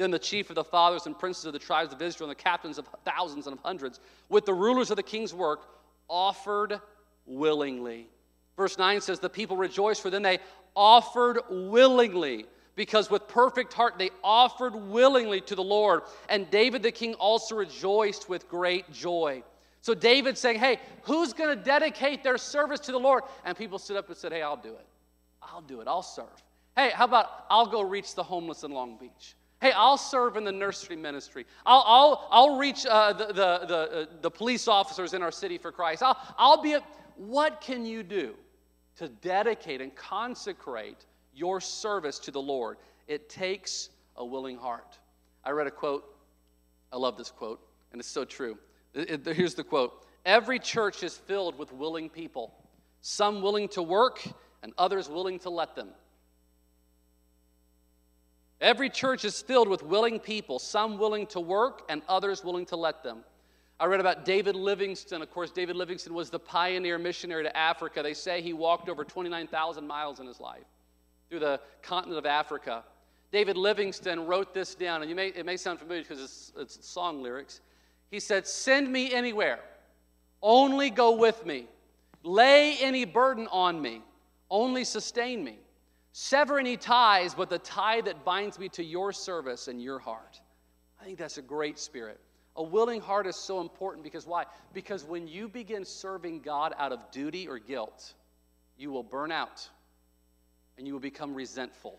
Then 0.00 0.10
the 0.10 0.18
chief 0.18 0.48
of 0.48 0.54
the 0.54 0.64
fathers 0.64 1.04
and 1.04 1.18
princes 1.18 1.44
of 1.44 1.52
the 1.52 1.58
tribes 1.58 1.92
of 1.92 2.00
Israel 2.00 2.30
and 2.30 2.38
the 2.38 2.42
captains 2.42 2.78
of 2.78 2.88
thousands 3.04 3.46
and 3.46 3.54
of 3.54 3.62
hundreds, 3.62 4.00
with 4.30 4.46
the 4.46 4.54
rulers 4.54 4.90
of 4.90 4.96
the 4.96 5.02
king's 5.02 5.34
work, 5.34 5.66
offered 6.08 6.80
willingly. 7.26 8.08
Verse 8.56 8.78
9 8.78 9.02
says, 9.02 9.20
The 9.20 9.28
people 9.28 9.58
rejoiced, 9.58 10.00
for 10.00 10.08
then 10.08 10.22
they 10.22 10.38
offered 10.74 11.40
willingly, 11.50 12.46
because 12.76 13.10
with 13.10 13.28
perfect 13.28 13.74
heart 13.74 13.98
they 13.98 14.08
offered 14.24 14.74
willingly 14.74 15.42
to 15.42 15.54
the 15.54 15.62
Lord. 15.62 16.00
And 16.30 16.50
David 16.50 16.82
the 16.82 16.92
king 16.92 17.12
also 17.16 17.54
rejoiced 17.56 18.26
with 18.26 18.48
great 18.48 18.90
joy. 18.90 19.42
So 19.82 19.92
David 19.92 20.38
saying, 20.38 20.60
Hey, 20.60 20.80
who's 21.02 21.34
going 21.34 21.54
to 21.54 21.62
dedicate 21.62 22.24
their 22.24 22.38
service 22.38 22.80
to 22.80 22.92
the 22.92 22.98
Lord? 22.98 23.24
And 23.44 23.54
people 23.54 23.78
stood 23.78 23.98
up 23.98 24.08
and 24.08 24.16
said, 24.16 24.32
Hey, 24.32 24.40
I'll 24.40 24.56
do 24.56 24.72
it. 24.72 24.86
I'll 25.42 25.60
do 25.60 25.82
it. 25.82 25.88
I'll 25.88 26.00
serve. 26.00 26.42
Hey, 26.74 26.88
how 26.88 27.04
about 27.04 27.44
I'll 27.50 27.66
go 27.66 27.82
reach 27.82 28.14
the 28.14 28.22
homeless 28.22 28.62
in 28.62 28.70
Long 28.70 28.96
Beach? 28.96 29.34
Hey, 29.60 29.72
I'll 29.72 29.98
serve 29.98 30.36
in 30.36 30.44
the 30.44 30.52
nursery 30.52 30.96
ministry. 30.96 31.44
I'll, 31.66 31.84
I'll, 31.86 32.28
I'll 32.30 32.56
reach 32.56 32.86
uh, 32.86 33.12
the, 33.12 33.26
the, 33.26 33.32
the, 33.32 33.76
uh, 33.76 34.06
the, 34.22 34.30
police 34.30 34.66
officers 34.66 35.12
in 35.12 35.22
our 35.22 35.30
city 35.30 35.58
for 35.58 35.70
Christ. 35.70 36.02
I'll, 36.02 36.16
I'll 36.38 36.62
be 36.62 36.72
a, 36.72 36.80
what 37.16 37.60
can 37.60 37.84
you 37.84 38.02
do 38.02 38.34
to 38.96 39.08
dedicate 39.08 39.82
and 39.82 39.94
consecrate 39.94 41.04
your 41.34 41.60
service 41.60 42.18
to 42.20 42.30
the 42.30 42.40
Lord? 42.40 42.78
It 43.06 43.28
takes 43.28 43.90
a 44.16 44.24
willing 44.24 44.56
heart. 44.56 44.98
I 45.44 45.50
read 45.50 45.66
a 45.66 45.70
quote. 45.70 46.04
I 46.90 46.96
love 46.96 47.18
this 47.18 47.30
quote, 47.30 47.60
and 47.92 48.00
it's 48.00 48.08
so 48.08 48.24
true. 48.24 48.56
It, 48.94 49.26
it, 49.26 49.36
here's 49.36 49.54
the 49.54 49.64
quote 49.64 50.06
Every 50.24 50.58
church 50.58 51.02
is 51.02 51.16
filled 51.16 51.58
with 51.58 51.70
willing 51.72 52.08
people, 52.08 52.54
some 53.02 53.42
willing 53.42 53.68
to 53.68 53.82
work 53.82 54.22
and 54.62 54.72
others 54.78 55.08
willing 55.08 55.38
to 55.40 55.50
let 55.50 55.74
them. 55.74 55.88
Every 58.60 58.90
church 58.90 59.24
is 59.24 59.40
filled 59.40 59.68
with 59.68 59.82
willing 59.82 60.20
people, 60.20 60.58
some 60.58 60.98
willing 60.98 61.26
to 61.28 61.40
work 61.40 61.82
and 61.88 62.02
others 62.08 62.44
willing 62.44 62.66
to 62.66 62.76
let 62.76 63.02
them. 63.02 63.24
I 63.78 63.86
read 63.86 64.00
about 64.00 64.26
David 64.26 64.54
Livingstone. 64.54 65.22
Of 65.22 65.30
course, 65.30 65.50
David 65.50 65.74
Livingstone 65.76 66.12
was 66.12 66.28
the 66.28 66.38
pioneer 66.38 66.98
missionary 66.98 67.44
to 67.44 67.56
Africa. 67.56 68.02
They 68.02 68.12
say 68.12 68.42
he 68.42 68.52
walked 68.52 68.90
over 68.90 69.04
29,000 69.04 69.86
miles 69.86 70.20
in 70.20 70.26
his 70.26 70.38
life 70.38 70.66
through 71.30 71.38
the 71.38 71.60
continent 71.80 72.18
of 72.18 72.26
Africa. 72.26 72.84
David 73.32 73.56
Livingstone 73.56 74.26
wrote 74.26 74.52
this 74.52 74.74
down, 74.74 75.02
and 75.02 75.16
may, 75.16 75.28
it 75.28 75.46
may 75.46 75.56
sound 75.56 75.78
familiar 75.78 76.02
because 76.02 76.20
it's, 76.20 76.52
it's 76.58 76.86
song 76.86 77.22
lyrics. 77.22 77.60
He 78.10 78.20
said, 78.20 78.46
Send 78.46 78.92
me 78.92 79.14
anywhere, 79.14 79.60
only 80.42 80.90
go 80.90 81.16
with 81.16 81.46
me. 81.46 81.66
Lay 82.22 82.76
any 82.78 83.06
burden 83.06 83.48
on 83.50 83.80
me, 83.80 84.02
only 84.50 84.84
sustain 84.84 85.42
me. 85.42 85.56
Sever 86.12 86.58
any 86.58 86.76
ties, 86.76 87.34
but 87.34 87.50
the 87.50 87.58
tie 87.58 88.00
that 88.00 88.24
binds 88.24 88.58
me 88.58 88.68
to 88.70 88.84
your 88.84 89.12
service 89.12 89.68
and 89.68 89.80
your 89.80 89.98
heart. 89.98 90.40
I 91.00 91.04
think 91.04 91.18
that's 91.18 91.38
a 91.38 91.42
great 91.42 91.78
spirit. 91.78 92.20
A 92.56 92.62
willing 92.62 93.00
heart 93.00 93.26
is 93.26 93.36
so 93.36 93.60
important 93.60 94.02
because 94.02 94.26
why? 94.26 94.44
Because 94.74 95.04
when 95.04 95.28
you 95.28 95.48
begin 95.48 95.84
serving 95.84 96.40
God 96.40 96.74
out 96.78 96.92
of 96.92 97.10
duty 97.10 97.48
or 97.48 97.58
guilt, 97.58 98.14
you 98.76 98.90
will 98.90 99.04
burn 99.04 99.30
out 99.30 99.68
and 100.76 100.86
you 100.86 100.92
will 100.92 101.00
become 101.00 101.34
resentful 101.34 101.98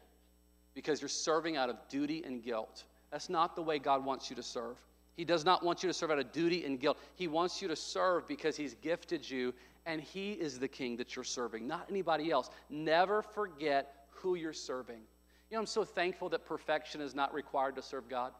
because 0.74 1.02
you're 1.02 1.10
serving 1.10 1.56
out 1.56 1.70
of 1.70 1.78
duty 1.90 2.24
and 2.26 2.44
guilt. 2.44 2.84
That's 3.12 3.30
not 3.30 3.56
the 3.56 3.62
way 3.62 3.80
God 3.80 4.04
wants 4.04 4.30
you 4.30 4.36
to 4.36 4.44
serve. 4.44 4.78
He 5.16 5.26
does 5.26 5.46
not 5.46 5.64
want 5.64 5.84
you 5.84 5.88
to 5.90 5.94
serve 5.94 6.12
out 6.12 6.20
of 6.20 6.32
duty 6.32 6.66
and 6.66 6.80
guilt. 6.80 6.98
He 7.16 7.28
wants 7.28 7.62
you 7.62 7.68
to 7.68 7.76
serve 7.76 8.28
because 8.28 8.56
He's 8.56 8.76
gifted 8.76 9.30
you 9.30 9.54
and 9.86 10.02
He 10.02 10.34
is 10.34 10.60
the 10.60 10.68
King 10.68 10.98
that 10.98 11.16
you're 11.16 11.26
serving, 11.26 11.68
not 11.68 11.86
anybody 11.90 12.32
else. 12.32 12.50
Never 12.70 13.22
forget 13.22 14.01
who 14.22 14.36
you're 14.36 14.54
serving. 14.54 15.02
You 15.50 15.56
know, 15.56 15.60
I'm 15.60 15.66
so 15.66 15.84
thankful 15.84 16.30
that 16.30 16.46
perfection 16.46 17.02
is 17.02 17.14
not 17.14 17.34
required 17.34 17.76
to 17.76 17.82
serve 17.82 18.08
God. 18.10 18.32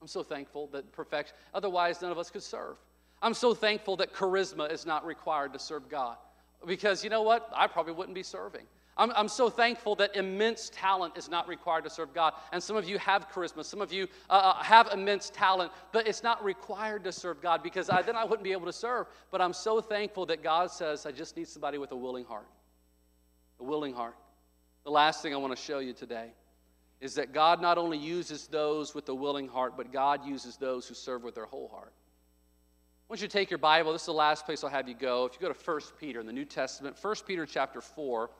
I'm 0.00 0.08
so 0.08 0.22
thankful 0.22 0.68
that 0.68 0.92
perfection, 0.92 1.34
otherwise, 1.54 2.02
none 2.02 2.12
of 2.12 2.18
us 2.18 2.30
could 2.30 2.42
serve. 2.42 2.76
I'm 3.20 3.34
so 3.34 3.54
thankful 3.54 3.96
that 3.96 4.12
charisma 4.12 4.70
is 4.70 4.86
not 4.86 5.04
required 5.04 5.52
to 5.54 5.58
serve 5.58 5.88
God. 5.88 6.16
Because 6.66 7.02
you 7.02 7.10
know 7.10 7.22
what? 7.22 7.50
I 7.54 7.66
probably 7.66 7.92
wouldn't 7.92 8.14
be 8.14 8.22
serving. 8.22 8.62
I'm, 8.96 9.12
I'm 9.14 9.28
so 9.28 9.48
thankful 9.48 9.94
that 9.96 10.16
immense 10.16 10.70
talent 10.74 11.16
is 11.16 11.28
not 11.28 11.46
required 11.46 11.84
to 11.84 11.90
serve 11.90 12.12
God. 12.12 12.34
And 12.52 12.60
some 12.60 12.76
of 12.76 12.88
you 12.88 12.98
have 12.98 13.30
charisma, 13.30 13.64
some 13.64 13.80
of 13.80 13.92
you 13.92 14.08
uh, 14.28 14.32
uh 14.32 14.62
have 14.62 14.88
immense 14.92 15.30
talent, 15.30 15.72
but 15.92 16.08
it's 16.08 16.24
not 16.24 16.42
required 16.44 17.04
to 17.04 17.12
serve 17.12 17.40
God 17.40 17.62
because 17.62 17.88
I, 17.88 18.02
then 18.02 18.16
I 18.16 18.24
wouldn't 18.24 18.42
be 18.42 18.52
able 18.52 18.66
to 18.66 18.72
serve. 18.72 19.06
But 19.30 19.40
I'm 19.40 19.52
so 19.52 19.80
thankful 19.80 20.26
that 20.26 20.42
God 20.42 20.70
says, 20.70 21.06
I 21.06 21.12
just 21.12 21.36
need 21.36 21.46
somebody 21.46 21.78
with 21.78 21.92
a 21.92 21.96
willing 21.96 22.24
heart. 22.24 22.48
A 23.60 23.64
willing 23.64 23.94
heart. 23.94 24.16
The 24.88 24.92
last 24.92 25.20
thing 25.20 25.34
I 25.34 25.36
want 25.36 25.54
to 25.54 25.62
show 25.62 25.80
you 25.80 25.92
today 25.92 26.30
is 27.02 27.16
that 27.16 27.34
God 27.34 27.60
not 27.60 27.76
only 27.76 27.98
uses 27.98 28.46
those 28.46 28.94
with 28.94 29.06
a 29.10 29.14
willing 29.14 29.46
heart, 29.46 29.74
but 29.76 29.92
God 29.92 30.24
uses 30.24 30.56
those 30.56 30.88
who 30.88 30.94
serve 30.94 31.24
with 31.24 31.34
their 31.34 31.44
whole 31.44 31.68
heart. 31.68 31.92
Want 33.06 33.20
you 33.20 33.28
take 33.28 33.50
your 33.50 33.58
Bible. 33.58 33.92
This 33.92 34.00
is 34.00 34.06
the 34.06 34.12
last 34.14 34.46
place 34.46 34.64
I'll 34.64 34.70
have 34.70 34.88
you 34.88 34.94
go. 34.94 35.26
If 35.26 35.34
you 35.34 35.40
go 35.46 35.52
to 35.52 35.70
1 35.70 35.80
Peter 36.00 36.20
in 36.20 36.26
the 36.26 36.32
New 36.32 36.46
Testament, 36.46 36.96
1 36.98 37.14
Peter 37.26 37.44
chapter 37.44 37.82
4, 37.82 38.30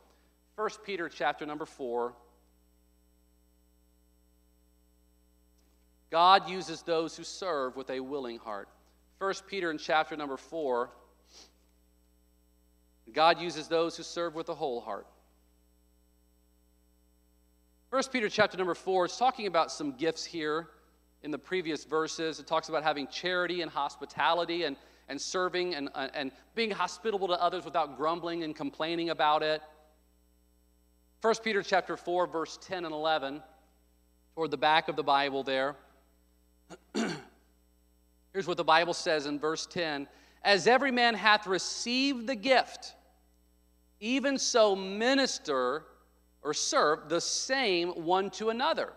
1 0.56 0.70
Peter 0.86 1.10
chapter 1.10 1.44
number 1.44 1.66
4. 1.66 2.14
God 6.10 6.48
uses 6.48 6.80
those 6.80 7.14
who 7.14 7.24
serve 7.24 7.76
with 7.76 7.90
a 7.90 8.00
willing 8.00 8.38
heart. 8.38 8.70
1 9.18 9.34
Peter 9.48 9.70
in 9.70 9.76
chapter 9.76 10.16
number 10.16 10.38
4, 10.38 10.88
God 13.12 13.38
uses 13.38 13.68
those 13.68 13.98
who 13.98 14.02
serve 14.02 14.34
with 14.34 14.48
a 14.48 14.54
whole 14.54 14.80
heart. 14.80 15.06
First 17.90 18.12
Peter 18.12 18.28
chapter 18.28 18.58
number 18.58 18.74
four 18.74 19.06
is 19.06 19.16
talking 19.16 19.46
about 19.46 19.72
some 19.72 19.92
gifts 19.92 20.22
here 20.22 20.68
in 21.22 21.30
the 21.30 21.38
previous 21.38 21.84
verses. 21.84 22.38
It 22.38 22.46
talks 22.46 22.68
about 22.68 22.82
having 22.82 23.06
charity 23.06 23.62
and 23.62 23.70
hospitality 23.70 24.64
and, 24.64 24.76
and 25.08 25.18
serving 25.18 25.74
and, 25.74 25.88
uh, 25.94 26.08
and 26.12 26.30
being 26.54 26.70
hospitable 26.70 27.28
to 27.28 27.42
others 27.42 27.64
without 27.64 27.96
grumbling 27.96 28.44
and 28.44 28.54
complaining 28.54 29.08
about 29.08 29.42
it. 29.42 29.62
First 31.20 31.42
Peter 31.42 31.62
chapter 31.62 31.96
4, 31.96 32.26
verse 32.26 32.58
10 32.60 32.84
and 32.84 32.92
11, 32.92 33.42
toward 34.34 34.50
the 34.50 34.58
back 34.58 34.88
of 34.88 34.96
the 34.96 35.02
Bible 35.02 35.42
there. 35.42 35.74
Here's 36.94 38.46
what 38.46 38.58
the 38.58 38.64
Bible 38.64 38.92
says 38.92 39.24
in 39.24 39.38
verse 39.38 39.64
10 39.64 40.06
As 40.44 40.66
every 40.66 40.90
man 40.90 41.14
hath 41.14 41.46
received 41.46 42.26
the 42.26 42.36
gift, 42.36 42.94
even 43.98 44.36
so 44.36 44.76
minister 44.76 45.84
or 46.42 46.54
serve 46.54 47.08
the 47.08 47.20
same 47.20 47.90
one 47.90 48.30
to 48.30 48.50
another 48.50 48.92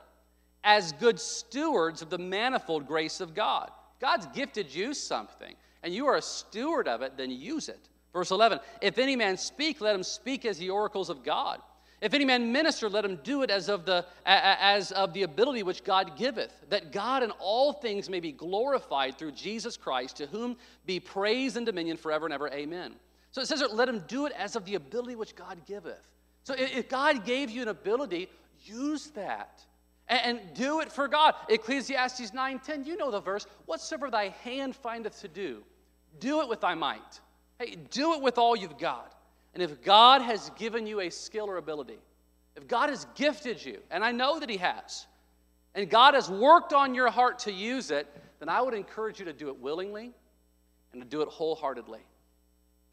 as 0.63 0.91
good 0.93 1.19
stewards 1.19 2.01
of 2.01 2.09
the 2.09 2.17
manifold 2.17 2.87
grace 2.87 3.19
of 3.19 3.33
God. 3.33 3.71
God's 3.99 4.27
gifted 4.27 4.73
you 4.73 4.93
something, 4.93 5.55
and 5.83 5.93
you 5.93 6.07
are 6.07 6.17
a 6.17 6.21
steward 6.21 6.87
of 6.87 7.01
it, 7.01 7.17
then 7.17 7.31
use 7.31 7.69
it. 7.69 7.89
Verse 8.13 8.31
11 8.31 8.59
If 8.81 8.97
any 8.97 9.15
man 9.15 9.37
speak, 9.37 9.81
let 9.81 9.95
him 9.95 10.03
speak 10.03 10.45
as 10.45 10.57
the 10.57 10.69
oracles 10.69 11.09
of 11.09 11.23
God. 11.23 11.61
If 12.01 12.15
any 12.15 12.25
man 12.25 12.51
minister, 12.51 12.89
let 12.89 13.05
him 13.05 13.19
do 13.23 13.43
it 13.43 13.51
as 13.51 13.69
of 13.69 13.85
the, 13.85 14.03
as 14.25 14.91
of 14.91 15.13
the 15.13 15.21
ability 15.21 15.61
which 15.61 15.83
God 15.83 16.17
giveth, 16.17 16.51
that 16.69 16.91
God 16.91 17.21
in 17.21 17.29
all 17.39 17.73
things 17.73 18.09
may 18.09 18.19
be 18.19 18.31
glorified 18.31 19.19
through 19.19 19.33
Jesus 19.33 19.77
Christ, 19.77 20.17
to 20.17 20.25
whom 20.25 20.57
be 20.87 20.99
praise 20.99 21.57
and 21.57 21.65
dominion 21.65 21.97
forever 21.97 22.25
and 22.25 22.33
ever. 22.33 22.49
Amen. 22.49 22.95
So 23.29 23.39
it 23.39 23.47
says, 23.47 23.63
let 23.71 23.87
him 23.87 24.03
do 24.07 24.25
it 24.25 24.33
as 24.33 24.55
of 24.55 24.65
the 24.65 24.75
ability 24.75 25.15
which 25.15 25.35
God 25.35 25.59
giveth. 25.67 26.07
So 26.43 26.55
if 26.57 26.89
God 26.89 27.25
gave 27.25 27.49
you 27.49 27.61
an 27.61 27.67
ability, 27.67 28.29
use 28.63 29.07
that. 29.11 29.63
And, 30.07 30.41
do 30.55 30.81
it 30.81 30.91
for 30.91 31.07
God. 31.07 31.35
Ecclesiastes 31.47 32.31
9:10, 32.31 32.85
you 32.85 32.97
know 32.97 33.11
the 33.11 33.21
verse. 33.21 33.45
Whatsoever 33.65 34.09
thy 34.09 34.29
hand 34.43 34.75
findeth 34.75 35.21
to 35.21 35.29
do, 35.29 35.63
do 36.19 36.41
it 36.41 36.49
with 36.49 36.59
thy 36.61 36.75
might. 36.75 37.21
Hey, 37.59 37.77
do 37.91 38.13
it 38.13 38.21
with 38.21 38.37
all 38.37 38.55
you've 38.55 38.77
got. 38.77 39.15
And 39.53 39.63
if 39.63 39.81
God 39.81 40.21
has 40.21 40.49
given 40.57 40.85
you 40.85 40.99
a 40.99 41.09
skill 41.09 41.49
or 41.49 41.57
ability, 41.57 41.99
if 42.55 42.67
God 42.67 42.89
has 42.89 43.05
gifted 43.15 43.63
you, 43.63 43.79
and 43.89 44.03
I 44.03 44.11
know 44.11 44.39
that 44.39 44.49
He 44.49 44.57
has, 44.57 45.07
and 45.75 45.89
God 45.89 46.13
has 46.13 46.29
worked 46.29 46.73
on 46.73 46.93
your 46.93 47.09
heart 47.09 47.39
to 47.39 47.51
use 47.53 47.91
it, 47.91 48.07
then 48.39 48.49
I 48.49 48.61
would 48.61 48.73
encourage 48.73 49.19
you 49.19 49.25
to 49.25 49.33
do 49.33 49.47
it 49.47 49.59
willingly 49.59 50.11
and 50.91 51.01
to 51.01 51.07
do 51.07 51.21
it 51.21 51.29
wholeheartedly. 51.29 52.01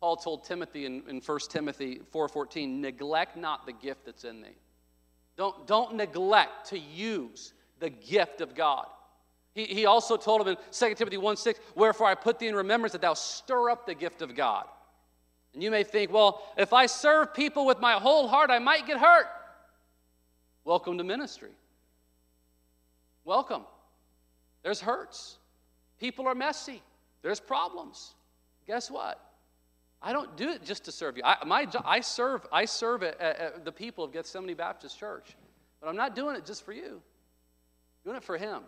Paul 0.01 0.16
told 0.16 0.44
Timothy 0.44 0.86
in, 0.86 1.03
in 1.09 1.20
1 1.20 1.38
Timothy 1.49 2.01
4.14, 2.14 2.80
neglect 2.80 3.36
not 3.36 3.66
the 3.66 3.72
gift 3.72 4.07
that's 4.07 4.24
in 4.24 4.40
thee. 4.40 4.57
Don't, 5.36 5.66
don't 5.66 5.94
neglect 5.94 6.68
to 6.70 6.78
use 6.78 7.53
the 7.80 7.90
gift 7.90 8.40
of 8.40 8.55
God. 8.55 8.86
He, 9.55 9.64
he 9.64 9.86
also 9.86 10.16
told 10.16 10.42
him 10.42 10.49
in 10.49 10.57
2 10.70 10.94
Timothy 10.94 11.16
1 11.16 11.36
6, 11.36 11.61
Wherefore 11.74 12.07
I 12.07 12.14
put 12.14 12.38
thee 12.38 12.49
in 12.49 12.55
remembrance 12.55 12.92
that 12.92 13.01
thou 13.01 13.14
stir 13.14 13.70
up 13.70 13.86
the 13.86 13.94
gift 13.94 14.22
of 14.22 14.34
God. 14.34 14.66
And 15.55 15.62
you 15.62 15.70
may 15.70 15.82
think, 15.82 16.12
well, 16.12 16.42
if 16.57 16.72
I 16.72 16.86
serve 16.86 17.34
people 17.34 17.66
with 17.66 17.80
my 17.80 17.94
whole 17.94 18.28
heart, 18.28 18.51
I 18.51 18.59
might 18.59 18.86
get 18.86 18.99
hurt. 18.99 19.26
Welcome 20.64 20.99
to 20.99 21.05
ministry. 21.05 21.51
Welcome. 23.24 23.62
There's 24.62 24.80
hurts. 24.80 25.38
People 25.99 26.26
are 26.28 26.34
messy. 26.34 26.82
There's 27.22 27.40
problems. 27.40 28.14
Guess 28.66 28.90
what? 28.90 29.27
I 30.01 30.12
don't 30.12 30.36
do 30.36 30.51
it 30.51 30.64
just 30.64 30.84
to 30.84 30.92
serve 30.92 31.16
you. 31.16 31.22
I, 31.24 31.44
my, 31.44 31.66
I 31.84 32.01
serve, 32.01 32.46
I 32.53 32.64
serve 32.64 33.03
at, 33.03 33.20
at 33.20 33.64
the 33.64 33.72
people 33.72 34.05
of 34.05 34.12
Gethsemane 34.12 34.55
Baptist 34.55 34.99
Church, 34.99 35.36
but 35.80 35.88
I'm 35.88 35.96
not 35.96 36.14
doing 36.14 36.36
it 36.36 36.44
just 36.44 36.64
for 36.64 36.72
you. 36.72 37.01
I'm 37.01 38.05
doing 38.05 38.16
it 38.16 38.22
for 38.22 38.38
Him. 38.38 38.62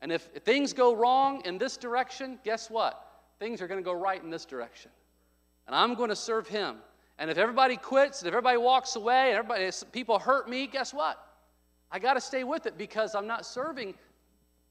And 0.00 0.12
if 0.12 0.22
things 0.44 0.72
go 0.72 0.94
wrong 0.94 1.42
in 1.44 1.58
this 1.58 1.76
direction, 1.76 2.38
guess 2.44 2.70
what? 2.70 3.04
Things 3.38 3.62
are 3.62 3.66
going 3.66 3.80
to 3.80 3.84
go 3.84 3.92
right 3.92 4.22
in 4.22 4.30
this 4.30 4.44
direction. 4.44 4.90
And 5.66 5.74
I'm 5.74 5.94
going 5.94 6.10
to 6.10 6.16
serve 6.16 6.46
Him. 6.46 6.76
And 7.18 7.30
if 7.30 7.38
everybody 7.38 7.76
quits, 7.76 8.20
and 8.20 8.28
if 8.28 8.32
everybody 8.32 8.58
walks 8.58 8.96
away, 8.96 9.30
and 9.30 9.38
everybody, 9.38 9.70
people 9.92 10.18
hurt 10.18 10.48
me, 10.48 10.66
guess 10.66 10.94
what? 10.94 11.24
I 11.90 11.98
got 11.98 12.14
to 12.14 12.20
stay 12.20 12.44
with 12.44 12.66
it 12.66 12.76
because 12.76 13.14
I'm 13.14 13.26
not 13.26 13.46
serving 13.46 13.94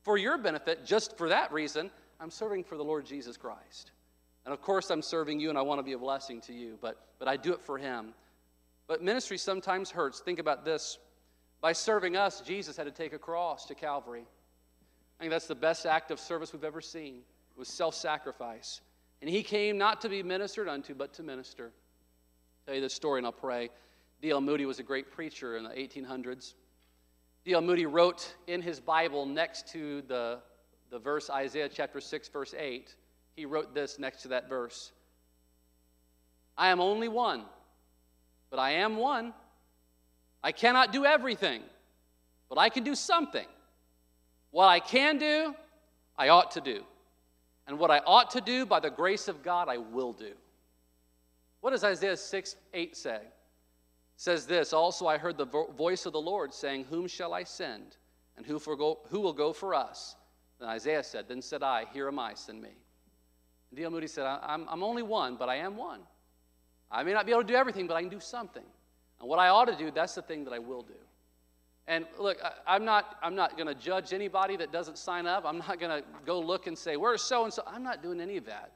for 0.04 0.18
your 0.18 0.38
benefit 0.38 0.86
just 0.86 1.18
for 1.18 1.30
that 1.30 1.52
reason. 1.52 1.92
I'm 2.20 2.32
serving 2.32 2.64
for 2.64 2.78
the 2.78 2.84
Lord 2.84 3.06
Jesus 3.06 3.38
Christ. 3.38 3.92
And 4.48 4.54
of 4.54 4.62
course, 4.62 4.90
I'm 4.92 5.02
serving 5.02 5.42
you 5.42 5.50
and 5.50 5.58
I 5.58 5.62
want 5.62 5.80
to 5.80 5.84
be 5.84 5.92
a 5.92 5.98
blessing 5.98 6.40
to 6.44 6.54
you, 6.54 6.78
but, 6.82 6.98
but 7.20 7.28
I 7.28 7.36
do 7.36 7.52
it 7.52 7.62
for 7.62 7.78
Him. 7.78 8.14
But 8.88 9.04
ministry 9.04 9.38
sometimes 9.38 9.92
hurts. 9.92 10.22
Think 10.22 10.40
about 10.40 10.64
this. 10.64 11.00
By 11.60 11.74
serving 11.74 12.16
us, 12.16 12.40
Jesus 12.40 12.78
had 12.78 12.86
to 12.86 12.92
take 12.92 13.12
a 13.12 13.20
cross 13.20 13.66
to 13.66 13.76
Calvary. 13.76 14.24
I 15.20 15.22
think 15.24 15.32
that's 15.32 15.48
the 15.48 15.56
best 15.56 15.86
act 15.86 16.12
of 16.12 16.20
service 16.22 16.54
we've 16.54 16.64
ever 16.64 16.80
seen. 16.80 17.16
It 17.16 17.60
was 17.60 17.68
self 17.68 17.94
sacrifice. 17.94 18.80
And 19.22 19.30
He 19.30 19.44
came 19.44 19.78
not 19.78 20.00
to 20.00 20.08
be 20.08 20.24
ministered 20.24 20.70
unto, 20.70 20.96
but 20.96 21.14
to 21.16 21.24
minister. 21.24 21.66
I'll 21.66 22.66
tell 22.68 22.76
you 22.76 22.82
this 22.82 22.94
story 22.94 23.20
and 23.20 23.26
I'll 23.26 23.34
pray. 23.34 23.70
D.L. 24.22 24.40
Moody 24.40 24.66
was 24.66 24.80
a 24.80 24.84
great 24.84 25.12
preacher 25.12 25.58
in 25.58 25.66
the 25.66 25.72
1800s. 25.72 26.54
D.L. 27.44 27.60
Moody 27.60 27.86
wrote 27.86 28.34
in 28.48 28.62
his 28.62 28.80
Bible 28.80 29.26
next 29.26 29.68
to 29.74 30.04
the, 30.04 30.40
the 30.90 31.00
verse 31.00 31.30
Isaiah 31.30 31.68
chapter 31.68 32.00
6, 32.00 32.30
verse 32.30 32.56
8 32.58 32.96
he 33.38 33.46
wrote 33.46 33.74
this 33.74 34.00
next 34.00 34.24
to 34.24 34.28
that 34.30 34.50
verse 34.50 34.92
I 36.58 36.70
am 36.70 36.82
only 36.82 37.08
one, 37.08 37.44
but 38.50 38.60
I 38.60 38.72
am 38.72 38.98
one. 38.98 39.34
I 40.44 40.52
cannot 40.52 40.92
do 40.92 41.06
everything, 41.06 41.62
but 42.50 42.58
I 42.58 42.70
can 42.70 42.84
do 42.84 42.96
something. 42.96 43.46
What 44.52 44.68
I 44.68 44.80
can 44.80 45.18
do, 45.20 45.54
I 46.18 46.30
ought 46.30 46.52
to 46.52 46.62
do. 46.62 46.84
And 47.68 47.78
what 47.78 47.92
I 47.92 48.00
ought 48.00 48.32
to 48.32 48.42
do, 48.42 48.66
by 48.66 48.80
the 48.80 48.90
grace 48.90 49.28
of 49.28 49.44
God, 49.44 49.68
I 49.70 49.78
will 49.78 50.14
do. 50.14 50.32
What 51.62 51.72
does 51.72 51.84
Isaiah 51.84 52.18
6 52.18 52.56
8 52.74 52.98
say? 52.98 53.16
It 53.16 53.22
says 54.16 54.48
this 54.48 54.74
Also, 54.74 55.06
I 55.06 55.18
heard 55.18 55.38
the 55.38 55.46
vo- 55.46 55.72
voice 55.74 56.06
of 56.06 56.14
the 56.14 56.22
Lord 56.22 56.54
saying, 56.54 56.86
Whom 56.86 57.08
shall 57.08 57.34
I 57.34 57.44
send? 57.44 57.98
And 58.36 58.46
who, 58.46 58.58
who 58.58 59.20
will 59.20 59.34
go 59.34 59.54
for 59.54 59.76
us? 59.76 60.16
Then 60.60 60.70
Isaiah 60.70 61.04
said, 61.04 61.28
Then 61.28 61.42
said 61.42 61.62
I, 61.62 61.86
Here 61.94 62.08
am 62.08 62.18
I, 62.18 62.34
send 62.34 62.62
me. 62.62 62.72
D.L. 63.76 63.92
Moody 63.92 64.08
said, 64.08 64.26
I'm, 64.26 64.68
I'm 64.70 64.84
only 64.84 65.04
one, 65.04 65.36
but 65.36 65.50
I 65.50 65.58
am 65.58 65.76
one. 65.76 66.02
I 66.90 67.04
may 67.04 67.14
not 67.14 67.26
be 67.26 67.32
able 67.32 67.42
to 67.42 67.48
do 67.48 67.56
everything, 67.56 67.88
but 67.88 67.96
I 67.96 68.02
can 68.02 68.10
do 68.10 68.20
something. 68.20 68.64
And 69.20 69.28
what 69.28 69.40
I 69.40 69.50
ought 69.50 69.66
to 69.66 69.76
do, 69.76 69.92
that's 69.92 70.16
the 70.16 70.22
thing 70.22 70.46
that 70.46 70.54
I 70.54 70.60
will 70.60 70.82
do. 70.82 70.94
And 71.88 72.06
look, 72.20 72.38
I, 72.66 72.76
am 72.76 72.84
not, 72.84 73.16
I'm 73.24 73.36
not 73.36 73.58
going 73.58 73.68
to 73.68 73.76
judge 73.76 74.14
anybody 74.14 74.58
that 74.58 74.72
doesn't 74.72 74.98
sign 74.98 75.26
up. 75.26 75.46
I'm 75.46 75.60
not 75.60 75.80
going 75.80 76.02
to 76.02 76.08
go 76.26 76.40
look 76.40 76.68
and 76.68 76.78
say, 76.78 76.98
where's 76.98 77.22
so 77.22 77.46
and 77.46 77.54
so? 77.54 77.64
I'm 77.66 77.84
not 77.84 78.04
doing 78.04 78.20
any 78.20 78.38
of 78.38 78.46
that. 78.46 78.72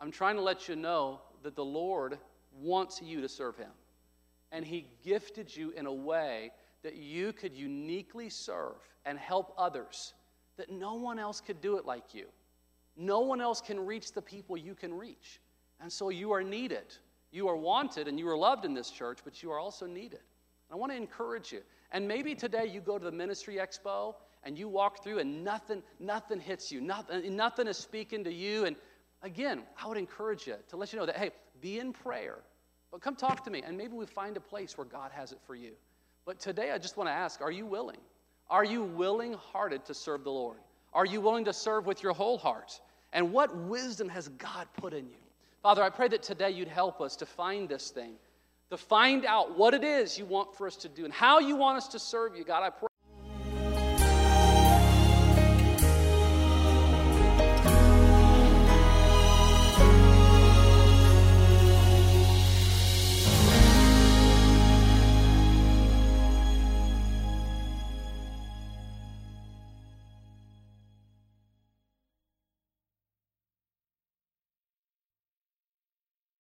I'm 0.00 0.10
trying 0.10 0.36
to 0.36 0.42
let 0.42 0.68
you 0.68 0.76
know 0.76 1.20
that 1.42 1.56
the 1.56 1.64
Lord 1.64 2.18
wants 2.60 3.00
you 3.02 3.22
to 3.22 3.28
serve 3.28 3.56
Him. 3.56 3.70
And 4.52 4.64
He 4.64 4.86
gifted 5.02 5.54
you 5.54 5.70
in 5.70 5.86
a 5.86 5.92
way 5.92 6.50
that 6.82 6.96
you 6.96 7.32
could 7.32 7.54
uniquely 7.54 8.28
serve 8.28 8.76
and 9.06 9.18
help 9.18 9.54
others, 9.56 10.12
that 10.58 10.70
no 10.70 10.94
one 10.94 11.18
else 11.18 11.40
could 11.40 11.60
do 11.62 11.78
it 11.78 11.86
like 11.86 12.14
you. 12.14 12.26
No 12.96 13.20
one 13.20 13.40
else 13.40 13.60
can 13.60 13.84
reach 13.84 14.12
the 14.12 14.22
people 14.22 14.56
you 14.56 14.74
can 14.74 14.94
reach. 14.94 15.40
And 15.80 15.92
so 15.92 16.10
you 16.10 16.32
are 16.32 16.42
needed. 16.42 16.94
You 17.32 17.48
are 17.48 17.56
wanted 17.56 18.06
and 18.08 18.18
you 18.18 18.28
are 18.28 18.36
loved 18.36 18.64
in 18.64 18.74
this 18.74 18.90
church, 18.90 19.18
but 19.24 19.42
you 19.42 19.50
are 19.50 19.58
also 19.58 19.86
needed. 19.86 20.20
I 20.70 20.76
want 20.76 20.92
to 20.92 20.96
encourage 20.96 21.52
you. 21.52 21.60
And 21.92 22.06
maybe 22.06 22.34
today 22.34 22.66
you 22.66 22.80
go 22.80 22.98
to 22.98 23.04
the 23.04 23.12
ministry 23.12 23.56
expo 23.56 24.14
and 24.44 24.58
you 24.58 24.68
walk 24.68 25.02
through 25.02 25.18
and 25.18 25.44
nothing, 25.44 25.82
nothing 25.98 26.40
hits 26.40 26.70
you. 26.70 26.80
Nothing, 26.80 27.26
uh, 27.26 27.30
nothing 27.30 27.66
is 27.66 27.76
speaking 27.76 28.24
to 28.24 28.32
you. 28.32 28.66
And 28.66 28.76
again, 29.22 29.62
I 29.82 29.88
would 29.88 29.98
encourage 29.98 30.46
you 30.46 30.56
to 30.68 30.76
let 30.76 30.92
you 30.92 30.98
know 30.98 31.06
that, 31.06 31.16
hey, 31.16 31.30
be 31.60 31.78
in 31.78 31.92
prayer. 31.92 32.38
But 32.90 33.00
come 33.00 33.16
talk 33.16 33.42
to 33.44 33.50
me, 33.50 33.62
and 33.66 33.76
maybe 33.76 33.94
we 33.94 34.06
find 34.06 34.36
a 34.36 34.40
place 34.40 34.78
where 34.78 34.84
God 34.84 35.10
has 35.12 35.32
it 35.32 35.38
for 35.44 35.56
you. 35.56 35.72
But 36.24 36.38
today 36.38 36.70
I 36.70 36.78
just 36.78 36.96
want 36.96 37.08
to 37.08 37.12
ask, 37.12 37.40
are 37.40 37.50
you 37.50 37.66
willing? 37.66 37.98
Are 38.48 38.64
you 38.64 38.82
willing 38.84 39.34
hearted 39.34 39.84
to 39.86 39.94
serve 39.94 40.22
the 40.24 40.30
Lord? 40.30 40.58
Are 40.94 41.04
you 41.04 41.20
willing 41.20 41.44
to 41.46 41.52
serve 41.52 41.86
with 41.86 42.02
your 42.02 42.12
whole 42.12 42.38
heart? 42.38 42.80
And 43.12 43.32
what 43.32 43.56
wisdom 43.56 44.08
has 44.08 44.28
God 44.28 44.66
put 44.76 44.92
in 44.92 45.06
you? 45.06 45.16
Father, 45.62 45.82
I 45.82 45.90
pray 45.90 46.08
that 46.08 46.22
today 46.22 46.50
you'd 46.50 46.68
help 46.68 47.00
us 47.00 47.16
to 47.16 47.26
find 47.26 47.68
this 47.68 47.90
thing, 47.90 48.12
to 48.70 48.76
find 48.76 49.24
out 49.24 49.56
what 49.56 49.74
it 49.74 49.82
is 49.82 50.18
you 50.18 50.24
want 50.24 50.54
for 50.56 50.66
us 50.66 50.76
to 50.76 50.88
do 50.88 51.04
and 51.04 51.12
how 51.12 51.38
you 51.38 51.56
want 51.56 51.78
us 51.78 51.88
to 51.88 51.98
serve 51.98 52.36
you. 52.36 52.44
God, 52.44 52.62
I 52.62 52.70
pray. 52.70 52.88